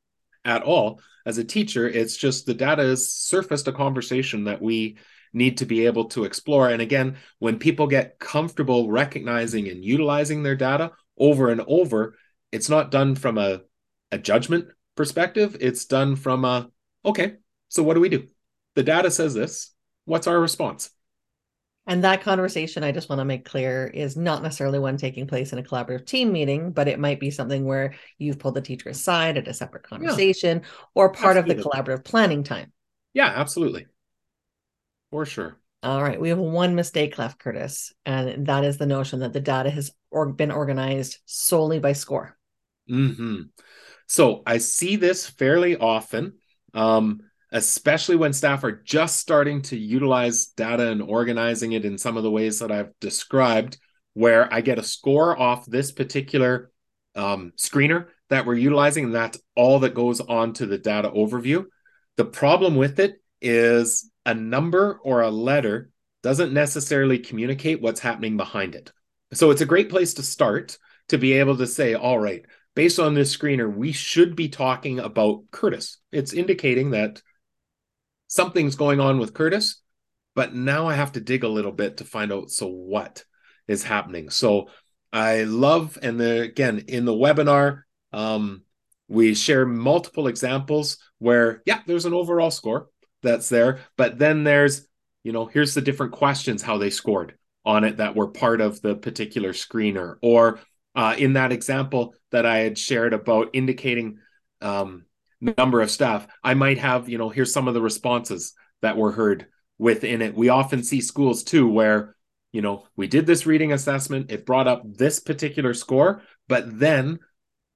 at 0.45 0.63
all 0.63 1.01
as 1.27 1.39
a 1.39 1.45
teacher 1.45 1.87
it's 1.87 2.17
just 2.17 2.47
the 2.47 2.55
data 2.55 2.83
has 2.83 3.13
surfaced 3.13 3.69
a 3.69 3.73
conversation 3.73 4.45
that 4.45 4.63
we 4.63 4.97
need 5.35 5.59
to 5.59 5.67
be 5.67 5.85
able 5.85 6.07
to 6.07 6.25
explore 6.25 6.71
and 6.71 6.81
again 6.81 7.17
when 7.39 7.59
people 7.59 7.87
get 7.87 8.19
comfortable 8.19 8.91
recognizing 8.91 9.69
and 9.69 9.85
utilizing 9.85 10.43
their 10.43 10.57
data 10.57 10.91
over 11.19 11.51
and 11.51 11.61
over 11.67 12.17
it's 12.51 12.71
not 12.71 12.91
done 12.91 13.15
from 13.15 13.37
a, 13.37 13.61
a 14.11 14.19
judgment 14.19 14.69
perspective 14.99 15.57
it's 15.61 15.87
done 15.87 16.17
from 16.17 16.45
a 16.45 16.69
okay 17.05 17.37
so 17.69 17.83
what 17.83 17.95
do 17.95 18.01
we 18.01 18.09
do 18.09 18.27
the 18.75 18.83
data 18.83 19.11
says 19.11 19.33
this 19.33 19.73
what's 20.05 20.27
our 20.27 20.39
response 20.39 20.91
and 21.89 22.05
that 22.05 22.21
conversation, 22.21 22.85
I 22.85 22.93
just 22.93 23.09
want 23.09 23.21
to 23.21 23.25
make 23.25 23.47
clear, 23.47 23.87
is 23.87 24.15
not 24.15 24.43
necessarily 24.43 24.79
one 24.79 24.99
taking 24.99 25.27
place 25.27 25.55
in 25.55 25.59
a 25.59 25.63
collaborative 25.63 26.05
team 26.05 26.31
meeting, 26.31 26.71
but 26.71 26.87
it 26.87 26.99
might 26.99 27.19
be 27.19 27.31
something 27.31 27.65
where 27.65 27.95
you've 28.19 28.39
pulled 28.39 28.57
the 28.57 28.61
teacher 28.61 28.91
aside 28.91 29.39
at 29.39 29.49
a 29.49 29.55
separate 29.55 29.85
conversation 29.85 30.59
yeah. 30.59 30.69
or 30.95 31.09
part 31.09 31.39
absolutely. 31.39 31.63
of 31.63 31.65
the 31.65 31.71
collaborative 31.71 32.05
planning 32.05 32.45
time. 32.45 32.73
Yeah, 33.15 33.33
absolutely. 33.35 33.87
For 35.11 35.25
sure. 35.25 35.57
All 35.83 36.03
right. 36.03 36.21
We 36.21 36.29
have 36.29 36.37
one 36.37 36.75
mistake 36.75 37.17
left, 37.17 37.41
Kurtis, 37.41 37.93
and 38.05 38.47
that 38.49 38.65
is 38.65 38.77
the 38.77 38.85
notion 38.85 39.21
that 39.21 39.33
the 39.33 39.41
data 39.41 39.71
has 39.71 39.91
or- 40.11 40.27
been 40.27 40.51
organized 40.51 41.17
solely 41.25 41.79
by 41.79 41.95
score. 41.95 42.37
Mm-hmm. 42.91 43.45
So 44.09 44.43
I 44.47 44.59
see 44.59 44.97
this 44.97 45.27
fairly 45.27 45.77
often, 45.77 46.33
um, 46.75 47.21
especially 47.53 48.17
when 48.17 48.33
staff 48.33 48.65
are 48.65 48.73
just 48.73 49.21
starting 49.21 49.63
to 49.63 49.77
utilize 49.77 50.47
data 50.47 50.89
and 50.89 51.03
organizing 51.03 51.73
it 51.73 51.85
in 51.85 51.99
some 51.99 52.17
of 52.17 52.23
the 52.23 52.31
ways 52.31 52.59
that 52.59 52.73
I've 52.73 52.91
described, 53.01 53.79
where 54.15 54.53
I 54.53 54.63
get 54.63 54.79
a 54.79 54.83
score 54.83 55.39
off 55.39 55.67
this 55.67 55.93
particular 55.93 56.73
um, 57.15 57.53
screener 57.57 58.07
that 58.31 58.47
we're 58.47 58.55
utilizing, 58.55 59.05
and 59.05 59.15
that's 59.15 59.41
all 59.55 59.81
that 59.81 59.95
goes 59.95 60.21
on 60.21 60.55
to 60.55 60.67
the 60.67 60.79
data 60.79 61.11
overview. 61.11 61.67
The 62.17 62.25
problem 62.25 62.77
with 62.77 62.99
it 62.99 63.23
is 63.41 64.11
a 64.27 64.35
number 64.35 65.01
or 65.05 65.21
a 65.21 65.31
letter 65.31 65.91
doesn't 66.23 66.53
necessarily 66.53 67.19
communicate 67.19 67.81
what's 67.81 68.01
happening 68.01 68.37
behind 68.37 68.75
it. 68.75 68.91
So 69.33 69.51
it's 69.51 69.61
a 69.61 69.67
great 69.67 69.91
place 69.91 70.15
to 70.15 70.23
start 70.23 70.79
to 71.09 71.19
be 71.19 71.35
able 71.35 71.57
to 71.59 71.67
say, 71.67 71.95
all 71.95 72.19
right, 72.19 72.45
based 72.75 72.99
on 72.99 73.15
this 73.15 73.37
screener, 73.37 73.73
we 73.73 73.93
should 73.93 74.37
be 74.37 74.49
talking 74.49 74.99
about 74.99 75.45
Curtis. 75.51 75.99
It's 76.13 76.33
indicating 76.33 76.91
that 76.91 77.23
something's 78.27 78.77
going 78.77 79.01
on 79.01 79.19
with 79.19 79.35
Curtis, 79.35 79.83
but 80.35 80.55
now 80.55 80.87
I 80.87 80.95
have 80.95 81.13
to 81.13 81.21
dig 81.21 81.45
a 81.45 81.49
little 81.49 81.73
bit 81.73 81.97
to 81.99 82.05
find 82.05 82.33
out 82.33 82.51
so 82.51 82.67
what 82.67 83.25
is 83.67 83.83
happening. 83.83 84.31
So 84.31 84.69
I 85.13 85.45
love, 85.45 85.99
and 86.03 86.21
the, 86.21 86.43
again, 86.43 86.85
in 86.89 87.05
the 87.05 87.13
webinar, 87.13 87.83
um, 88.13 88.63
we 89.09 89.35
share 89.35 89.67
multiple 89.67 90.27
examples 90.27 90.99
where, 91.19 91.63
yeah, 91.67 91.81
there's 91.87 92.05
an 92.05 92.15
overall 92.15 92.51
score 92.51 92.89
that's 93.23 93.49
there, 93.49 93.81
but 93.97 94.19
then 94.19 94.45
there's, 94.45 94.87
you 95.25 95.33
know, 95.33 95.47
here's 95.47 95.75
the 95.75 95.81
different 95.81 96.13
questions 96.13 96.63
how 96.63 96.79
they 96.79 96.91
scored 96.91 97.37
on 97.65 97.85
it 97.85 97.97
that 97.97 98.15
were 98.15 98.29
part 98.29 98.61
of 98.61 98.81
the 98.83 98.95
particular 98.95 99.53
screener. 99.53 100.17
Or 100.23 100.61
uh, 100.95 101.15
in 101.19 101.35
that 101.35 101.53
example 101.53 102.15
that 102.31 102.47
I 102.47 102.59
had 102.59 102.79
shared 102.79 103.13
about 103.13 103.51
indicating 103.53 104.19
um, 104.61 105.05
number 105.41 105.81
of 105.81 105.91
staff, 105.91 106.27
I 106.43 106.55
might 106.55 106.79
have, 106.79 107.09
you 107.09 107.19
know, 107.19 107.29
here's 107.29 107.53
some 107.53 107.69
of 107.69 107.75
the 107.75 107.83
responses 107.83 108.55
that 108.83 108.97
were 108.97 109.13
heard 109.13 109.47
within 109.79 110.23
it. 110.23 110.35
We 110.35 110.49
often 110.49 110.83
see 110.83 111.01
schools 111.01 111.45
too 111.45 111.69
where, 111.69 112.17
you 112.53 112.63
know, 112.63 112.87
we 112.97 113.07
did 113.07 113.27
this 113.27 113.47
reading 113.47 113.73
assessment, 113.73 114.31
it 114.31 114.47
brought 114.47 114.67
up 114.67 114.83
this 114.85 115.21
particular 115.21 115.75
score, 115.75 116.23
but 116.49 116.79
then 116.79 117.21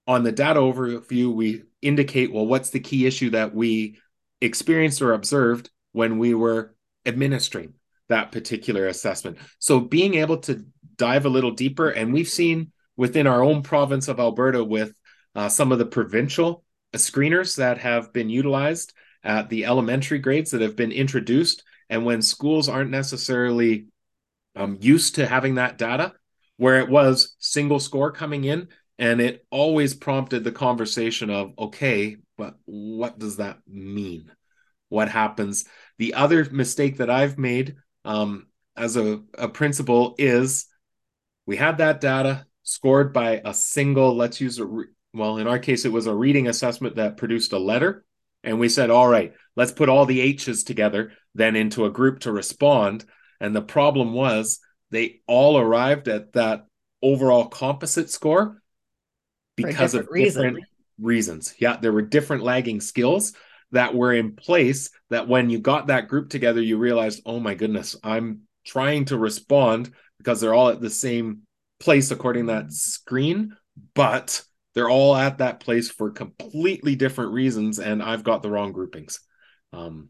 on 0.07 0.25
the 0.25 0.33
data 0.33 0.59
overview, 0.59 1.33
we 1.33 1.63
indicate, 1.81 2.33
well, 2.33 2.47
what's 2.47 2.71
the 2.71 2.81
key 2.81 3.07
issue 3.07 3.31
that 3.31 3.55
we 3.55 3.99
experienced 4.41 5.01
or 5.01 5.13
observed 5.13 5.71
when 5.93 6.19
we 6.19 6.35
were 6.35 6.75
administering 7.07 7.75
that 8.09 8.33
particular 8.33 8.89
assessment. 8.89 9.39
So 9.59 9.81
being 9.81 10.15
able 10.15 10.39
to 10.39 10.65
dive 10.97 11.25
a 11.25 11.31
little 11.31 11.53
deeper, 11.53 11.89
and 11.89 12.13
we've 12.13 12.29
seen 12.29 12.72
within 12.97 13.27
our 13.27 13.43
own 13.43 13.63
province 13.63 14.09
of 14.09 14.21
Alberta 14.21 14.63
with 14.63 14.93
uh, 15.35 15.49
some 15.49 15.73
of 15.73 15.79
the 15.79 15.87
provincial 15.87 16.65
screeners 16.95 17.57
that 17.57 17.79
have 17.79 18.13
been 18.13 18.29
utilized 18.29 18.93
at 19.25 19.49
the 19.49 19.65
elementary 19.65 20.19
grades 20.19 20.51
that 20.51 20.61
have 20.61 20.77
been 20.77 20.93
introduced. 20.93 21.65
And 21.89 22.05
when 22.05 22.23
schools 22.23 22.69
aren't 22.69 22.91
necessarily 22.91 23.87
um, 24.57 24.79
used 24.81 25.15
to 25.17 25.27
having 25.27 25.55
that 25.55 25.79
data, 25.79 26.13
where 26.57 26.79
it 26.81 26.89
was 26.89 27.35
single 27.39 27.81
score 27.81 28.13
coming 28.13 28.45
in, 28.45 28.69
and 28.99 29.21
it 29.21 29.45
always 29.51 29.95
prompted 29.95 30.45
the 30.45 30.53
conversation 30.53 31.31
of, 31.31 31.53
okay, 31.59 32.17
but 32.37 32.57
what 32.67 33.19
does 33.19 33.39
that 33.39 33.59
mean? 33.67 34.31
What 34.89 35.09
happens? 35.09 35.65
The 35.99 36.15
other 36.15 36.47
mistake 36.51 36.99
that 36.99 37.11
I've 37.11 37.39
made 37.39 37.77
um, 38.05 38.49
as 38.77 38.97
a, 38.97 39.23
a 39.37 39.49
principal 39.49 40.15
is 40.19 40.67
we 41.47 41.57
had 41.57 41.79
that 41.79 42.01
data 42.01 42.47
scored 42.63 43.13
by 43.13 43.41
a 43.45 43.55
single, 43.55 44.17
let's 44.17 44.41
use 44.41 44.59
a, 44.59 44.67
re- 44.67 44.87
well, 45.15 45.39
in 45.39 45.47
our 45.47 45.59
case, 45.59 45.85
it 45.85 45.93
was 45.93 46.07
a 46.07 46.15
reading 46.15 46.49
assessment 46.49 46.97
that 46.97 47.17
produced 47.17 47.53
a 47.53 47.59
letter. 47.59 48.05
And 48.45 48.59
we 48.59 48.69
said, 48.69 48.91
all 48.91 49.09
right, 49.09 49.35
let's 49.57 49.73
put 49.73 49.89
all 49.89 50.07
the 50.07 50.21
H's 50.21 50.65
together 50.65 51.13
then 51.35 51.57
into 51.57 51.85
a 51.85 51.91
group 51.91 52.21
to 52.21 52.33
respond. 52.33 53.05
And 53.41 53.55
the 53.55 53.63
problem 53.63 54.13
was 54.13 54.61
they 54.91 55.21
all 55.27 55.59
arrived 55.59 56.09
at 56.09 56.33
that 56.35 56.67
overall 57.03 57.47
composite 57.47 58.11
score 58.11 58.63
because 59.57 59.95
of 59.95 60.09
reason. 60.11 60.43
different 60.43 60.65
reasons. 61.01 61.55
Yeah, 61.59 61.77
there 61.77 61.93
were 61.93 62.03
different 62.03 62.43
lagging 62.43 62.81
skills 62.81 63.33
that 63.73 63.95
were 63.95 64.13
in 64.13 64.37
place 64.37 64.91
that 65.11 65.29
when 65.29 65.51
you 65.51 65.59
got 65.59 65.87
that 65.87 66.09
group 66.09 66.29
together, 66.29 66.61
you 66.61 66.79
realized, 66.79 67.23
oh 67.27 67.41
my 67.41 67.55
goodness, 67.55 67.97
I'm 68.03 68.43
trying 68.65 69.07
to 69.07 69.19
respond 69.19 69.93
because 70.19 70.41
they're 70.41 70.55
all 70.55 70.69
at 70.69 70.81
the 70.81 70.91
same 70.91 71.43
place 71.83 72.11
according 72.11 72.47
to 72.47 72.53
that 72.53 72.73
screen, 72.73 73.57
but 73.95 74.43
they're 74.75 74.89
all 74.89 75.15
at 75.15 75.39
that 75.39 75.61
place 75.61 75.91
for 75.91 76.11
completely 76.11 76.95
different 76.97 77.33
reasons, 77.33 77.79
and 77.79 78.03
I've 78.03 78.25
got 78.25 78.43
the 78.43 78.51
wrong 78.51 78.73
groupings. 78.73 79.21
Um, 79.73 80.09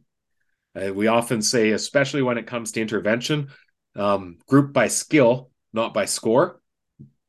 we 0.75 1.09
often 1.09 1.43
say, 1.43 1.71
especially 1.71 2.23
when 2.23 2.39
it 2.39 2.47
comes 2.47 2.73
to 2.73 2.81
intervention, 2.81 3.49
um, 3.97 4.39
group 4.47 4.73
by 4.73 4.89
skill, 4.89 5.51
not 5.73 5.93
by 5.93 6.05
score. 6.05 6.61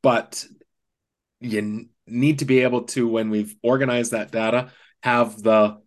But 0.02 0.46
you 1.40 1.88
need 2.06 2.40
to 2.40 2.46
be 2.46 2.60
able 2.60 2.84
to, 2.84 3.08
when 3.08 3.30
we've 3.30 3.56
organized 3.64 4.12
that 4.12 4.32
data, 4.32 4.72
have 5.02 5.42
the 5.42 5.78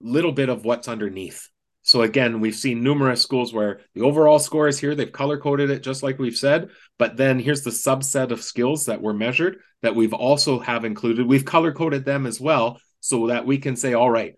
little 0.00 0.32
bit 0.32 0.50
of 0.50 0.64
what's 0.64 0.88
underneath. 0.88 1.48
So 1.82 2.02
again, 2.02 2.40
we've 2.40 2.54
seen 2.54 2.82
numerous 2.82 3.22
schools 3.22 3.52
where 3.52 3.80
the 3.94 4.02
overall 4.02 4.38
score 4.38 4.68
is 4.68 4.78
here. 4.78 4.94
They've 4.94 5.10
color 5.10 5.38
coded 5.38 5.70
it 5.70 5.82
just 5.82 6.02
like 6.02 6.18
we've 6.18 6.36
said, 6.36 6.70
but 6.98 7.16
then 7.16 7.38
here's 7.38 7.62
the 7.62 7.70
subset 7.70 8.30
of 8.30 8.42
skills 8.42 8.86
that 8.86 9.00
were 9.00 9.14
measured 9.14 9.58
that 9.82 9.96
we've 9.96 10.12
also 10.12 10.58
have 10.58 10.84
included. 10.84 11.26
We've 11.26 11.44
color 11.44 11.72
coded 11.72 12.04
them 12.04 12.26
as 12.26 12.40
well 12.40 12.80
so 13.00 13.28
that 13.28 13.46
we 13.46 13.58
can 13.58 13.76
say, 13.76 13.94
all 13.94 14.10
right, 14.10 14.34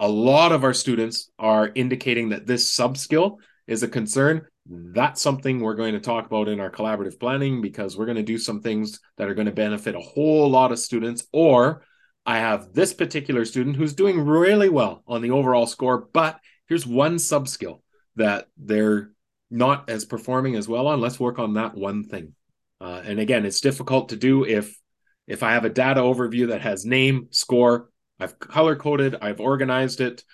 a 0.00 0.08
lot 0.08 0.52
of 0.52 0.64
our 0.64 0.72
students 0.72 1.30
are 1.38 1.70
indicating 1.74 2.30
that 2.30 2.46
this 2.46 2.72
sub 2.72 2.96
skill 2.96 3.38
is 3.66 3.82
a 3.82 3.88
concern 3.88 4.46
that's 4.68 5.22
something 5.22 5.60
we're 5.60 5.74
going 5.74 5.94
to 5.94 6.00
talk 6.00 6.26
about 6.26 6.48
in 6.48 6.60
our 6.60 6.70
collaborative 6.70 7.18
planning 7.18 7.62
because 7.62 7.96
we're 7.96 8.04
going 8.04 8.16
to 8.16 8.22
do 8.22 8.38
some 8.38 8.60
things 8.60 9.00
that 9.16 9.28
are 9.28 9.34
going 9.34 9.46
to 9.46 9.52
benefit 9.52 9.94
a 9.94 10.00
whole 10.00 10.50
lot 10.50 10.72
of 10.72 10.78
students. 10.78 11.26
Or 11.32 11.84
I 12.26 12.38
have 12.38 12.74
this 12.74 12.92
particular 12.92 13.46
student 13.46 13.76
who's 13.76 13.94
doing 13.94 14.20
really 14.20 14.68
well 14.68 15.02
on 15.06 15.22
the 15.22 15.30
overall 15.30 15.66
score, 15.66 16.08
but 16.12 16.38
here's 16.68 16.86
one 16.86 17.18
sub 17.18 17.48
skill 17.48 17.82
that 18.16 18.48
they're 18.56 19.10
not 19.50 19.88
as 19.88 20.04
performing 20.04 20.56
as 20.56 20.68
well 20.68 20.86
on. 20.86 21.00
Let's 21.00 21.20
work 21.20 21.38
on 21.38 21.54
that 21.54 21.74
one 21.74 22.04
thing. 22.04 22.34
Uh, 22.80 23.02
and 23.04 23.18
again, 23.18 23.46
it's 23.46 23.60
difficult 23.60 24.10
to 24.10 24.16
do 24.16 24.44
if 24.44 24.78
if 25.26 25.42
I 25.42 25.52
have 25.52 25.64
a 25.64 25.70
data 25.70 26.00
overview 26.00 26.48
that 26.48 26.62
has 26.62 26.86
name, 26.86 27.28
score, 27.30 27.90
I've 28.18 28.38
color 28.38 28.76
coded, 28.76 29.16
I've 29.20 29.40
organized 29.40 30.00
it, 30.00 30.24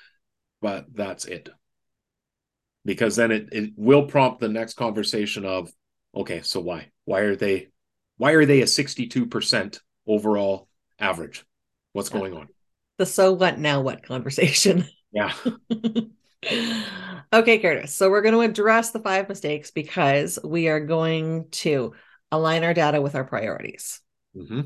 but 0.61 0.87
that's 0.95 1.25
it 1.25 1.49
because 2.85 3.17
then 3.17 3.31
it, 3.31 3.49
it 3.53 3.73
will 3.77 4.07
prompt 4.07 4.41
the 4.41 4.49
next 4.49 4.75
conversation 4.75 5.45
of 5.45 5.71
okay 6.15 6.43
so 6.43 6.61
why 6.61 6.91
why 7.05 7.21
are 7.21 7.37
they 7.37 7.69
why 8.17 8.33
are 8.33 8.47
they 8.47 8.61
a 8.63 8.67
62% 8.67 9.81
overall 10.07 10.69
average 10.99 11.45
what's 11.93 12.11
yeah. 12.11 12.19
going 12.19 12.35
on 12.35 12.49
the 12.99 13.07
so 13.07 13.33
what 13.33 13.59
now 13.59 13.81
what 13.81 14.07
conversation 14.07 14.87
yeah 15.13 15.33
okay 17.33 17.59
Kurtis 17.59 17.91
so 17.91 18.11
we're 18.11 18.23
going 18.23 18.35
to 18.35 18.41
address 18.41 18.91
the 18.91 19.01
five 19.01 19.29
mistakes 19.29 19.71
because 19.71 20.39
we 20.43 20.69
are 20.69 20.81
going 20.81 21.49
to 21.51 21.95
align 22.31 22.65
our 22.65 22.75
data 22.75 23.01
with 23.01 23.15
our 23.15 23.25
priorities 23.25 24.01
mm-hmm. 24.37 24.63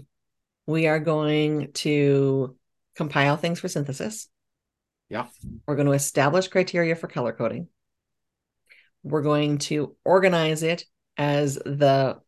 we 0.67 0.87
are 0.87 1.01
going 1.01 1.73
to 1.73 2.57
compile 2.97 3.37
things 3.37 3.61
for 3.61 3.69
synthesis 3.69 4.29
yeah 5.09 5.27
we're 5.67 5.77
going 5.77 5.87
to 5.87 5.93
establish 5.93 6.49
criteria 6.49 6.97
for 6.97 7.09
color 7.09 7.33
coding 7.33 7.69
we're 9.03 9.23
going 9.23 9.59
to 9.59 9.97
organize 10.05 10.63
it 10.63 10.85
as 11.17 11.55
the 11.55 12.21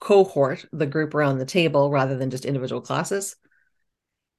cohort, 0.00 0.64
the 0.72 0.86
group 0.86 1.14
around 1.14 1.38
the 1.38 1.46
table, 1.46 1.90
rather 1.90 2.16
than 2.16 2.30
just 2.30 2.44
individual 2.44 2.80
classes. 2.80 3.36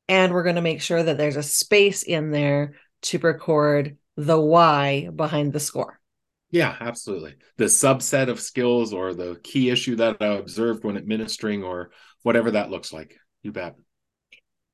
And 0.07 0.31
we're 0.31 0.43
going 0.43 0.55
to 0.55 0.61
make 0.61 0.81
sure 0.81 1.01
that 1.01 1.17
there's 1.17 1.37
a 1.37 1.43
space 1.43 2.03
in 2.03 2.31
there 2.31 2.75
to 3.03 3.17
record 3.17 3.97
the 4.17 4.39
why 4.39 5.09
behind 5.13 5.53
the 5.53 5.59
score. 5.59 5.99
Yeah, 6.51 6.75
absolutely. 6.79 7.35
The 7.57 7.65
subset 7.65 8.29
of 8.29 8.39
skills 8.39 8.93
or 8.93 9.13
the 9.13 9.39
key 9.43 9.69
issue 9.69 9.97
that 9.97 10.17
I 10.21 10.27
observed 10.27 10.83
when 10.83 10.97
administering 10.97 11.63
or 11.63 11.91
whatever 12.23 12.51
that 12.51 12.69
looks 12.69 12.93
like. 12.93 13.17
You 13.43 13.51
bet. 13.51 13.75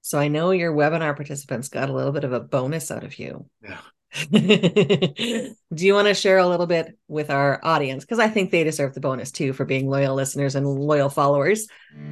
So 0.01 0.19
I 0.19 0.27
know 0.27 0.51
your 0.51 0.73
webinar 0.73 1.15
participants 1.15 1.69
got 1.69 1.89
a 1.89 1.93
little 1.93 2.11
bit 2.11 2.23
of 2.23 2.33
a 2.33 2.39
bonus 2.39 2.91
out 2.91 3.03
of 3.03 3.17
you. 3.19 3.47
Yeah. 3.63 3.77
Do 4.31 5.55
you 5.85 5.93
want 5.93 6.07
to 6.07 6.13
share 6.13 6.39
a 6.39 6.47
little 6.47 6.67
bit 6.67 6.97
with 7.07 7.29
our 7.29 7.59
audience? 7.63 8.03
Because 8.03 8.19
I 8.19 8.27
think 8.27 8.51
they 8.51 8.63
deserve 8.63 8.93
the 8.93 8.99
bonus 8.99 9.31
too 9.31 9.53
for 9.53 9.63
being 9.63 9.89
loyal 9.89 10.15
listeners 10.15 10.55
and 10.55 10.67
loyal 10.67 11.09
followers. 11.09 11.67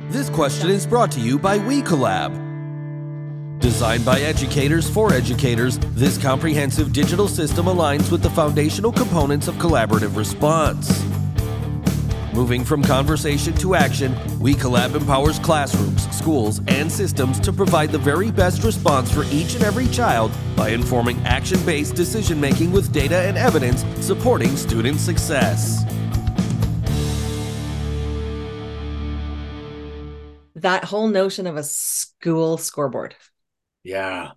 This 0.07 0.29
question 0.29 0.69
is 0.69 0.87
brought 0.87 1.11
to 1.13 1.19
you 1.19 1.37
by 1.37 1.59
WeCollab. 1.59 2.58
Designed 3.59 4.05
by 4.05 4.21
educators 4.21 4.89
for 4.89 5.13
educators, 5.13 5.79
this 5.93 6.17
comprehensive 6.17 6.93
digital 6.93 7.27
system 7.27 7.65
aligns 7.65 8.09
with 8.09 8.23
the 8.23 8.29
foundational 8.29 8.89
components 8.91 9.49
of 9.49 9.55
collaborative 9.55 10.15
response. 10.15 11.03
Moving 12.33 12.63
from 12.63 12.81
conversation 12.81 13.53
to 13.55 13.75
action, 13.75 14.13
WeCollab 14.39 14.95
empowers 14.95 15.39
classrooms, 15.39 16.07
schools, 16.15 16.61
and 16.69 16.89
systems 16.89 17.37
to 17.41 17.51
provide 17.51 17.91
the 17.91 17.97
very 17.97 18.31
best 18.31 18.63
response 18.63 19.11
for 19.11 19.25
each 19.25 19.55
and 19.55 19.63
every 19.65 19.87
child 19.87 20.31
by 20.55 20.69
informing 20.69 21.19
action 21.25 21.59
based 21.65 21.95
decision 21.95 22.39
making 22.39 22.71
with 22.71 22.93
data 22.93 23.17
and 23.17 23.37
evidence 23.37 23.83
supporting 23.99 24.55
student 24.55 25.01
success. 25.01 25.83
That 30.55 30.85
whole 30.85 31.09
notion 31.09 31.45
of 31.45 31.57
a 31.57 31.63
school 31.63 32.57
scoreboard. 32.57 33.15
Yeah. 33.83 34.31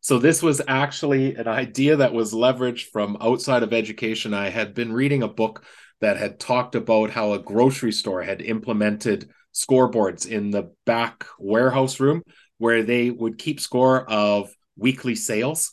So 0.00 0.18
this 0.18 0.42
was 0.42 0.60
actually 0.66 1.34
an 1.34 1.48
idea 1.48 1.96
that 1.96 2.12
was 2.12 2.32
leveraged 2.32 2.86
from 2.90 3.16
outside 3.20 3.62
of 3.62 3.72
education. 3.72 4.32
I 4.34 4.48
had 4.48 4.74
been 4.74 4.92
reading 4.92 5.22
a 5.22 5.28
book 5.28 5.64
that 6.00 6.16
had 6.16 6.38
talked 6.38 6.74
about 6.74 7.10
how 7.10 7.32
a 7.32 7.38
grocery 7.42 7.92
store 7.92 8.22
had 8.22 8.40
implemented 8.40 9.30
scoreboards 9.52 10.26
in 10.26 10.50
the 10.50 10.72
back 10.86 11.26
warehouse 11.38 11.98
room 11.98 12.22
where 12.58 12.82
they 12.82 13.10
would 13.10 13.38
keep 13.38 13.60
score 13.60 14.08
of 14.08 14.50
weekly 14.76 15.16
sales 15.16 15.72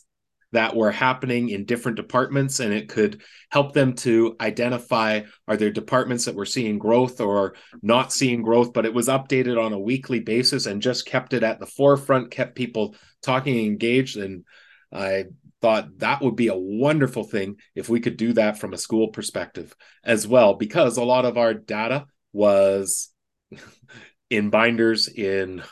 that 0.52 0.76
were 0.76 0.90
happening 0.90 1.48
in 1.48 1.64
different 1.64 1.96
departments 1.96 2.60
and 2.60 2.72
it 2.72 2.88
could 2.88 3.20
help 3.50 3.72
them 3.72 3.94
to 3.94 4.36
identify 4.40 5.20
are 5.48 5.56
there 5.56 5.70
departments 5.70 6.24
that 6.24 6.34
were 6.34 6.46
seeing 6.46 6.78
growth 6.78 7.20
or 7.20 7.54
not 7.82 8.12
seeing 8.12 8.42
growth? 8.42 8.72
But 8.72 8.86
it 8.86 8.94
was 8.94 9.08
updated 9.08 9.62
on 9.62 9.72
a 9.72 9.78
weekly 9.78 10.20
basis 10.20 10.66
and 10.66 10.80
just 10.82 11.06
kept 11.06 11.32
it 11.32 11.42
at 11.42 11.58
the 11.58 11.66
forefront 11.66 12.30
kept 12.30 12.54
people 12.54 12.94
talking 13.22 13.64
engaged 13.64 14.16
and 14.16 14.44
i 14.92 15.24
thought 15.60 15.98
that 15.98 16.22
would 16.22 16.36
be 16.36 16.48
a 16.48 16.54
wonderful 16.54 17.24
thing 17.24 17.56
if 17.74 17.88
we 17.88 17.98
could 17.98 18.16
do 18.16 18.32
that 18.34 18.58
from 18.58 18.72
a 18.72 18.78
school 18.78 19.08
perspective 19.08 19.74
as 20.04 20.28
well 20.28 20.54
because 20.54 20.96
a 20.96 21.04
lot 21.04 21.24
of 21.24 21.36
our 21.36 21.54
data 21.54 22.06
was 22.32 23.08
in 24.30 24.50
binders 24.50 25.08
in 25.08 25.62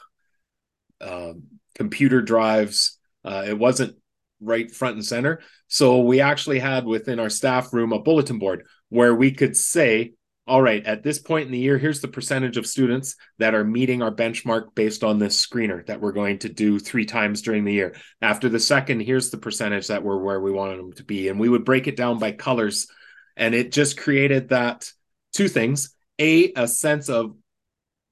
um, 1.01 1.45
computer 1.75 2.23
drives. 2.23 2.99
Uh, 3.25 3.45
it 3.47 3.59
wasn't 3.59 3.97
right 4.45 4.71
front 4.71 4.97
and 4.97 5.05
center. 5.05 5.41
So 5.69 6.01
we 6.01 6.21
actually 6.21 6.59
had 6.59 6.85
within 6.85 7.19
our 7.19 7.31
staff 7.31 7.73
room 7.73 7.93
a 7.93 7.99
bulletin 7.99 8.39
board 8.39 8.67
where 8.89 9.15
we 9.15 9.33
could 9.33 9.57
say, 9.57 10.13
all 10.47 10.61
right, 10.61 10.85
at 10.85 11.03
this 11.03 11.19
point 11.19 11.47
in 11.47 11.53
the 11.53 11.59
year, 11.59 11.79
here's 11.79 12.01
the 12.01 12.09
percentage 12.09 12.59
of 12.59 12.67
students 12.67 13.17
that 13.39 13.55
are 13.55 13.65
meeting 13.65 14.03
our 14.03 14.15
benchmark 14.15 14.75
based 14.75 15.03
on 15.03 15.19
this 15.19 15.45
screener 15.45 15.85
that 15.87 16.01
we're 16.01 16.13
going 16.13 16.39
to 16.41 16.51
do 16.51 16.79
three 16.79 17.07
times 17.07 17.41
during 17.41 17.65
the 17.65 17.73
year. 17.73 17.97
After 18.21 18.51
the 18.51 18.61
second, 18.61 19.01
here's 19.01 19.31
the 19.31 19.39
percentage 19.39 19.87
that 19.87 20.03
we're 20.03 20.19
where 20.19 20.41
we 20.41 20.53
wanted 20.53 20.79
them 20.79 20.93
to 20.95 21.05
be. 21.05 21.29
And 21.29 21.41
we 21.41 21.49
would 21.49 21.65
break 21.65 21.87
it 21.87 21.97
down 21.97 22.19
by 22.19 22.33
colors. 22.33 22.89
And 23.37 23.55
it 23.55 23.73
just 23.73 23.97
created 23.97 24.51
that 24.51 24.91
two 25.33 25.49
things 25.49 25.95
a, 26.21 26.53
a 26.55 26.69
sense 26.69 27.09
of, 27.09 27.35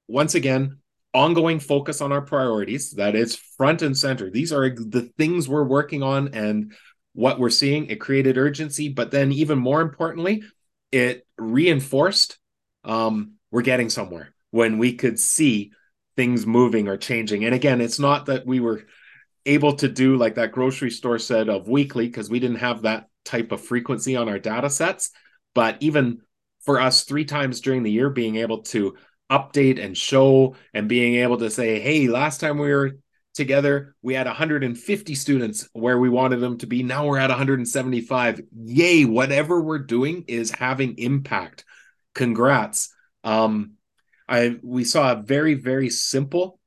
once 0.07 0.35
again, 0.35 0.79
ongoing 1.13 1.59
focus 1.59 2.01
on 2.01 2.11
our 2.11 2.21
priorities 2.21 2.91
that 2.91 3.15
is 3.15 3.35
front 3.35 3.81
and 3.81 3.97
center. 3.97 4.29
These 4.29 4.51
are 4.51 4.69
the 4.69 5.11
things 5.17 5.47
we're 5.47 5.63
working 5.63 6.01
on 6.01 6.33
and 6.33 6.73
what 7.13 7.39
we're 7.39 7.51
seeing. 7.51 7.87
It 7.87 7.99
created 7.99 8.37
urgency 8.37 8.89
but 8.89 9.11
then 9.11 9.31
even 9.31 9.59
more 9.59 9.81
importantly 9.81 10.43
it 10.91 11.25
reinforced 11.37 12.37
um, 12.83 13.33
we're 13.51 13.61
getting 13.61 13.89
somewhere 13.89 14.33
when 14.51 14.77
we 14.77 14.93
could 14.93 15.19
see 15.19 15.71
things 16.15 16.45
moving 16.45 16.87
or 16.87 16.97
changing. 16.97 17.45
And 17.45 17.53
again 17.53 17.81
it's 17.81 17.99
not 17.99 18.25
that 18.25 18.45
we 18.45 18.59
were 18.59 18.83
able 19.45 19.75
to 19.75 19.87
do 19.87 20.15
like 20.15 20.35
that 20.35 20.51
grocery 20.51 20.89
store 20.89 21.19
said 21.19 21.49
of 21.49 21.67
weekly 21.67 22.07
because 22.07 22.29
we 22.29 22.39
didn't 22.39 22.57
have 22.57 22.83
that 22.83 23.07
type 23.25 23.51
of 23.51 23.61
frequency 23.61 24.15
on 24.15 24.29
our 24.29 24.39
data 24.39 24.69
sets. 24.69 25.11
But 25.53 25.77
even 25.81 26.21
for 26.65 26.79
us 26.79 27.03
three 27.03 27.25
times 27.25 27.61
during 27.61 27.83
the 27.83 27.91
year 27.91 28.09
being 28.09 28.37
able 28.37 28.63
to 28.63 28.95
update 29.31 29.83
and 29.83 29.97
show 29.97 30.55
and 30.73 30.89
being 30.89 31.15
able 31.15 31.37
to 31.37 31.49
say, 31.49 31.79
hey, 31.79 32.07
last 32.07 32.39
time 32.39 32.57
we 32.57 32.71
were 32.71 32.97
together, 33.33 33.95
we 34.01 34.13
had 34.13 34.27
150 34.27 35.15
students 35.15 35.67
where 35.73 35.97
we 35.97 36.09
wanted 36.09 36.37
them 36.37 36.57
to 36.59 36.67
be. 36.67 36.83
Now 36.83 37.07
we're 37.07 37.17
at 37.17 37.29
175. 37.29 38.41
Yay, 38.65 39.05
whatever 39.05 39.61
we're 39.61 39.79
doing 39.79 40.25
is 40.27 40.51
having 40.51 40.97
impact. 40.97 41.65
Congrats. 42.13 42.93
Um, 43.23 43.73
I 44.27 44.57
we 44.61 44.83
saw 44.83 45.11
a 45.11 45.21
very, 45.21 45.55
very 45.55 45.89
simple 45.89 46.59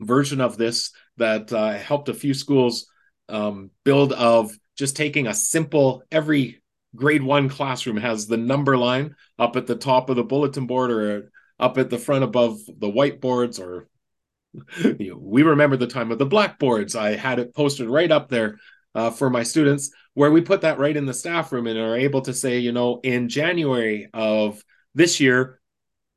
version 0.00 0.40
of 0.40 0.56
this 0.56 0.92
that 1.16 1.52
uh, 1.52 1.72
helped 1.72 2.08
a 2.08 2.14
few 2.14 2.34
schools 2.34 2.86
um, 3.28 3.70
build 3.84 4.12
of 4.12 4.56
just 4.76 4.96
taking 4.96 5.26
a 5.26 5.34
simple 5.34 6.02
every 6.10 6.62
grade 6.94 7.22
one 7.22 7.48
classroom 7.48 7.96
has 7.96 8.26
the 8.26 8.36
number 8.36 8.76
line 8.76 9.14
up 9.38 9.56
at 9.56 9.66
the 9.66 9.76
top 9.76 10.08
of 10.08 10.16
the 10.16 10.24
bulletin 10.24 10.66
board 10.66 10.90
or 10.90 11.30
up 11.58 11.78
at 11.78 11.90
the 11.90 11.98
front 11.98 12.24
above 12.24 12.58
the 12.66 12.90
whiteboards 12.90 13.60
or 13.60 13.88
you 14.98 15.10
know, 15.10 15.18
we 15.20 15.42
remember 15.42 15.76
the 15.76 15.86
time 15.86 16.10
of 16.10 16.18
the 16.18 16.26
blackboards. 16.26 16.96
I 16.96 17.16
had 17.16 17.38
it 17.38 17.54
posted 17.54 17.88
right 17.88 18.10
up 18.10 18.28
there 18.28 18.58
uh, 18.94 19.10
for 19.10 19.30
my 19.30 19.42
students, 19.42 19.90
where 20.14 20.30
we 20.30 20.40
put 20.40 20.62
that 20.62 20.78
right 20.78 20.96
in 20.96 21.06
the 21.06 21.14
staff 21.14 21.52
room 21.52 21.66
and 21.66 21.78
are 21.78 21.96
able 21.96 22.22
to 22.22 22.34
say, 22.34 22.58
you 22.58 22.72
know, 22.72 23.00
in 23.02 23.28
January 23.28 24.08
of 24.12 24.62
this 24.94 25.20
year, 25.20 25.60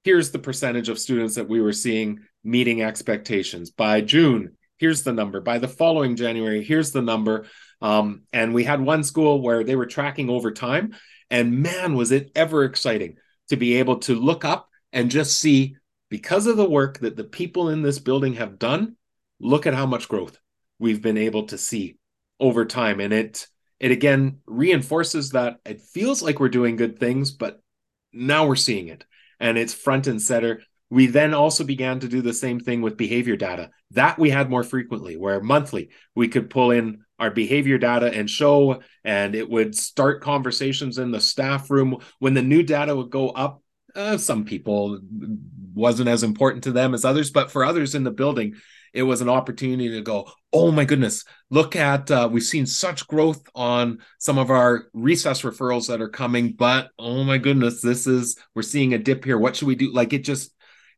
here's 0.04 0.32
the 0.32 0.40
percentage 0.40 0.90
of 0.90 0.98
students 0.98 1.36
that 1.36 1.50
we 1.50 1.62
were 1.62 1.74
seeing 1.74 2.22
meeting 2.44 2.82
expectations. 2.82 3.70
By 3.70 4.02
June, 4.02 4.58
here's 4.78 5.04
the 5.04 5.14
number. 5.14 5.42
By 5.42 5.60
the 5.60 5.68
following 5.68 6.16
January, 6.16 6.64
here's 6.64 6.92
the 6.92 7.02
number. 7.02 7.46
Um, 7.82 8.24
and 8.34 8.54
we 8.54 8.64
had 8.64 8.82
one 8.82 9.04
school 9.04 9.42
where 9.42 9.64
they 9.64 9.76
were 9.76 9.86
tracking 9.86 10.30
over 10.30 10.52
time, 10.52 10.96
and 11.30 11.62
man, 11.62 11.96
was 11.96 12.12
it 12.12 12.32
ever 12.36 12.64
exciting 12.64 13.18
to 13.50 13.58
be 13.58 13.76
able 13.76 13.98
to 14.00 14.16
look 14.16 14.46
up 14.46 14.70
and 14.94 15.12
just 15.12 15.38
see 15.38 15.76
because 16.10 16.46
of 16.48 16.58
the 16.58 16.70
work 16.70 17.00
that 17.00 17.16
the 17.16 17.24
people 17.24 17.70
in 17.70 17.82
this 17.82 18.00
building 18.00 18.34
have 18.34 18.60
done 18.60 18.96
look 19.40 19.66
at 19.66 19.74
how 19.74 19.86
much 19.86 20.10
growth 20.10 20.38
we've 20.80 21.02
been 21.02 21.18
able 21.18 21.48
to 21.48 21.58
see 21.58 21.98
over 22.40 22.66
time. 22.66 23.00
And 23.00 23.14
it 23.14 23.48
it 23.80 23.92
again 23.92 24.40
reinforces 24.46 25.32
that 25.32 25.58
it 25.66 25.82
feels 25.82 26.22
like 26.22 26.40
we're 26.40 26.50
doing 26.50 26.76
good 26.76 27.00
things 27.00 27.32
but 27.32 27.60
now 28.14 28.46
we're 28.46 28.56
seeing 28.56 28.90
it. 28.90 29.06
And 29.40 29.58
it's 29.58 29.74
front 29.74 30.06
and 30.08 30.22
center. 30.22 30.62
We 30.90 31.08
then 31.08 31.34
also 31.34 31.64
began 31.64 32.02
to 32.02 32.10
do 32.10 32.22
the 32.22 32.34
same 32.34 32.60
thing 32.60 32.82
with 32.82 32.98
behavior 32.98 33.38
data 33.38 33.70
that 33.92 34.20
we 34.20 34.30
had 34.30 34.50
more 34.50 34.64
frequently 34.64 35.16
where 35.16 35.42
monthly 35.42 35.90
we 36.16 36.28
could 36.28 36.50
pull 36.50 36.72
in 36.72 37.04
our 37.18 37.32
behavior 37.32 37.78
data 37.78 38.12
and 38.14 38.30
show 38.30 38.82
and 39.04 39.36
it 39.36 39.50
would 39.50 39.76
start 39.76 40.22
conversations 40.22 40.98
in 40.98 41.12
the 41.12 41.22
staff 41.22 41.70
room. 41.72 41.98
When 42.20 42.34
the 42.34 42.42
new 42.42 42.64
data 42.64 42.96
would 42.96 43.10
go 43.10 43.30
up 43.30 43.62
uh, 43.96 44.18
some 44.18 44.46
people 44.46 45.00
wasn't 45.74 46.10
as 46.10 46.24
important 46.24 46.64
to 46.66 46.72
them 46.72 46.94
as 46.94 47.06
others, 47.06 47.32
but 47.32 47.52
for 47.52 47.64
others 47.64 47.96
in 47.96 48.04
the 48.04 48.12
building, 48.12 48.56
it 48.94 49.04
was 49.04 49.22
an 49.22 49.30
opportunity 49.30 49.90
to 49.90 50.02
go, 50.02 50.30
oh 50.52 50.72
my 50.72 50.84
goodness, 50.84 51.24
look 51.50 51.76
at, 51.76 52.12
uh, 52.12 52.28
we've 52.32 52.44
seen 52.44 52.66
such 52.66 53.08
growth 53.08 53.42
on 53.56 54.00
some 54.18 54.38
of 54.38 54.50
our 54.50 54.88
recess 54.94 55.44
referrals 55.44 55.88
that 55.88 56.02
are 56.02 56.10
coming, 56.10 56.54
but 56.54 56.90
oh 57.00 57.24
my 57.24 57.38
goodness, 57.38 57.82
this 57.82 58.06
is, 58.06 58.38
we're 58.54 58.62
seeing 58.62 58.94
a 58.94 58.98
dip 58.98 59.24
here. 59.24 59.38
What 59.38 59.56
should 59.56 59.68
we 59.68 59.76
do? 59.76 59.94
Like 59.94 60.12
it 60.12 60.26
just 60.26 60.54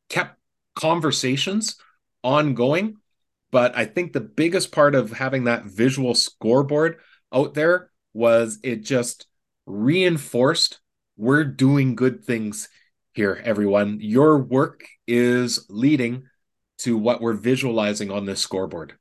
kept 0.09 0.39
conversations 0.75 1.75
ongoing. 2.23 2.95
But 3.51 3.77
I 3.77 3.85
think 3.85 4.11
the 4.13 4.21
biggest 4.21 4.71
part 4.71 4.95
of 4.95 5.11
having 5.11 5.43
that 5.43 5.65
visual 5.65 6.15
scoreboard 6.15 6.97
out 7.31 7.53
there 7.53 7.91
was 8.13 8.57
it 8.63 8.77
just 8.83 9.27
reinforced 9.67 10.79
we're 11.15 11.43
doing 11.43 11.95
good 11.95 12.25
things 12.25 12.67
here, 13.13 13.41
everyone. 13.43 13.99
Your 14.01 14.39
work 14.39 14.85
is 15.07 15.65
leading 15.69 16.23
to 16.79 16.97
what 16.97 17.21
we're 17.21 17.33
visualizing 17.33 18.11
on 18.11 18.25
this 18.25 18.41
scoreboard. 18.41 18.95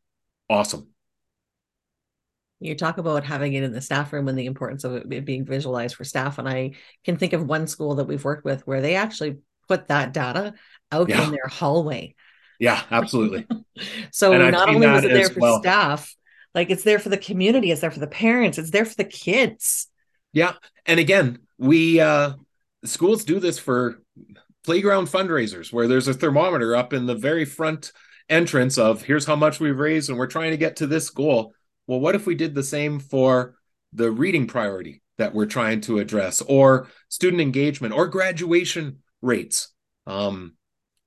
Awesome. 0.49 0.89
You 2.61 2.77
talk 2.77 2.99
about 2.99 3.25
having 3.25 3.55
it 3.55 3.65
in 3.65 3.73
the 3.73 3.81
staff 3.81 4.13
room 4.13 4.29
and 4.29 4.39
the 4.39 4.47
importance 4.47 4.85
of 4.85 4.95
it 5.11 5.25
being 5.25 5.45
visualized 5.45 5.97
for 5.97 6.05
staff. 6.05 6.39
And 6.39 6.49
I 6.49 6.73
can 7.05 7.17
think 7.17 7.33
of 7.33 7.45
one 7.45 7.67
school 7.67 7.97
that 7.97 8.05
we've 8.05 8.25
worked 8.25 8.45
with 8.45 8.65
where 8.67 8.81
they 8.81 8.95
actually 8.95 9.39
put 9.67 9.89
that 9.89 10.13
data 10.13 10.55
out 10.93 11.09
yeah. 11.09 11.25
in 11.25 11.31
their 11.31 11.49
hallway. 11.49 12.15
Yeah, 12.61 12.81
absolutely. 12.91 13.47
so 14.13 14.37
not 14.37 14.69
only 14.69 14.87
was 14.87 15.05
it 15.05 15.09
there 15.09 15.31
for 15.31 15.41
well. 15.41 15.61
staff, 15.61 16.15
like 16.55 16.71
it's 16.71 16.85
there 16.85 16.99
for 16.99 17.09
the 17.09 17.17
community, 17.17 17.73
it's 17.73 17.81
there 17.81 17.91
for 17.91 17.99
the 17.99 18.07
parents, 18.07 18.59
it's 18.59 18.71
there 18.71 18.85
for 18.85 18.95
the 18.95 19.05
kids. 19.05 19.89
Yeah. 20.33 20.53
And 20.87 21.01
again, 21.01 21.41
we 21.59 21.99
uh 21.99 22.35
schools 22.85 23.25
do 23.25 23.41
this 23.41 23.59
for 23.59 24.02
playground 24.65 25.09
fundraisers 25.09 25.73
where 25.73 25.89
there's 25.89 26.09
a 26.09 26.15
thermometer 26.15 26.77
up 26.77 26.93
in 26.93 27.07
the 27.07 27.15
very 27.15 27.45
front 27.45 27.93
entrance 28.29 28.79
of 28.79 29.03
here's 29.03 29.27
how 29.27 29.37
much 29.37 29.61
we've 29.61 29.79
raised 29.79 30.09
and 30.09 30.19
we're 30.19 30.27
trying 30.27 30.53
to 30.53 30.57
get 30.57 30.77
to 30.77 30.87
this 30.87 31.11
goal. 31.11 31.53
Well, 31.87 32.01
what 32.01 32.15
if 32.15 32.27
we 32.27 32.35
did 32.35 32.55
the 32.55 32.63
same 32.63 33.01
for 33.01 33.57
the 33.93 34.11
reading 34.11 34.47
priority 34.47 35.03
that 35.19 35.35
we're 35.35 35.47
trying 35.47 35.81
to 35.83 35.99
address 35.99 36.41
or 36.43 36.89
student 37.09 37.43
engagement 37.43 37.93
or 37.93 38.07
graduation 38.07 38.99
rates? 39.21 39.69
Um, 40.07 40.55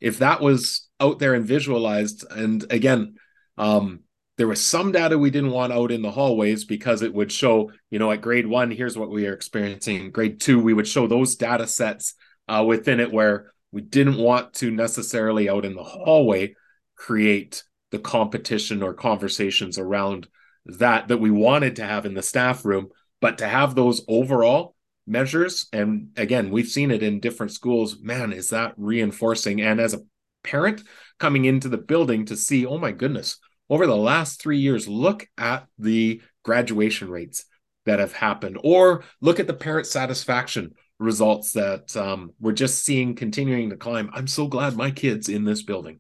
if 0.02 0.20
that 0.20 0.42
was 0.42 0.88
out 1.00 1.20
there 1.20 1.34
and 1.34 1.46
visualized, 1.46 2.26
and 2.30 2.66
again, 2.72 3.16
um, 3.58 4.02
there 4.38 4.48
was 4.48 4.62
some 4.62 4.92
data 4.92 5.18
we 5.18 5.30
didn't 5.30 5.52
want 5.52 5.72
out 5.72 5.92
in 5.92 6.02
the 6.02 6.12
hallways 6.12 6.66
because 6.66 7.02
it 7.02 7.14
would 7.14 7.32
show, 7.32 7.72
you 7.90 8.00
know, 8.00 8.12
at 8.12 8.22
grade 8.22 8.46
one, 8.46 8.70
here's 8.70 8.98
what 8.98 9.10
we 9.10 9.26
are 9.28 9.34
experiencing. 9.34 10.12
Grade 10.12 10.42
two, 10.42 10.60
we 10.60 10.74
would 10.74 10.88
show 10.88 11.08
those 11.08 11.36
data 11.36 11.66
sets 11.66 12.16
uh, 12.48 12.64
within 12.66 13.00
it 13.00 13.12
where 13.12 13.52
we 13.72 13.82
didn't 13.82 14.18
want 14.18 14.54
to 14.54 14.72
necessarily 14.72 15.50
out 15.50 15.66
in 15.66 15.76
the 15.76 15.84
hallway 15.84 16.56
create 16.96 17.64
the 17.92 18.00
competition 18.00 18.82
or 18.82 18.94
conversations 18.94 19.78
around 19.78 20.28
that 20.66 21.08
that 21.08 21.18
we 21.18 21.30
wanted 21.30 21.76
to 21.76 21.86
have 21.86 22.06
in 22.06 22.14
the 22.14 22.22
staff 22.22 22.66
room. 22.66 22.88
But 23.22 23.40
to 23.40 23.48
have 23.48 23.76
those 23.76 24.04
overall 24.08 24.76
measures 25.08 25.68
and 25.72 26.10
again 26.18 26.50
we've 26.50 26.68
seen 26.68 26.90
it 26.90 27.04
in 27.04 27.20
different 27.20 27.52
schools 27.52 28.00
man 28.00 28.34
is 28.34 28.50
that 28.50 28.74
reinforcing. 28.78 29.62
And 29.62 29.80
as 29.80 29.94
a 29.94 30.02
parent 30.44 30.84
coming 31.20 31.46
into 31.46 31.70
the 31.70 31.78
building 31.78 32.26
to 32.26 32.36
see 32.36 32.66
oh 32.66 32.78
my 32.78 32.92
goodness 32.92 33.38
over 33.70 33.88
the 33.88 33.96
last 33.96 34.42
3 34.42 34.58
years 34.58 34.88
look 34.88 35.28
at 35.38 35.68
the 35.78 36.22
graduation 36.44 37.10
rates 37.10 37.46
that 37.86 38.00
have 38.00 38.14
happened 38.14 38.58
or 38.64 39.04
look 39.22 39.40
at 39.40 39.48
the 39.48 39.54
parent 39.54 39.86
satisfaction 39.86 40.74
results 41.00 41.52
that 41.54 41.96
um, 41.98 42.32
we're 42.40 42.54
just 42.54 42.84
seeing 42.84 43.16
continuing 43.16 43.70
to 43.70 43.76
climb 43.76 44.10
i'm 44.14 44.28
so 44.28 44.48
glad 44.48 44.76
my 44.76 44.92
kids 44.92 45.28
in 45.30 45.44
this 45.44 45.62
building 45.62 46.00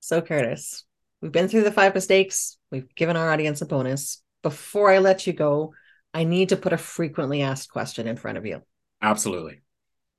so 0.00 0.20
Kurtis 0.20 0.84
we've 1.20 1.32
been 1.32 1.48
through 1.48 1.64
the 1.64 1.72
five 1.72 1.94
mistakes 1.94 2.56
we've 2.70 2.94
given 2.94 3.16
our 3.16 3.30
audience 3.30 3.60
a 3.60 3.66
bonus 3.66 4.22
before 4.42 4.90
i 4.90 4.98
let 4.98 5.26
you 5.26 5.32
go 5.32 5.74
I 6.14 6.24
need 6.24 6.50
to 6.50 6.56
put 6.56 6.72
a 6.72 6.78
frequently 6.78 7.42
asked 7.42 7.70
question 7.70 8.06
in 8.06 8.16
front 8.16 8.38
of 8.38 8.46
you. 8.46 8.62
Absolutely. 9.00 9.62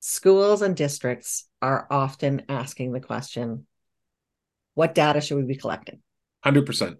Schools 0.00 0.60
and 0.60 0.76
districts 0.76 1.48
are 1.62 1.86
often 1.90 2.42
asking 2.48 2.92
the 2.92 3.00
question 3.00 3.66
what 4.74 4.94
data 4.94 5.20
should 5.20 5.36
we 5.36 5.44
be 5.44 5.54
collecting? 5.54 6.00
100%. 6.44 6.96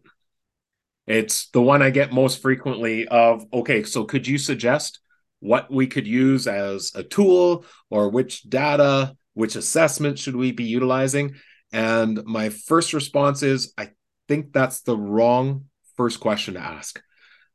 It's 1.09 1.49
the 1.51 1.61
one 1.61 1.83
I 1.83 1.91
get 1.91 2.13
most 2.13 2.41
frequently 2.41 3.09
of 3.09 3.45
okay, 3.53 3.83
so 3.83 4.05
could 4.05 4.27
you 4.27 4.39
suggest 4.39 5.01
what 5.45 5.71
we 5.71 5.87
could 5.87 6.07
use 6.07 6.47
as 6.47 6.91
a 6.95 7.03
tool 7.03 7.67
or 7.91 8.09
which 8.09 8.45
data, 8.45 9.15
which 9.35 9.57
assessment 9.57 10.19
should 10.19 10.35
we 10.35 10.53
be 10.53 10.65
utilizing? 10.65 11.35
And 11.71 12.25
my 12.25 12.49
first 12.49 12.95
response 12.95 13.43
is 13.43 13.75
I 13.77 13.91
think 14.27 14.55
that's 14.55 14.81
the 14.81 14.97
wrong 14.97 15.67
first 15.99 16.19
question 16.19 16.55
to 16.55 16.61
ask. 16.61 16.99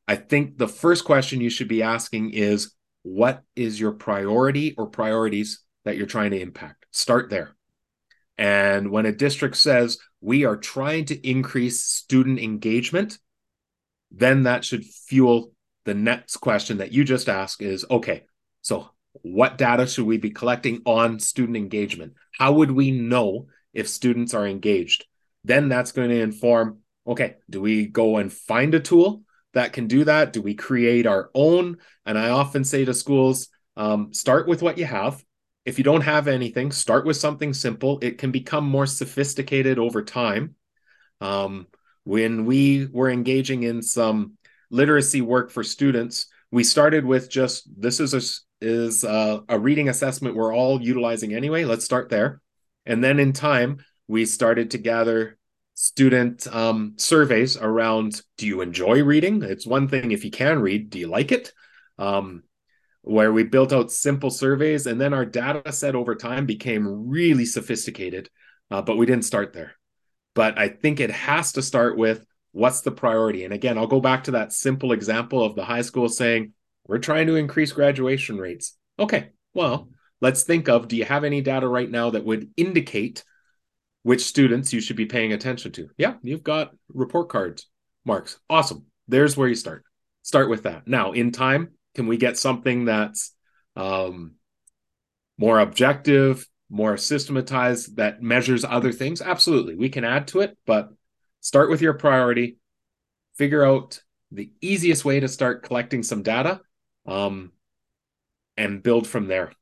I 0.06 0.14
think 0.14 0.56
the 0.56 0.68
first 0.68 1.04
question 1.04 1.40
you 1.40 1.50
should 1.50 1.66
be 1.66 1.82
asking 1.82 2.30
is 2.30 2.72
what 3.02 3.42
is 3.56 3.80
your 3.80 3.92
priority 3.92 4.74
or 4.78 4.86
priorities 4.86 5.60
that 5.84 5.96
you're 5.96 6.06
trying 6.06 6.30
to 6.30 6.40
impact? 6.40 6.86
Start 6.92 7.28
there. 7.28 7.56
And 8.38 8.92
when 8.92 9.04
a 9.04 9.12
district 9.12 9.56
says 9.56 9.98
we 10.20 10.44
are 10.44 10.56
trying 10.56 11.06
to 11.06 11.28
increase 11.28 11.84
student 11.84 12.38
engagement, 12.38 13.18
then 14.12 14.44
that 14.44 14.64
should 14.64 14.84
fuel 14.84 15.52
the 15.84 15.94
next 15.94 16.36
question 16.38 16.78
that 16.78 16.92
you 16.92 17.04
just 17.04 17.28
asked 17.28 17.62
is 17.62 17.84
okay, 17.90 18.24
so 18.62 18.90
what 19.22 19.58
data 19.58 19.86
should 19.86 20.06
we 20.06 20.18
be 20.18 20.30
collecting 20.30 20.82
on 20.84 21.18
student 21.18 21.56
engagement? 21.56 22.14
How 22.38 22.52
would 22.52 22.70
we 22.70 22.90
know 22.90 23.46
if 23.72 23.88
students 23.88 24.34
are 24.34 24.46
engaged? 24.46 25.06
Then 25.44 25.68
that's 25.68 25.92
going 25.92 26.10
to 26.10 26.20
inform 26.20 26.78
okay, 27.06 27.36
do 27.48 27.60
we 27.60 27.86
go 27.86 28.18
and 28.18 28.32
find 28.32 28.74
a 28.74 28.80
tool 28.80 29.22
that 29.54 29.72
can 29.72 29.88
do 29.88 30.04
that? 30.04 30.32
Do 30.32 30.42
we 30.42 30.54
create 30.54 31.06
our 31.06 31.30
own? 31.34 31.78
And 32.06 32.18
I 32.18 32.30
often 32.30 32.62
say 32.62 32.84
to 32.84 32.94
schools, 32.94 33.48
um, 33.76 34.12
start 34.12 34.46
with 34.46 34.62
what 34.62 34.78
you 34.78 34.84
have. 34.84 35.24
If 35.64 35.78
you 35.78 35.84
don't 35.84 36.02
have 36.02 36.28
anything, 36.28 36.70
start 36.70 37.04
with 37.04 37.16
something 37.16 37.52
simple. 37.52 37.98
It 38.00 38.18
can 38.18 38.30
become 38.30 38.64
more 38.64 38.86
sophisticated 38.86 39.78
over 39.78 40.02
time. 40.02 40.54
Um, 41.20 41.66
when 42.04 42.44
we 42.44 42.86
were 42.86 43.10
engaging 43.10 43.62
in 43.62 43.82
some 43.82 44.38
literacy 44.70 45.20
work 45.20 45.50
for 45.50 45.62
students, 45.62 46.26
we 46.50 46.64
started 46.64 47.04
with 47.04 47.30
just 47.30 47.68
this 47.80 48.00
is 48.00 48.14
a 48.14 48.22
is 48.64 49.04
a, 49.04 49.42
a 49.48 49.58
reading 49.58 49.88
assessment 49.88 50.34
we're 50.34 50.54
all 50.54 50.80
utilizing 50.82 51.34
anyway. 51.34 51.64
Let's 51.64 51.84
start 51.84 52.08
there, 52.08 52.40
and 52.86 53.02
then 53.02 53.18
in 53.18 53.32
time 53.32 53.84
we 54.08 54.26
started 54.26 54.72
to 54.72 54.78
gather 54.78 55.38
student 55.74 56.46
um, 56.54 56.92
surveys 56.96 57.56
around 57.56 58.20
do 58.36 58.46
you 58.46 58.60
enjoy 58.60 59.02
reading? 59.02 59.42
It's 59.42 59.66
one 59.66 59.88
thing 59.88 60.10
if 60.10 60.24
you 60.24 60.30
can 60.30 60.60
read, 60.60 60.90
do 60.90 60.98
you 60.98 61.06
like 61.06 61.32
it? 61.32 61.52
Um, 61.98 62.42
where 63.02 63.32
we 63.32 63.44
built 63.44 63.72
out 63.72 63.90
simple 63.90 64.30
surveys 64.30 64.86
and 64.86 65.00
then 65.00 65.14
our 65.14 65.24
data 65.24 65.72
set 65.72 65.94
over 65.94 66.14
time 66.14 66.44
became 66.44 67.08
really 67.08 67.46
sophisticated, 67.46 68.28
uh, 68.70 68.82
but 68.82 68.98
we 68.98 69.06
didn't 69.06 69.24
start 69.24 69.54
there. 69.54 69.72
But 70.34 70.58
I 70.58 70.68
think 70.68 71.00
it 71.00 71.10
has 71.10 71.52
to 71.52 71.62
start 71.62 71.96
with 71.96 72.26
what's 72.52 72.80
the 72.80 72.90
priority? 72.90 73.44
And 73.44 73.54
again, 73.54 73.78
I'll 73.78 73.86
go 73.86 74.00
back 74.00 74.24
to 74.24 74.32
that 74.32 74.52
simple 74.52 74.92
example 74.92 75.44
of 75.44 75.54
the 75.54 75.64
high 75.64 75.82
school 75.82 76.08
saying, 76.08 76.52
we're 76.86 76.98
trying 76.98 77.26
to 77.28 77.36
increase 77.36 77.72
graduation 77.72 78.38
rates. 78.38 78.76
Okay, 78.98 79.30
well, 79.54 79.88
let's 80.20 80.42
think 80.42 80.68
of 80.68 80.88
do 80.88 80.96
you 80.96 81.04
have 81.04 81.24
any 81.24 81.40
data 81.40 81.68
right 81.68 81.90
now 81.90 82.10
that 82.10 82.24
would 82.24 82.50
indicate 82.56 83.24
which 84.02 84.22
students 84.24 84.72
you 84.72 84.80
should 84.80 84.96
be 84.96 85.06
paying 85.06 85.32
attention 85.32 85.72
to. 85.72 85.90
Yeah, 85.98 86.14
you've 86.22 86.42
got 86.42 86.72
report 86.88 87.28
cards, 87.28 87.66
marks. 88.04 88.38
Awesome. 88.48 88.86
There's 89.08 89.36
where 89.36 89.48
you 89.48 89.54
start. 89.54 89.84
Start 90.22 90.48
with 90.48 90.64
that. 90.64 90.86
Now, 90.86 91.12
in 91.12 91.32
time, 91.32 91.70
can 91.94 92.06
we 92.06 92.16
get 92.16 92.38
something 92.38 92.86
that's 92.86 93.34
um, 93.76 94.32
more 95.38 95.58
objective, 95.58 96.46
more 96.70 96.96
systematized, 96.96 97.96
that 97.96 98.22
measures 98.22 98.64
other 98.64 98.92
things? 98.92 99.20
Absolutely. 99.20 99.74
We 99.74 99.88
can 99.88 100.04
add 100.04 100.28
to 100.28 100.40
it, 100.40 100.56
but 100.66 100.90
start 101.40 101.70
with 101.70 101.82
your 101.82 101.94
priority, 101.94 102.58
figure 103.36 103.64
out 103.64 104.02
the 104.30 104.50
easiest 104.60 105.04
way 105.04 105.20
to 105.20 105.28
start 105.28 105.62
collecting 105.62 106.02
some 106.02 106.22
data, 106.22 106.60
um, 107.06 107.52
and 108.56 108.82
build 108.82 109.06
from 109.06 109.26
there. 109.26 109.52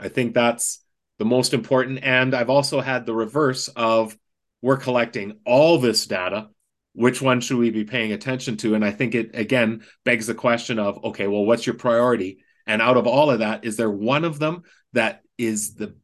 I 0.00 0.08
think 0.08 0.34
that's 0.34 0.82
the 1.18 1.24
most 1.24 1.54
important. 1.54 2.00
And 2.02 2.34
I've 2.34 2.50
also 2.50 2.80
had 2.80 3.06
the 3.06 3.14
reverse 3.14 3.68
of 3.68 4.16
we're 4.60 4.76
collecting 4.76 5.38
all 5.44 5.78
this 5.78 6.06
data. 6.06 6.48
Which 6.94 7.22
one 7.22 7.40
should 7.40 7.58
we 7.58 7.70
be 7.70 7.84
paying 7.84 8.12
attention 8.12 8.56
to? 8.58 8.74
And 8.74 8.84
I 8.84 8.90
think 8.90 9.14
it 9.14 9.30
again 9.34 9.84
begs 10.04 10.26
the 10.26 10.34
question 10.34 10.78
of 10.78 11.04
okay, 11.04 11.26
well, 11.26 11.44
what's 11.44 11.66
your 11.66 11.76
priority? 11.76 12.44
And 12.66 12.82
out 12.82 12.96
of 12.96 13.06
all 13.06 13.30
of 13.30 13.38
that, 13.38 13.64
is 13.64 13.76
there 13.76 13.90
one 13.90 14.24
of 14.24 14.38
them 14.38 14.62
that 14.92 15.22
is 15.38 15.74
the 15.74 15.94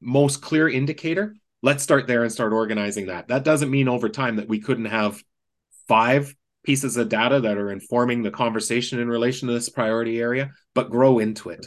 most 0.00 0.40
clear 0.40 0.68
indicator? 0.68 1.34
Let's 1.62 1.82
start 1.82 2.06
there 2.06 2.22
and 2.22 2.32
start 2.32 2.52
organizing 2.52 3.06
that. 3.06 3.28
That 3.28 3.44
doesn't 3.44 3.70
mean 3.70 3.88
over 3.88 4.08
time 4.08 4.36
that 4.36 4.48
we 4.48 4.60
couldn't 4.60 4.86
have 4.86 5.22
five 5.88 6.34
pieces 6.64 6.96
of 6.96 7.08
data 7.08 7.40
that 7.40 7.58
are 7.58 7.70
informing 7.70 8.22
the 8.22 8.30
conversation 8.30 9.00
in 9.00 9.08
relation 9.08 9.48
to 9.48 9.54
this 9.54 9.68
priority 9.68 10.20
area, 10.20 10.50
but 10.74 10.90
grow 10.90 11.18
into 11.18 11.50
it 11.50 11.66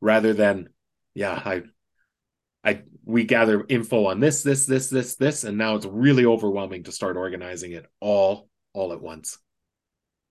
rather 0.00 0.32
than, 0.32 0.68
yeah, 1.14 1.32
I 1.32 1.62
I 2.64 2.82
we 3.04 3.24
gather 3.24 3.64
info 3.68 4.06
on 4.06 4.20
this, 4.20 4.42
this, 4.44 4.66
this, 4.66 4.88
this, 4.88 5.16
this, 5.16 5.42
and 5.42 5.58
now 5.58 5.74
it's 5.74 5.86
really 5.86 6.24
overwhelming 6.24 6.84
to 6.84 6.92
start 6.92 7.16
organizing 7.16 7.72
it 7.72 7.86
all 7.98 8.48
all 8.72 8.92
at 8.92 9.02
once. 9.02 9.38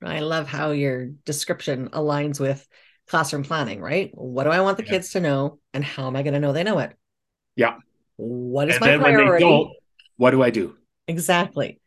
I 0.04 0.20
love 0.20 0.48
how 0.48 0.72
your 0.72 1.08
description 1.26 1.90
aligns 1.90 2.40
with 2.40 2.66
classroom 3.08 3.44
planning, 3.44 3.82
right? 3.82 4.10
What 4.14 4.46
do 4.46 4.50
I 4.50 4.62
want 4.62 4.78
the 4.78 4.86
yeah. 4.86 4.92
kids 4.92 5.12
to 5.12 5.20
know, 5.20 5.60
and 5.74 5.84
how 5.84 6.08
am 6.08 6.16
I 6.16 6.24
going 6.24 6.34
to 6.34 6.40
know 6.40 6.54
they 6.54 6.64
know 6.64 6.80
it? 6.80 6.96
Yeah. 7.56 7.78
What 8.22 8.70
is 8.70 8.76
and 8.76 8.86
my 8.86 8.98
priority? 8.98 9.72
what 10.18 10.32
do 10.32 10.44
I 10.44 10.52
do? 10.52 10.78
Exactly. 11.08 11.80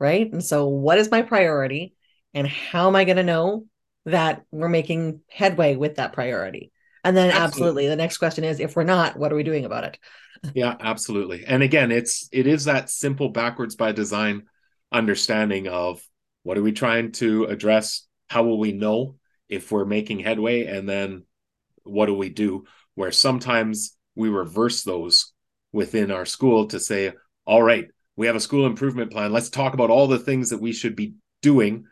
Right. 0.00 0.30
And 0.30 0.44
so, 0.44 0.66
what 0.66 0.98
is 0.98 1.10
my 1.10 1.22
priority, 1.22 1.94
and 2.34 2.46
how 2.46 2.88
am 2.88 2.96
I 2.96 3.04
going 3.04 3.16
to 3.16 3.22
know 3.22 3.66
that 4.04 4.42
we're 4.50 4.68
making 4.68 5.20
headway 5.30 5.76
with 5.76 5.96
that 5.96 6.12
priority? 6.12 6.72
And 7.04 7.16
then 7.16 7.30
absolutely. 7.30 7.44
absolutely. 7.44 7.86
the 7.88 7.96
next 7.96 8.18
question 8.18 8.42
is 8.42 8.58
if 8.58 8.74
we're 8.74 8.82
not, 8.82 9.16
what 9.16 9.32
are 9.32 9.36
we 9.36 9.44
doing 9.44 9.64
about 9.64 9.84
it? 9.84 9.98
yeah, 10.54 10.74
absolutely. 10.80 11.44
And 11.46 11.62
again, 11.62 11.92
it's 11.92 12.28
it 12.32 12.48
is 12.48 12.64
that 12.64 12.90
simple 12.90 13.28
backwards 13.28 13.76
by 13.76 13.92
design 13.92 14.42
understanding 14.90 15.68
of 15.68 16.02
what 16.42 16.58
are 16.58 16.62
we 16.62 16.72
trying 16.72 17.12
to 17.12 17.44
address? 17.44 18.06
How 18.28 18.42
will 18.42 18.58
we 18.58 18.72
know 18.72 19.16
if 19.48 19.70
we're 19.70 19.84
making 19.84 20.18
headway? 20.18 20.66
And 20.66 20.88
then 20.88 21.24
what 21.84 22.06
do 22.06 22.14
we 22.14 22.28
do? 22.28 22.64
Where 22.96 23.12
sometimes 23.12 23.96
we 24.16 24.28
reverse 24.28 24.82
those 24.82 25.32
within 25.76 26.10
our 26.10 26.24
school 26.24 26.66
to 26.68 26.80
say, 26.80 27.12
all 27.46 27.62
right, 27.62 27.86
we 28.16 28.26
have 28.26 28.34
a 28.34 28.40
school 28.40 28.64
improvement 28.64 29.12
plan. 29.12 29.30
Let's 29.30 29.50
talk 29.50 29.74
about 29.74 29.90
all 29.90 30.06
the 30.06 30.18
things 30.18 30.48
that 30.50 30.60
we 30.60 30.72
should 30.72 30.96
be 30.96 31.14
doing. 31.42 31.84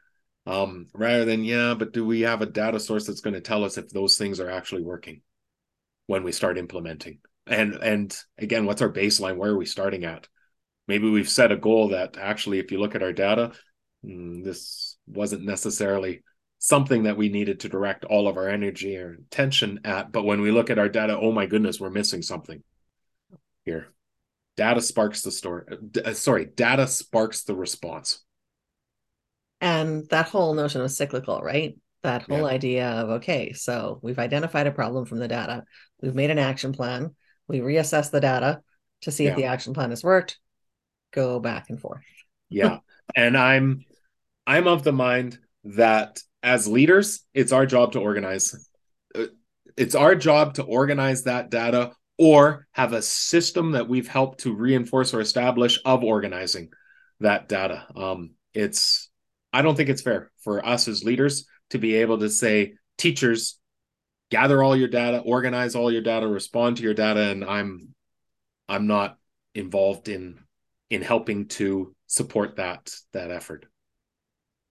Um, 0.46 0.88
rather 0.92 1.24
than 1.24 1.42
yeah 1.42 1.72
but 1.72 1.94
do 1.94 2.04
we 2.04 2.20
have 2.20 2.42
a 2.42 2.46
data 2.46 2.78
source 2.78 3.06
that's 3.06 3.22
going 3.22 3.32
to 3.32 3.40
tell 3.40 3.64
us 3.64 3.78
if 3.78 3.88
those 3.88 4.18
things 4.18 4.40
are 4.40 4.50
actually 4.50 4.82
working 4.82 5.22
when 6.06 6.22
we 6.22 6.32
start 6.32 6.58
implementing? 6.58 7.18
And 7.46 7.74
and 7.74 8.14
again 8.36 8.66
what's 8.66 8.82
our 8.82 8.92
baseline? 8.92 9.36
Where 9.36 9.52
are 9.52 9.56
we 9.56 9.64
starting 9.64 10.04
at? 10.04 10.28
Maybe 10.86 11.08
we've 11.08 11.30
set 11.30 11.50
a 11.52 11.56
goal 11.56 11.88
that 11.88 12.18
actually 12.18 12.58
if 12.58 12.70
you 12.72 12.78
look 12.78 12.94
at 12.94 13.02
our 13.02 13.12
data 13.12 13.52
mm, 14.04 14.44
this 14.44 14.98
wasn't 15.06 15.44
necessarily 15.44 16.22
something 16.58 17.04
that 17.04 17.16
we 17.16 17.30
needed 17.30 17.60
to 17.60 17.70
direct 17.70 18.04
all 18.04 18.28
of 18.28 18.36
our 18.36 18.48
energy 18.48 18.98
or 18.98 19.18
attention 19.26 19.80
at 19.84 20.12
but 20.12 20.24
when 20.24 20.42
we 20.42 20.50
look 20.50 20.68
at 20.68 20.78
our 20.78 20.90
data 20.90 21.18
oh 21.18 21.32
my 21.32 21.46
goodness 21.46 21.80
we're 21.80 21.88
missing 21.88 22.20
something 22.20 22.62
here 23.64 23.88
data 24.56 24.80
sparks 24.80 25.22
the 25.22 25.30
story 25.30 25.64
uh, 26.04 26.12
sorry 26.12 26.44
data 26.44 26.86
sparks 26.86 27.44
the 27.44 27.54
response 27.54 28.22
and 29.60 30.08
that 30.10 30.28
whole 30.28 30.54
notion 30.54 30.80
of 30.80 30.90
cyclical 30.90 31.40
right 31.40 31.76
that 32.02 32.22
whole 32.22 32.38
yeah. 32.38 32.44
idea 32.44 32.88
of 32.88 33.10
okay 33.10 33.52
so 33.52 33.98
we've 34.02 34.18
identified 34.18 34.66
a 34.66 34.72
problem 34.72 35.04
from 35.06 35.18
the 35.18 35.28
data 35.28 35.64
we've 36.02 36.14
made 36.14 36.30
an 36.30 36.38
action 36.38 36.72
plan 36.72 37.14
we 37.48 37.60
reassess 37.60 38.10
the 38.10 38.20
data 38.20 38.60
to 39.04 39.10
see 39.10 39.24
yeah. 39.24 39.30
if 39.30 39.36
the 39.36 39.44
action 39.44 39.74
plan 39.74 39.90
has 39.90 40.02
worked, 40.02 40.38
go 41.12 41.38
back 41.38 41.70
and 41.70 41.80
forth. 41.80 42.02
yeah. 42.48 42.78
And 43.14 43.36
I'm 43.36 43.84
I'm 44.46 44.66
of 44.66 44.82
the 44.82 44.92
mind 44.92 45.38
that 45.64 46.20
as 46.42 46.66
leaders, 46.66 47.24
it's 47.32 47.52
our 47.52 47.66
job 47.66 47.92
to 47.92 48.00
organize. 48.00 48.68
Uh, 49.14 49.26
it's 49.76 49.94
our 49.94 50.14
job 50.14 50.54
to 50.54 50.62
organize 50.62 51.24
that 51.24 51.50
data 51.50 51.92
or 52.18 52.66
have 52.72 52.92
a 52.92 53.02
system 53.02 53.72
that 53.72 53.88
we've 53.88 54.08
helped 54.08 54.40
to 54.40 54.54
reinforce 54.54 55.14
or 55.14 55.20
establish 55.20 55.80
of 55.84 56.04
organizing 56.04 56.70
that 57.20 57.48
data. 57.48 57.86
Um, 57.96 58.32
it's 58.52 59.10
I 59.52 59.62
don't 59.62 59.76
think 59.76 59.88
it's 59.88 60.02
fair 60.02 60.30
for 60.40 60.64
us 60.64 60.88
as 60.88 61.04
leaders 61.04 61.46
to 61.70 61.78
be 61.78 61.94
able 61.96 62.18
to 62.18 62.28
say, 62.28 62.74
teachers, 62.98 63.58
gather 64.30 64.62
all 64.62 64.76
your 64.76 64.88
data, 64.88 65.18
organize 65.18 65.74
all 65.74 65.92
your 65.92 66.02
data, 66.02 66.26
respond 66.26 66.76
to 66.76 66.82
your 66.82 66.94
data, 66.94 67.30
and 67.30 67.44
I'm 67.44 67.94
I'm 68.68 68.86
not 68.86 69.18
involved 69.54 70.08
in 70.08 70.40
in 70.90 71.02
helping 71.02 71.48
to 71.48 71.94
support 72.06 72.56
that 72.56 72.94
that 73.12 73.30
effort. 73.30 73.66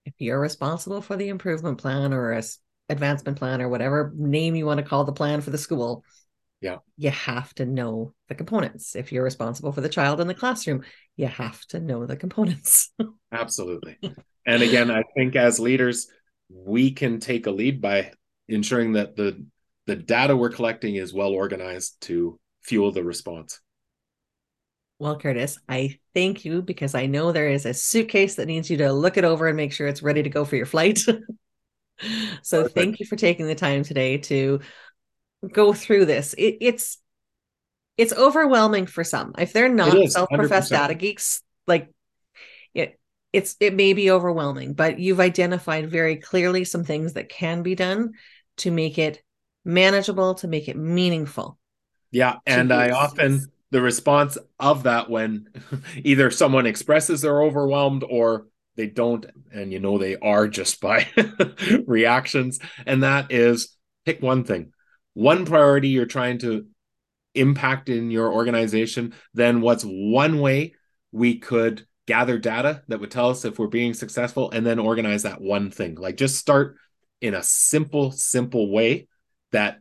If 0.04 0.14
you're 0.18 0.40
responsible 0.40 1.00
for 1.00 1.16
the 1.16 1.28
improvement 1.28 1.78
plan 1.78 2.12
or 2.12 2.32
a 2.32 2.42
advancement 2.90 3.38
plan 3.38 3.62
or 3.62 3.68
whatever 3.68 4.12
name 4.14 4.54
you 4.54 4.66
want 4.66 4.78
to 4.78 4.84
call 4.84 5.04
the 5.04 5.12
plan 5.12 5.40
for 5.40 5.50
the 5.50 5.58
school, 5.58 6.04
yeah, 6.64 6.78
you 6.96 7.10
have 7.10 7.54
to 7.56 7.66
know 7.66 8.14
the 8.28 8.34
components. 8.34 8.96
If 8.96 9.12
you're 9.12 9.22
responsible 9.22 9.70
for 9.70 9.82
the 9.82 9.88
child 9.90 10.18
in 10.18 10.28
the 10.28 10.34
classroom, 10.34 10.82
you 11.14 11.26
have 11.26 11.60
to 11.66 11.78
know 11.78 12.06
the 12.06 12.16
components. 12.16 12.90
Absolutely. 13.32 13.98
And 14.46 14.62
again, 14.62 14.90
I 14.90 15.02
think 15.14 15.36
as 15.36 15.60
leaders, 15.60 16.08
we 16.48 16.90
can 16.90 17.20
take 17.20 17.46
a 17.46 17.50
lead 17.50 17.82
by 17.82 18.12
ensuring 18.48 18.92
that 18.92 19.14
the 19.14 19.44
the 19.86 19.94
data 19.94 20.34
we're 20.34 20.48
collecting 20.48 20.94
is 20.94 21.12
well 21.12 21.32
organized 21.32 22.00
to 22.00 22.40
fuel 22.62 22.92
the 22.92 23.04
response. 23.04 23.60
Well, 24.98 25.18
Kurtis, 25.18 25.58
I 25.68 25.98
thank 26.14 26.46
you 26.46 26.62
because 26.62 26.94
I 26.94 27.04
know 27.04 27.30
there 27.30 27.50
is 27.50 27.66
a 27.66 27.74
suitcase 27.74 28.36
that 28.36 28.46
needs 28.46 28.70
you 28.70 28.78
to 28.78 28.90
look 28.90 29.18
it 29.18 29.24
over 29.24 29.48
and 29.48 29.56
make 29.58 29.74
sure 29.74 29.86
it's 29.86 30.02
ready 30.02 30.22
to 30.22 30.30
go 30.30 30.46
for 30.46 30.56
your 30.56 30.64
flight. 30.64 30.98
so 32.42 32.62
Perfect. 32.62 32.74
thank 32.74 33.00
you 33.00 33.04
for 33.04 33.16
taking 33.16 33.46
the 33.46 33.54
time 33.54 33.82
today 33.82 34.16
to 34.16 34.60
go 35.52 35.72
through 35.72 36.06
this. 36.06 36.34
It, 36.34 36.58
it's 36.60 36.98
it's 37.96 38.12
overwhelming 38.12 38.86
for 38.86 39.04
some. 39.04 39.34
If 39.38 39.52
they're 39.52 39.68
not 39.68 40.10
self-professed 40.10 40.70
data 40.70 40.94
geeks, 40.94 41.42
like 41.66 41.90
it, 42.74 42.98
it's 43.32 43.56
it 43.60 43.74
may 43.74 43.92
be 43.92 44.10
overwhelming, 44.10 44.74
but 44.74 44.98
you've 44.98 45.20
identified 45.20 45.90
very 45.90 46.16
clearly 46.16 46.64
some 46.64 46.84
things 46.84 47.12
that 47.12 47.28
can 47.28 47.62
be 47.62 47.74
done 47.74 48.12
to 48.58 48.70
make 48.70 48.98
it 48.98 49.22
manageable, 49.64 50.34
to 50.36 50.48
make 50.48 50.68
it 50.68 50.76
meaningful. 50.76 51.58
Yeah, 52.10 52.36
and 52.46 52.72
I 52.72 52.90
often 52.90 53.50
the 53.70 53.82
response 53.82 54.38
of 54.60 54.84
that 54.84 55.10
when 55.10 55.48
either 56.04 56.30
someone 56.30 56.66
expresses 56.66 57.20
they're 57.20 57.42
overwhelmed 57.42 58.04
or 58.08 58.46
they 58.76 58.86
don't 58.86 59.26
and 59.52 59.72
you 59.72 59.80
know 59.80 59.98
they 59.98 60.16
are 60.16 60.46
just 60.46 60.80
by 60.80 61.08
reactions 61.86 62.60
and 62.86 63.02
that 63.02 63.32
is 63.32 63.76
pick 64.04 64.22
one 64.22 64.44
thing 64.44 64.72
one 65.14 65.46
priority 65.46 65.88
you're 65.88 66.06
trying 66.06 66.38
to 66.38 66.66
impact 67.34 67.88
in 67.88 68.12
your 68.12 68.32
organization 68.32 69.12
then 69.32 69.60
what's 69.60 69.82
one 69.82 70.38
way 70.38 70.72
we 71.10 71.38
could 71.38 71.86
gather 72.06 72.38
data 72.38 72.82
that 72.88 73.00
would 73.00 73.10
tell 73.10 73.30
us 73.30 73.44
if 73.44 73.58
we're 73.58 73.66
being 73.66 73.94
successful 73.94 74.50
and 74.50 74.66
then 74.66 74.78
organize 74.78 75.22
that 75.22 75.40
one 75.40 75.70
thing? 75.70 75.94
Like 75.94 76.16
just 76.16 76.36
start 76.36 76.76
in 77.20 77.34
a 77.34 77.42
simple 77.42 78.10
simple 78.10 78.70
way 78.70 79.08
that 79.52 79.80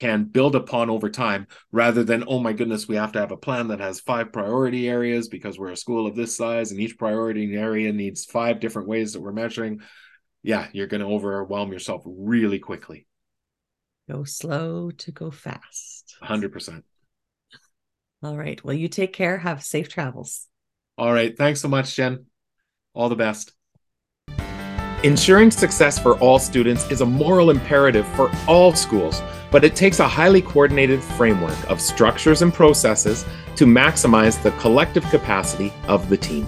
can 0.00 0.24
build 0.24 0.56
upon 0.56 0.90
over 0.90 1.08
time 1.08 1.46
rather 1.70 2.02
than 2.02 2.24
oh 2.26 2.40
my 2.40 2.52
goodness 2.52 2.88
we 2.88 2.96
have 2.96 3.12
to 3.12 3.20
have 3.20 3.30
a 3.30 3.36
plan 3.36 3.68
that 3.68 3.80
has 3.80 4.00
five 4.00 4.32
priority 4.32 4.88
areas 4.88 5.28
because 5.28 5.58
we're 5.58 5.70
a 5.70 5.76
school 5.76 6.06
of 6.06 6.16
this 6.16 6.36
size 6.36 6.72
and 6.72 6.80
each 6.80 6.98
priority 6.98 7.54
area 7.54 7.92
needs 7.92 8.24
five 8.24 8.60
different 8.60 8.88
ways 8.88 9.12
that 9.12 9.22
we're 9.22 9.32
measuring. 9.32 9.80
Yeah 10.42 10.66
you're 10.72 10.88
going 10.88 11.00
to 11.00 11.06
overwhelm 11.06 11.72
yourself 11.72 12.02
really 12.04 12.58
quickly 12.58 13.06
go 14.10 14.24
slow 14.24 14.90
to 14.90 15.12
go 15.12 15.30
fast. 15.30 16.16
100% 16.22 16.82
all 18.24 18.36
right. 18.36 18.62
Well 18.64 18.74
you 18.74 18.88
take 18.88 19.12
care. 19.12 19.36
Have 19.38 19.62
safe 19.62 19.88
travels. 19.88 20.46
All 20.96 21.12
right. 21.12 21.36
Thanks 21.36 21.60
so 21.60 21.68
much 21.68 21.94
jen. 21.94 22.24
All 22.94 23.08
the 23.08 23.16
best. 23.16 23.52
Ensuring 25.02 25.50
success 25.50 25.98
for 25.98 26.18
all 26.18 26.38
students 26.38 26.90
is 26.90 27.02
a 27.02 27.06
moral 27.06 27.50
imperative 27.50 28.06
for 28.16 28.30
all 28.48 28.74
schools, 28.74 29.20
but 29.50 29.62
it 29.62 29.76
takes 29.76 30.00
a 30.00 30.08
highly 30.08 30.40
coordinated 30.40 31.02
framework 31.02 31.70
of 31.70 31.78
structures 31.78 32.40
and 32.40 32.54
processes 32.54 33.26
to 33.56 33.66
maximize 33.66 34.42
the 34.42 34.52
collective 34.52 35.04
capacity 35.10 35.70
of 35.88 36.08
the 36.08 36.16
team. 36.16 36.46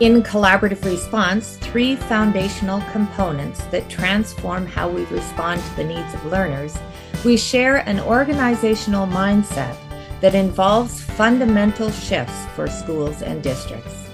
In 0.00 0.22
collaborative 0.22 0.84
response, 0.84 1.56
three 1.56 1.96
foundational 1.96 2.80
components 2.92 3.64
that 3.72 3.90
transform 3.90 4.64
how 4.64 4.88
we 4.88 5.04
respond 5.06 5.60
to 5.60 5.74
the 5.74 5.82
needs 5.82 6.14
of 6.14 6.24
learners, 6.26 6.78
we 7.24 7.36
share 7.36 7.78
an 7.78 7.98
organizational 7.98 9.08
mindset 9.08 9.76
that 10.20 10.36
involves 10.36 11.02
fundamental 11.02 11.90
shifts 11.90 12.46
for 12.54 12.68
schools 12.68 13.22
and 13.22 13.42
districts. 13.42 14.08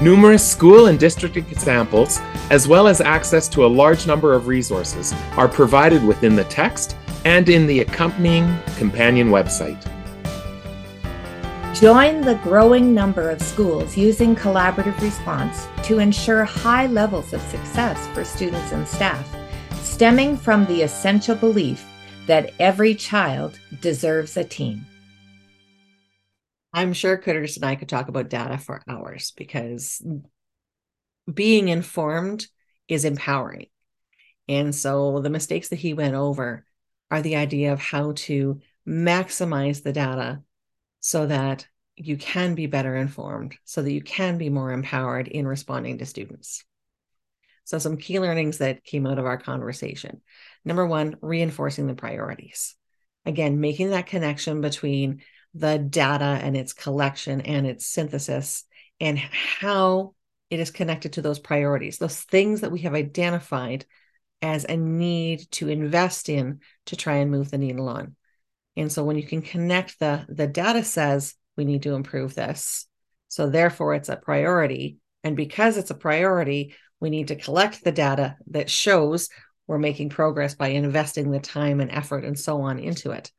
Numerous 0.00 0.48
school 0.48 0.86
and 0.86 1.00
district 1.00 1.36
examples, 1.36 2.20
as 2.50 2.68
well 2.68 2.86
as 2.86 3.00
access 3.00 3.48
to 3.48 3.66
a 3.66 3.74
large 3.82 4.06
number 4.06 4.32
of 4.32 4.46
resources, 4.46 5.12
are 5.36 5.48
provided 5.48 6.04
within 6.04 6.36
the 6.36 6.44
text 6.44 6.96
and 7.24 7.48
in 7.48 7.66
the 7.66 7.80
accompanying 7.80 8.56
companion 8.76 9.30
website. 9.30 9.84
Join 11.74 12.20
the 12.20 12.36
growing 12.36 12.94
number 12.94 13.30
of 13.30 13.42
schools 13.42 13.96
using 13.96 14.36
collaborative 14.36 15.00
response 15.00 15.66
to 15.82 15.98
ensure 15.98 16.44
high 16.44 16.86
levels 16.86 17.32
of 17.32 17.40
success 17.42 18.06
for 18.14 18.24
students 18.24 18.70
and 18.70 18.86
staff, 18.86 19.28
stemming 19.82 20.36
from 20.36 20.66
the 20.66 20.82
essential 20.82 21.34
belief 21.34 21.84
that 22.28 22.52
every 22.60 22.94
child 22.94 23.58
deserves 23.80 24.36
a 24.36 24.44
team. 24.44 24.86
I'm 26.72 26.92
sure 26.92 27.18
Kurtis 27.18 27.56
and 27.56 27.64
I 27.64 27.74
could 27.74 27.88
talk 27.88 28.06
about 28.06 28.28
data 28.28 28.56
for 28.56 28.80
hours 28.88 29.32
because 29.36 30.00
being 31.32 31.70
informed 31.70 32.46
is 32.86 33.04
empowering. 33.04 33.66
And 34.48 34.72
so 34.72 35.18
the 35.18 35.28
mistakes 35.28 35.70
that 35.70 35.80
he 35.80 35.92
went 35.92 36.14
over 36.14 36.66
are 37.10 37.20
the 37.20 37.34
idea 37.34 37.72
of 37.72 37.80
how 37.80 38.12
to 38.12 38.60
maximize 38.86 39.82
the 39.82 39.92
data 39.92 40.40
so 41.06 41.26
that 41.26 41.66
you 41.96 42.16
can 42.16 42.54
be 42.54 42.64
better 42.64 42.96
informed, 42.96 43.54
so 43.66 43.82
that 43.82 43.92
you 43.92 44.00
can 44.00 44.38
be 44.38 44.48
more 44.48 44.72
empowered 44.72 45.28
in 45.28 45.46
responding 45.46 45.98
to 45.98 46.06
students. 46.06 46.64
So, 47.64 47.78
some 47.78 47.98
key 47.98 48.20
learnings 48.20 48.56
that 48.58 48.84
came 48.84 49.06
out 49.06 49.18
of 49.18 49.26
our 49.26 49.36
conversation. 49.36 50.22
Number 50.64 50.86
one, 50.86 51.16
reinforcing 51.20 51.86
the 51.86 51.94
priorities. 51.94 52.74
Again, 53.26 53.60
making 53.60 53.90
that 53.90 54.06
connection 54.06 54.62
between 54.62 55.20
the 55.52 55.78
data 55.78 56.24
and 56.24 56.56
its 56.56 56.72
collection 56.72 57.42
and 57.42 57.66
its 57.66 57.84
synthesis 57.84 58.64
and 58.98 59.18
how 59.18 60.14
it 60.48 60.58
is 60.58 60.70
connected 60.70 61.12
to 61.12 61.22
those 61.22 61.38
priorities, 61.38 61.98
those 61.98 62.18
things 62.18 62.62
that 62.62 62.72
we 62.72 62.80
have 62.80 62.94
identified 62.94 63.84
as 64.40 64.64
a 64.64 64.78
need 64.78 65.50
to 65.50 65.68
invest 65.68 66.30
in 66.30 66.60
to 66.86 66.96
try 66.96 67.16
and 67.16 67.30
move 67.30 67.50
the 67.50 67.58
needle 67.58 67.90
on. 67.90 68.16
And 68.76 68.90
so 68.90 69.04
when 69.04 69.16
you 69.16 69.26
can 69.26 69.42
connect 69.42 69.98
the 69.98 70.24
the 70.28 70.46
data 70.46 70.84
says 70.84 71.34
we 71.56 71.64
need 71.64 71.82
to 71.84 71.94
improve 71.94 72.34
this. 72.34 72.86
So 73.28 73.48
therefore 73.48 73.94
it's 73.94 74.08
a 74.08 74.16
priority. 74.16 74.98
And 75.22 75.36
because 75.36 75.76
it's 75.76 75.90
a 75.90 75.94
priority, 75.94 76.74
we 77.00 77.10
need 77.10 77.28
to 77.28 77.36
collect 77.36 77.84
the 77.84 77.92
data 77.92 78.36
that 78.48 78.70
shows 78.70 79.28
we're 79.66 79.78
making 79.78 80.10
progress 80.10 80.54
by 80.54 80.68
investing 80.68 81.30
the 81.30 81.40
time 81.40 81.80
and 81.80 81.90
effort 81.90 82.24
and 82.24 82.38
so 82.38 82.62
on 82.62 82.78
into 82.78 83.12
it. 83.12 83.30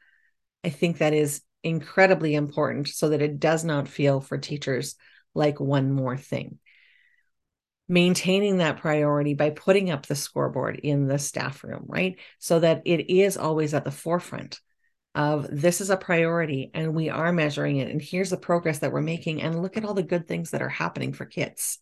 I 0.63 0.69
think 0.69 0.97
that 0.97 1.13
is 1.13 1.41
incredibly 1.63 2.35
important 2.35 2.87
so 2.87 3.09
that 3.09 3.21
it 3.21 3.39
does 3.39 3.63
not 3.63 3.87
feel 3.87 4.21
for 4.21 4.37
teachers 4.37 4.95
like 5.33 5.59
one 5.59 5.91
more 5.91 6.17
thing. 6.17 6.59
Maintaining 7.87 8.57
that 8.57 8.77
priority 8.77 9.35
by 9.35 9.51
putting 9.51 9.91
up 9.91 10.07
the 10.07 10.15
scoreboard 10.15 10.79
in 10.79 11.07
the 11.07 11.19
staff 11.19 11.63
room, 11.63 11.85
right? 11.87 12.19
So 12.39 12.59
that 12.59 12.81
it 12.85 13.11
is 13.11 13.37
always 13.37 13.75
at 13.75 13.83
the 13.83 13.91
forefront 13.91 14.59
of 15.15 15.47
this 15.49 15.79
is 15.79 15.89
a 15.89 15.97
priority 15.97 16.71
and 16.73 16.93
we 16.93 17.09
are 17.09 17.31
measuring 17.31 17.77
it. 17.77 17.89
And 17.89 18.01
here's 18.01 18.29
the 18.29 18.37
progress 18.37 18.79
that 18.79 18.91
we're 18.91 19.01
making. 19.01 19.41
And 19.41 19.61
look 19.61 19.77
at 19.77 19.85
all 19.85 19.93
the 19.93 20.03
good 20.03 20.27
things 20.27 20.51
that 20.51 20.61
are 20.61 20.69
happening 20.69 21.13
for 21.13 21.25
kids. 21.25 21.79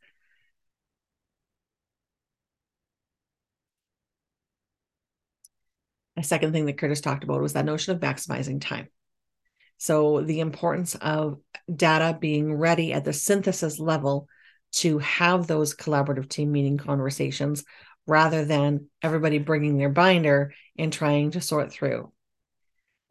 A 6.16 6.24
second 6.24 6.54
thing 6.54 6.68
that 6.68 6.78
Kurtis 6.78 7.02
talked 7.02 7.24
about 7.24 7.42
was 7.42 7.54
that 7.54 7.66
notion 7.66 7.96
of 7.96 8.02
maximizing 8.02 8.62
time. 8.62 8.88
So, 9.78 10.22
the 10.22 10.40
importance 10.40 10.96
of 10.96 11.40
data 11.74 12.16
being 12.20 12.54
ready 12.54 12.94
at 12.94 13.04
the 13.04 13.14
synthesis 13.14 13.80
level 13.80 14.28
to 14.74 15.00
have 15.00 15.48
those 15.48 15.76
collaborative 15.76 16.30
team 16.30 16.52
meeting 16.52 16.78
conversations 16.78 17.66
rather 18.06 18.46
than 18.46 18.88
everybody 19.02 19.40
bringing 19.40 19.78
their 19.78 19.90
binder 19.90 20.54
and 20.78 20.94
trying 20.94 21.32
to 21.32 21.42
sort 21.42 21.72
through. 21.72 22.12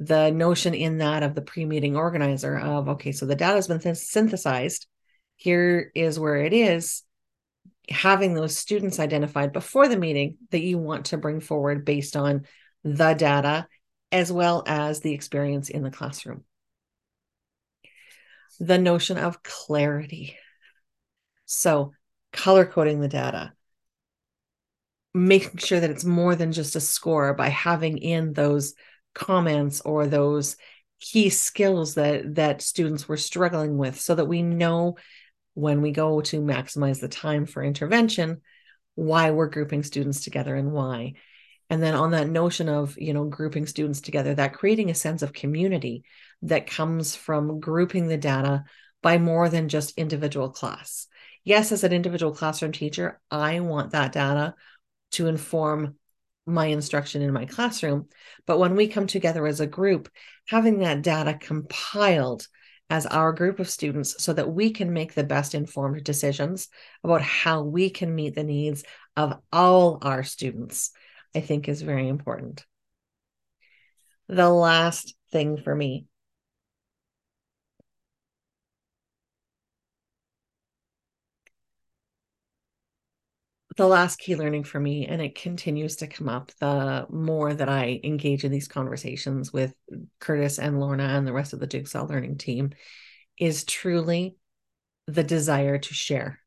The 0.06 0.30
notion 0.30 0.74
in 0.74 0.98
that 0.98 1.22
of 1.22 1.34
the 1.34 1.42
pre-meeting 1.42 1.96
organizer 1.96 2.58
of 2.58 2.88
okay 2.88 3.12
so 3.12 3.26
the 3.26 3.36
data 3.36 3.54
has 3.54 3.68
been 3.68 3.78
th- 3.78 3.96
synthesized. 3.96 4.86
Here 5.36 5.90
is 5.94 6.18
where 6.18 6.36
it 6.36 6.52
is. 6.52 7.02
Having 7.88 8.34
those 8.34 8.56
students 8.56 9.00
identified 9.00 9.52
before 9.52 9.88
the 9.88 9.96
meeting 9.96 10.36
that 10.50 10.62
you 10.62 10.78
want 10.78 11.06
to 11.06 11.18
bring 11.18 11.40
forward 11.40 11.84
based 11.84 12.16
on 12.16 12.46
the 12.84 13.14
data 13.14 13.66
as 14.10 14.30
well 14.30 14.62
as 14.66 15.00
the 15.00 15.12
experience 15.12 15.68
in 15.68 15.82
the 15.82 15.90
classroom. 15.90 16.44
The 18.60 18.78
notion 18.78 19.18
of 19.18 19.42
clarity. 19.42 20.36
So 21.46 21.92
color 22.32 22.64
coding 22.64 23.00
the 23.00 23.08
data. 23.08 23.52
Making 25.14 25.58
sure 25.58 25.80
that 25.80 25.90
it's 25.90 26.04
more 26.04 26.36
than 26.36 26.52
just 26.52 26.76
a 26.76 26.80
score 26.80 27.34
by 27.34 27.48
having 27.48 27.98
in 27.98 28.32
those 28.32 28.74
comments 29.14 29.80
or 29.82 30.06
those 30.06 30.56
key 31.00 31.30
skills 31.30 31.94
that 31.94 32.36
that 32.36 32.62
students 32.62 33.08
were 33.08 33.16
struggling 33.16 33.76
with 33.76 34.00
so 34.00 34.14
that 34.14 34.26
we 34.26 34.42
know 34.42 34.96
when 35.54 35.82
we 35.82 35.90
go 35.90 36.20
to 36.20 36.40
maximize 36.40 37.00
the 37.00 37.08
time 37.08 37.44
for 37.44 37.62
intervention 37.62 38.40
why 38.94 39.30
we're 39.30 39.48
grouping 39.48 39.82
students 39.82 40.22
together 40.22 40.54
and 40.54 40.72
why. 40.72 41.14
And 41.70 41.82
then 41.82 41.94
on 41.94 42.10
that 42.10 42.28
notion 42.28 42.68
of 42.68 42.98
you 42.98 43.14
know 43.14 43.24
grouping 43.24 43.66
students 43.66 44.00
together 44.00 44.34
that 44.34 44.54
creating 44.54 44.90
a 44.90 44.94
sense 44.94 45.22
of 45.22 45.32
community 45.32 46.04
that 46.42 46.66
comes 46.66 47.16
from 47.16 47.60
grouping 47.60 48.08
the 48.08 48.18
data 48.18 48.64
by 49.02 49.18
more 49.18 49.48
than 49.48 49.68
just 49.68 49.98
individual 49.98 50.50
class. 50.50 51.06
Yes 51.44 51.72
as 51.72 51.82
an 51.82 51.92
individual 51.92 52.32
classroom 52.32 52.72
teacher 52.72 53.20
i 53.30 53.58
want 53.60 53.92
that 53.92 54.12
data 54.12 54.54
to 55.12 55.26
inform 55.26 55.96
my 56.46 56.66
instruction 56.66 57.22
in 57.22 57.32
my 57.32 57.46
classroom. 57.46 58.08
But 58.46 58.58
when 58.58 58.74
we 58.74 58.88
come 58.88 59.06
together 59.06 59.46
as 59.46 59.60
a 59.60 59.66
group, 59.66 60.08
having 60.48 60.80
that 60.80 61.02
data 61.02 61.34
compiled 61.34 62.46
as 62.90 63.06
our 63.06 63.32
group 63.32 63.58
of 63.58 63.70
students 63.70 64.22
so 64.22 64.32
that 64.32 64.52
we 64.52 64.70
can 64.70 64.92
make 64.92 65.14
the 65.14 65.24
best 65.24 65.54
informed 65.54 66.04
decisions 66.04 66.68
about 67.02 67.22
how 67.22 67.62
we 67.62 67.88
can 67.88 68.14
meet 68.14 68.34
the 68.34 68.44
needs 68.44 68.84
of 69.16 69.38
all 69.52 69.98
our 70.02 70.22
students, 70.22 70.90
I 71.34 71.40
think 71.40 71.68
is 71.68 71.80
very 71.80 72.08
important. 72.08 72.66
The 74.28 74.50
last 74.50 75.14
thing 75.30 75.56
for 75.56 75.74
me 75.74 76.06
the 83.76 83.86
last 83.86 84.18
key 84.18 84.36
learning 84.36 84.64
for 84.64 84.78
me, 84.78 85.06
and 85.06 85.22
it 85.22 85.34
continues 85.34 85.96
to 85.96 86.06
come 86.06 86.28
up 86.28 86.52
the 86.60 87.06
more 87.10 87.54
that 87.54 87.68
I 87.68 88.00
engage 88.04 88.44
in 88.44 88.52
these 88.52 88.68
conversations 88.68 89.52
with 89.52 89.74
Kurtis 90.20 90.58
and 90.58 90.80
Lorna 90.80 91.04
and 91.04 91.26
the 91.26 91.32
rest 91.32 91.52
of 91.52 91.60
the 91.60 91.66
Jigsaw 91.66 92.04
Learning 92.04 92.36
team, 92.36 92.70
is 93.38 93.64
truly 93.64 94.36
the 95.06 95.24
desire 95.24 95.78
to 95.78 95.94
share. 95.94 96.40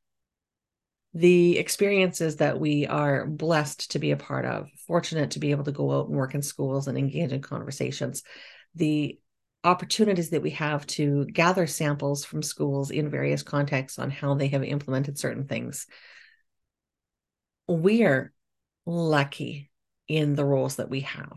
The 1.14 1.58
experiences 1.58 2.38
that 2.38 2.60
we 2.60 2.88
are 2.88 3.26
blessed 3.26 3.92
to 3.92 4.00
be 4.00 4.12
a 4.12 4.18
part 4.18 4.46
of, 4.46 4.68
fortunate 4.86 5.32
to 5.32 5.40
be 5.40 5.52
able 5.52 5.64
to 5.64 5.72
go 5.72 5.92
out 5.92 6.10
and 6.10 6.18
work 6.18 6.36
in 6.36 6.42
schools 6.42 6.88
and 6.88 6.98
engage 6.98 7.32
in 7.32 7.42
conversations, 7.42 8.24
the 8.76 9.18
opportunities 9.64 10.30
that 10.30 10.44
we 10.44 10.52
have 10.52 10.86
to 10.86 11.26
gather 11.26 11.66
samples 11.66 12.24
from 12.24 12.44
schools 12.44 12.92
in 12.92 13.10
various 13.10 13.42
contexts 13.42 13.98
on 13.98 14.12
how 14.12 14.36
they 14.36 14.50
have 14.50 14.64
implemented 14.64 15.18
certain 15.18 15.48
things 15.48 15.88
we're 17.68 18.34
lucky 18.86 19.70
in 20.08 20.36
the 20.36 20.46
roles 20.46 20.76
that 20.76 20.90
we 20.90 21.02
have. 21.02 21.34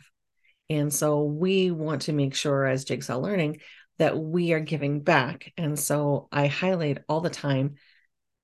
And 0.71 0.93
so 0.93 1.23
we 1.25 1.71
want 1.71 2.03
to 2.03 2.13
make 2.13 2.35
sure 2.35 2.67
as 2.67 2.85
Jigsaw 2.85 3.19
Learning 3.19 3.61
that 3.99 4.19
we 4.19 4.53
are 4.53 4.61
giving 4.61 5.01
back. 5.01 5.53
And 5.57 5.79
so 5.79 6.29
I 6.31 6.47
highlight 6.47 6.99
all 7.09 7.21
the 7.21 7.31
time 7.31 7.77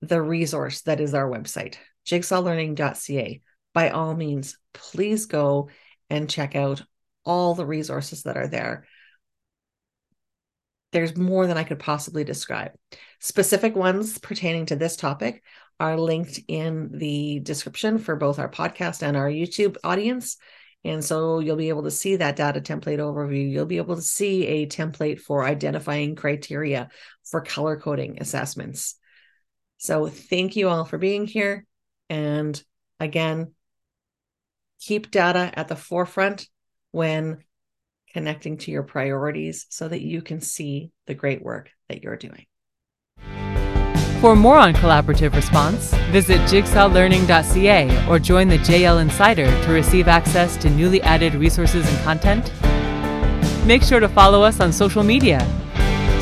the 0.00 0.20
resource 0.20 0.82
that 0.82 1.00
is 1.00 1.14
our 1.14 1.28
website, 1.28 1.76
jigsawlearning.ca. 2.06 3.42
By 3.72 3.90
all 3.90 4.14
means, 4.14 4.56
please 4.72 5.26
go 5.26 5.68
and 6.10 6.30
check 6.30 6.54
out 6.54 6.82
all 7.24 7.54
the 7.54 7.66
resources 7.66 8.22
that 8.24 8.36
are 8.36 8.48
there. 8.48 8.86
There's 10.92 11.16
more 11.16 11.46
than 11.46 11.56
I 11.56 11.64
could 11.64 11.78
possibly 11.78 12.22
describe. 12.22 12.72
Specific 13.18 13.74
ones 13.74 14.18
pertaining 14.18 14.66
to 14.66 14.76
this 14.76 14.96
topic 14.96 15.42
are 15.80 15.98
linked 15.98 16.40
in 16.48 16.90
the 16.92 17.40
description 17.40 17.98
for 17.98 18.16
both 18.16 18.38
our 18.38 18.48
podcast 18.48 19.02
and 19.02 19.16
our 19.16 19.28
YouTube 19.28 19.76
audience. 19.82 20.36
And 20.84 21.02
so 21.04 21.40
you'll 21.40 21.56
be 21.56 21.70
able 21.70 21.84
to 21.84 21.90
see 21.90 22.16
that 22.16 22.36
data 22.36 22.60
template 22.60 22.98
overview. 22.98 23.50
You'll 23.50 23.66
be 23.66 23.78
able 23.78 23.96
to 23.96 24.02
see 24.02 24.46
a 24.46 24.66
template 24.66 25.20
for 25.20 25.44
identifying 25.44 26.14
criteria 26.14 26.90
for 27.24 27.40
color 27.40 27.78
coding 27.78 28.18
assessments. 28.20 28.96
So 29.78 30.08
thank 30.08 30.56
you 30.56 30.68
all 30.68 30.84
for 30.84 30.98
being 30.98 31.26
here. 31.26 31.64
And 32.10 32.62
again, 33.00 33.54
keep 34.80 35.10
data 35.10 35.50
at 35.54 35.68
the 35.68 35.76
forefront 35.76 36.48
when 36.90 37.42
connecting 38.12 38.58
to 38.58 38.70
your 38.70 38.84
priorities 38.84 39.66
so 39.70 39.88
that 39.88 40.02
you 40.02 40.22
can 40.22 40.40
see 40.40 40.92
the 41.06 41.14
great 41.14 41.42
work 41.42 41.70
that 41.88 42.02
you're 42.02 42.16
doing. 42.16 42.46
For 44.24 44.34
more 44.34 44.56
on 44.56 44.72
collaborative 44.72 45.34
response, 45.34 45.92
visit 46.10 46.40
jigsawlearning.ca 46.48 48.08
or 48.08 48.18
join 48.18 48.48
the 48.48 48.56
JL 48.56 49.02
Insider 49.02 49.44
to 49.44 49.70
receive 49.70 50.08
access 50.08 50.56
to 50.62 50.70
newly 50.70 51.02
added 51.02 51.34
resources 51.34 51.86
and 51.86 51.98
content. 52.04 52.50
Make 53.66 53.82
sure 53.82 54.00
to 54.00 54.08
follow 54.08 54.42
us 54.42 54.60
on 54.60 54.72
social 54.72 55.02
media. 55.02 55.40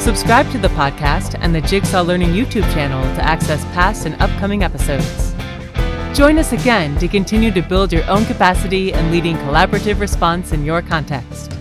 Subscribe 0.01 0.51
to 0.51 0.59
the 0.59 0.67
podcast 0.71 1.39
and 1.41 1.55
the 1.55 1.61
Jigsaw 1.61 2.03
Learning 2.03 2.31
YouTube 2.31 2.69
channel 2.75 3.05
to 3.15 3.23
access 3.23 3.65
past 3.67 4.05
and 4.05 4.21
upcoming 4.21 4.65
episodes. 4.65 5.33
Join 6.13 6.41
us 6.41 6.53
again 6.53 6.99
to 6.99 7.07
continue 7.07 7.53
to 7.53 7.63
build 7.63 7.93
your 7.93 8.11
own 8.11 8.25
capacity 8.25 8.93
and 8.93 9.13
leading 9.13 9.37
collaborative 9.37 10.01
response 10.01 10.51
in 10.53 10.65
your 10.65 10.83
context. 10.83 11.57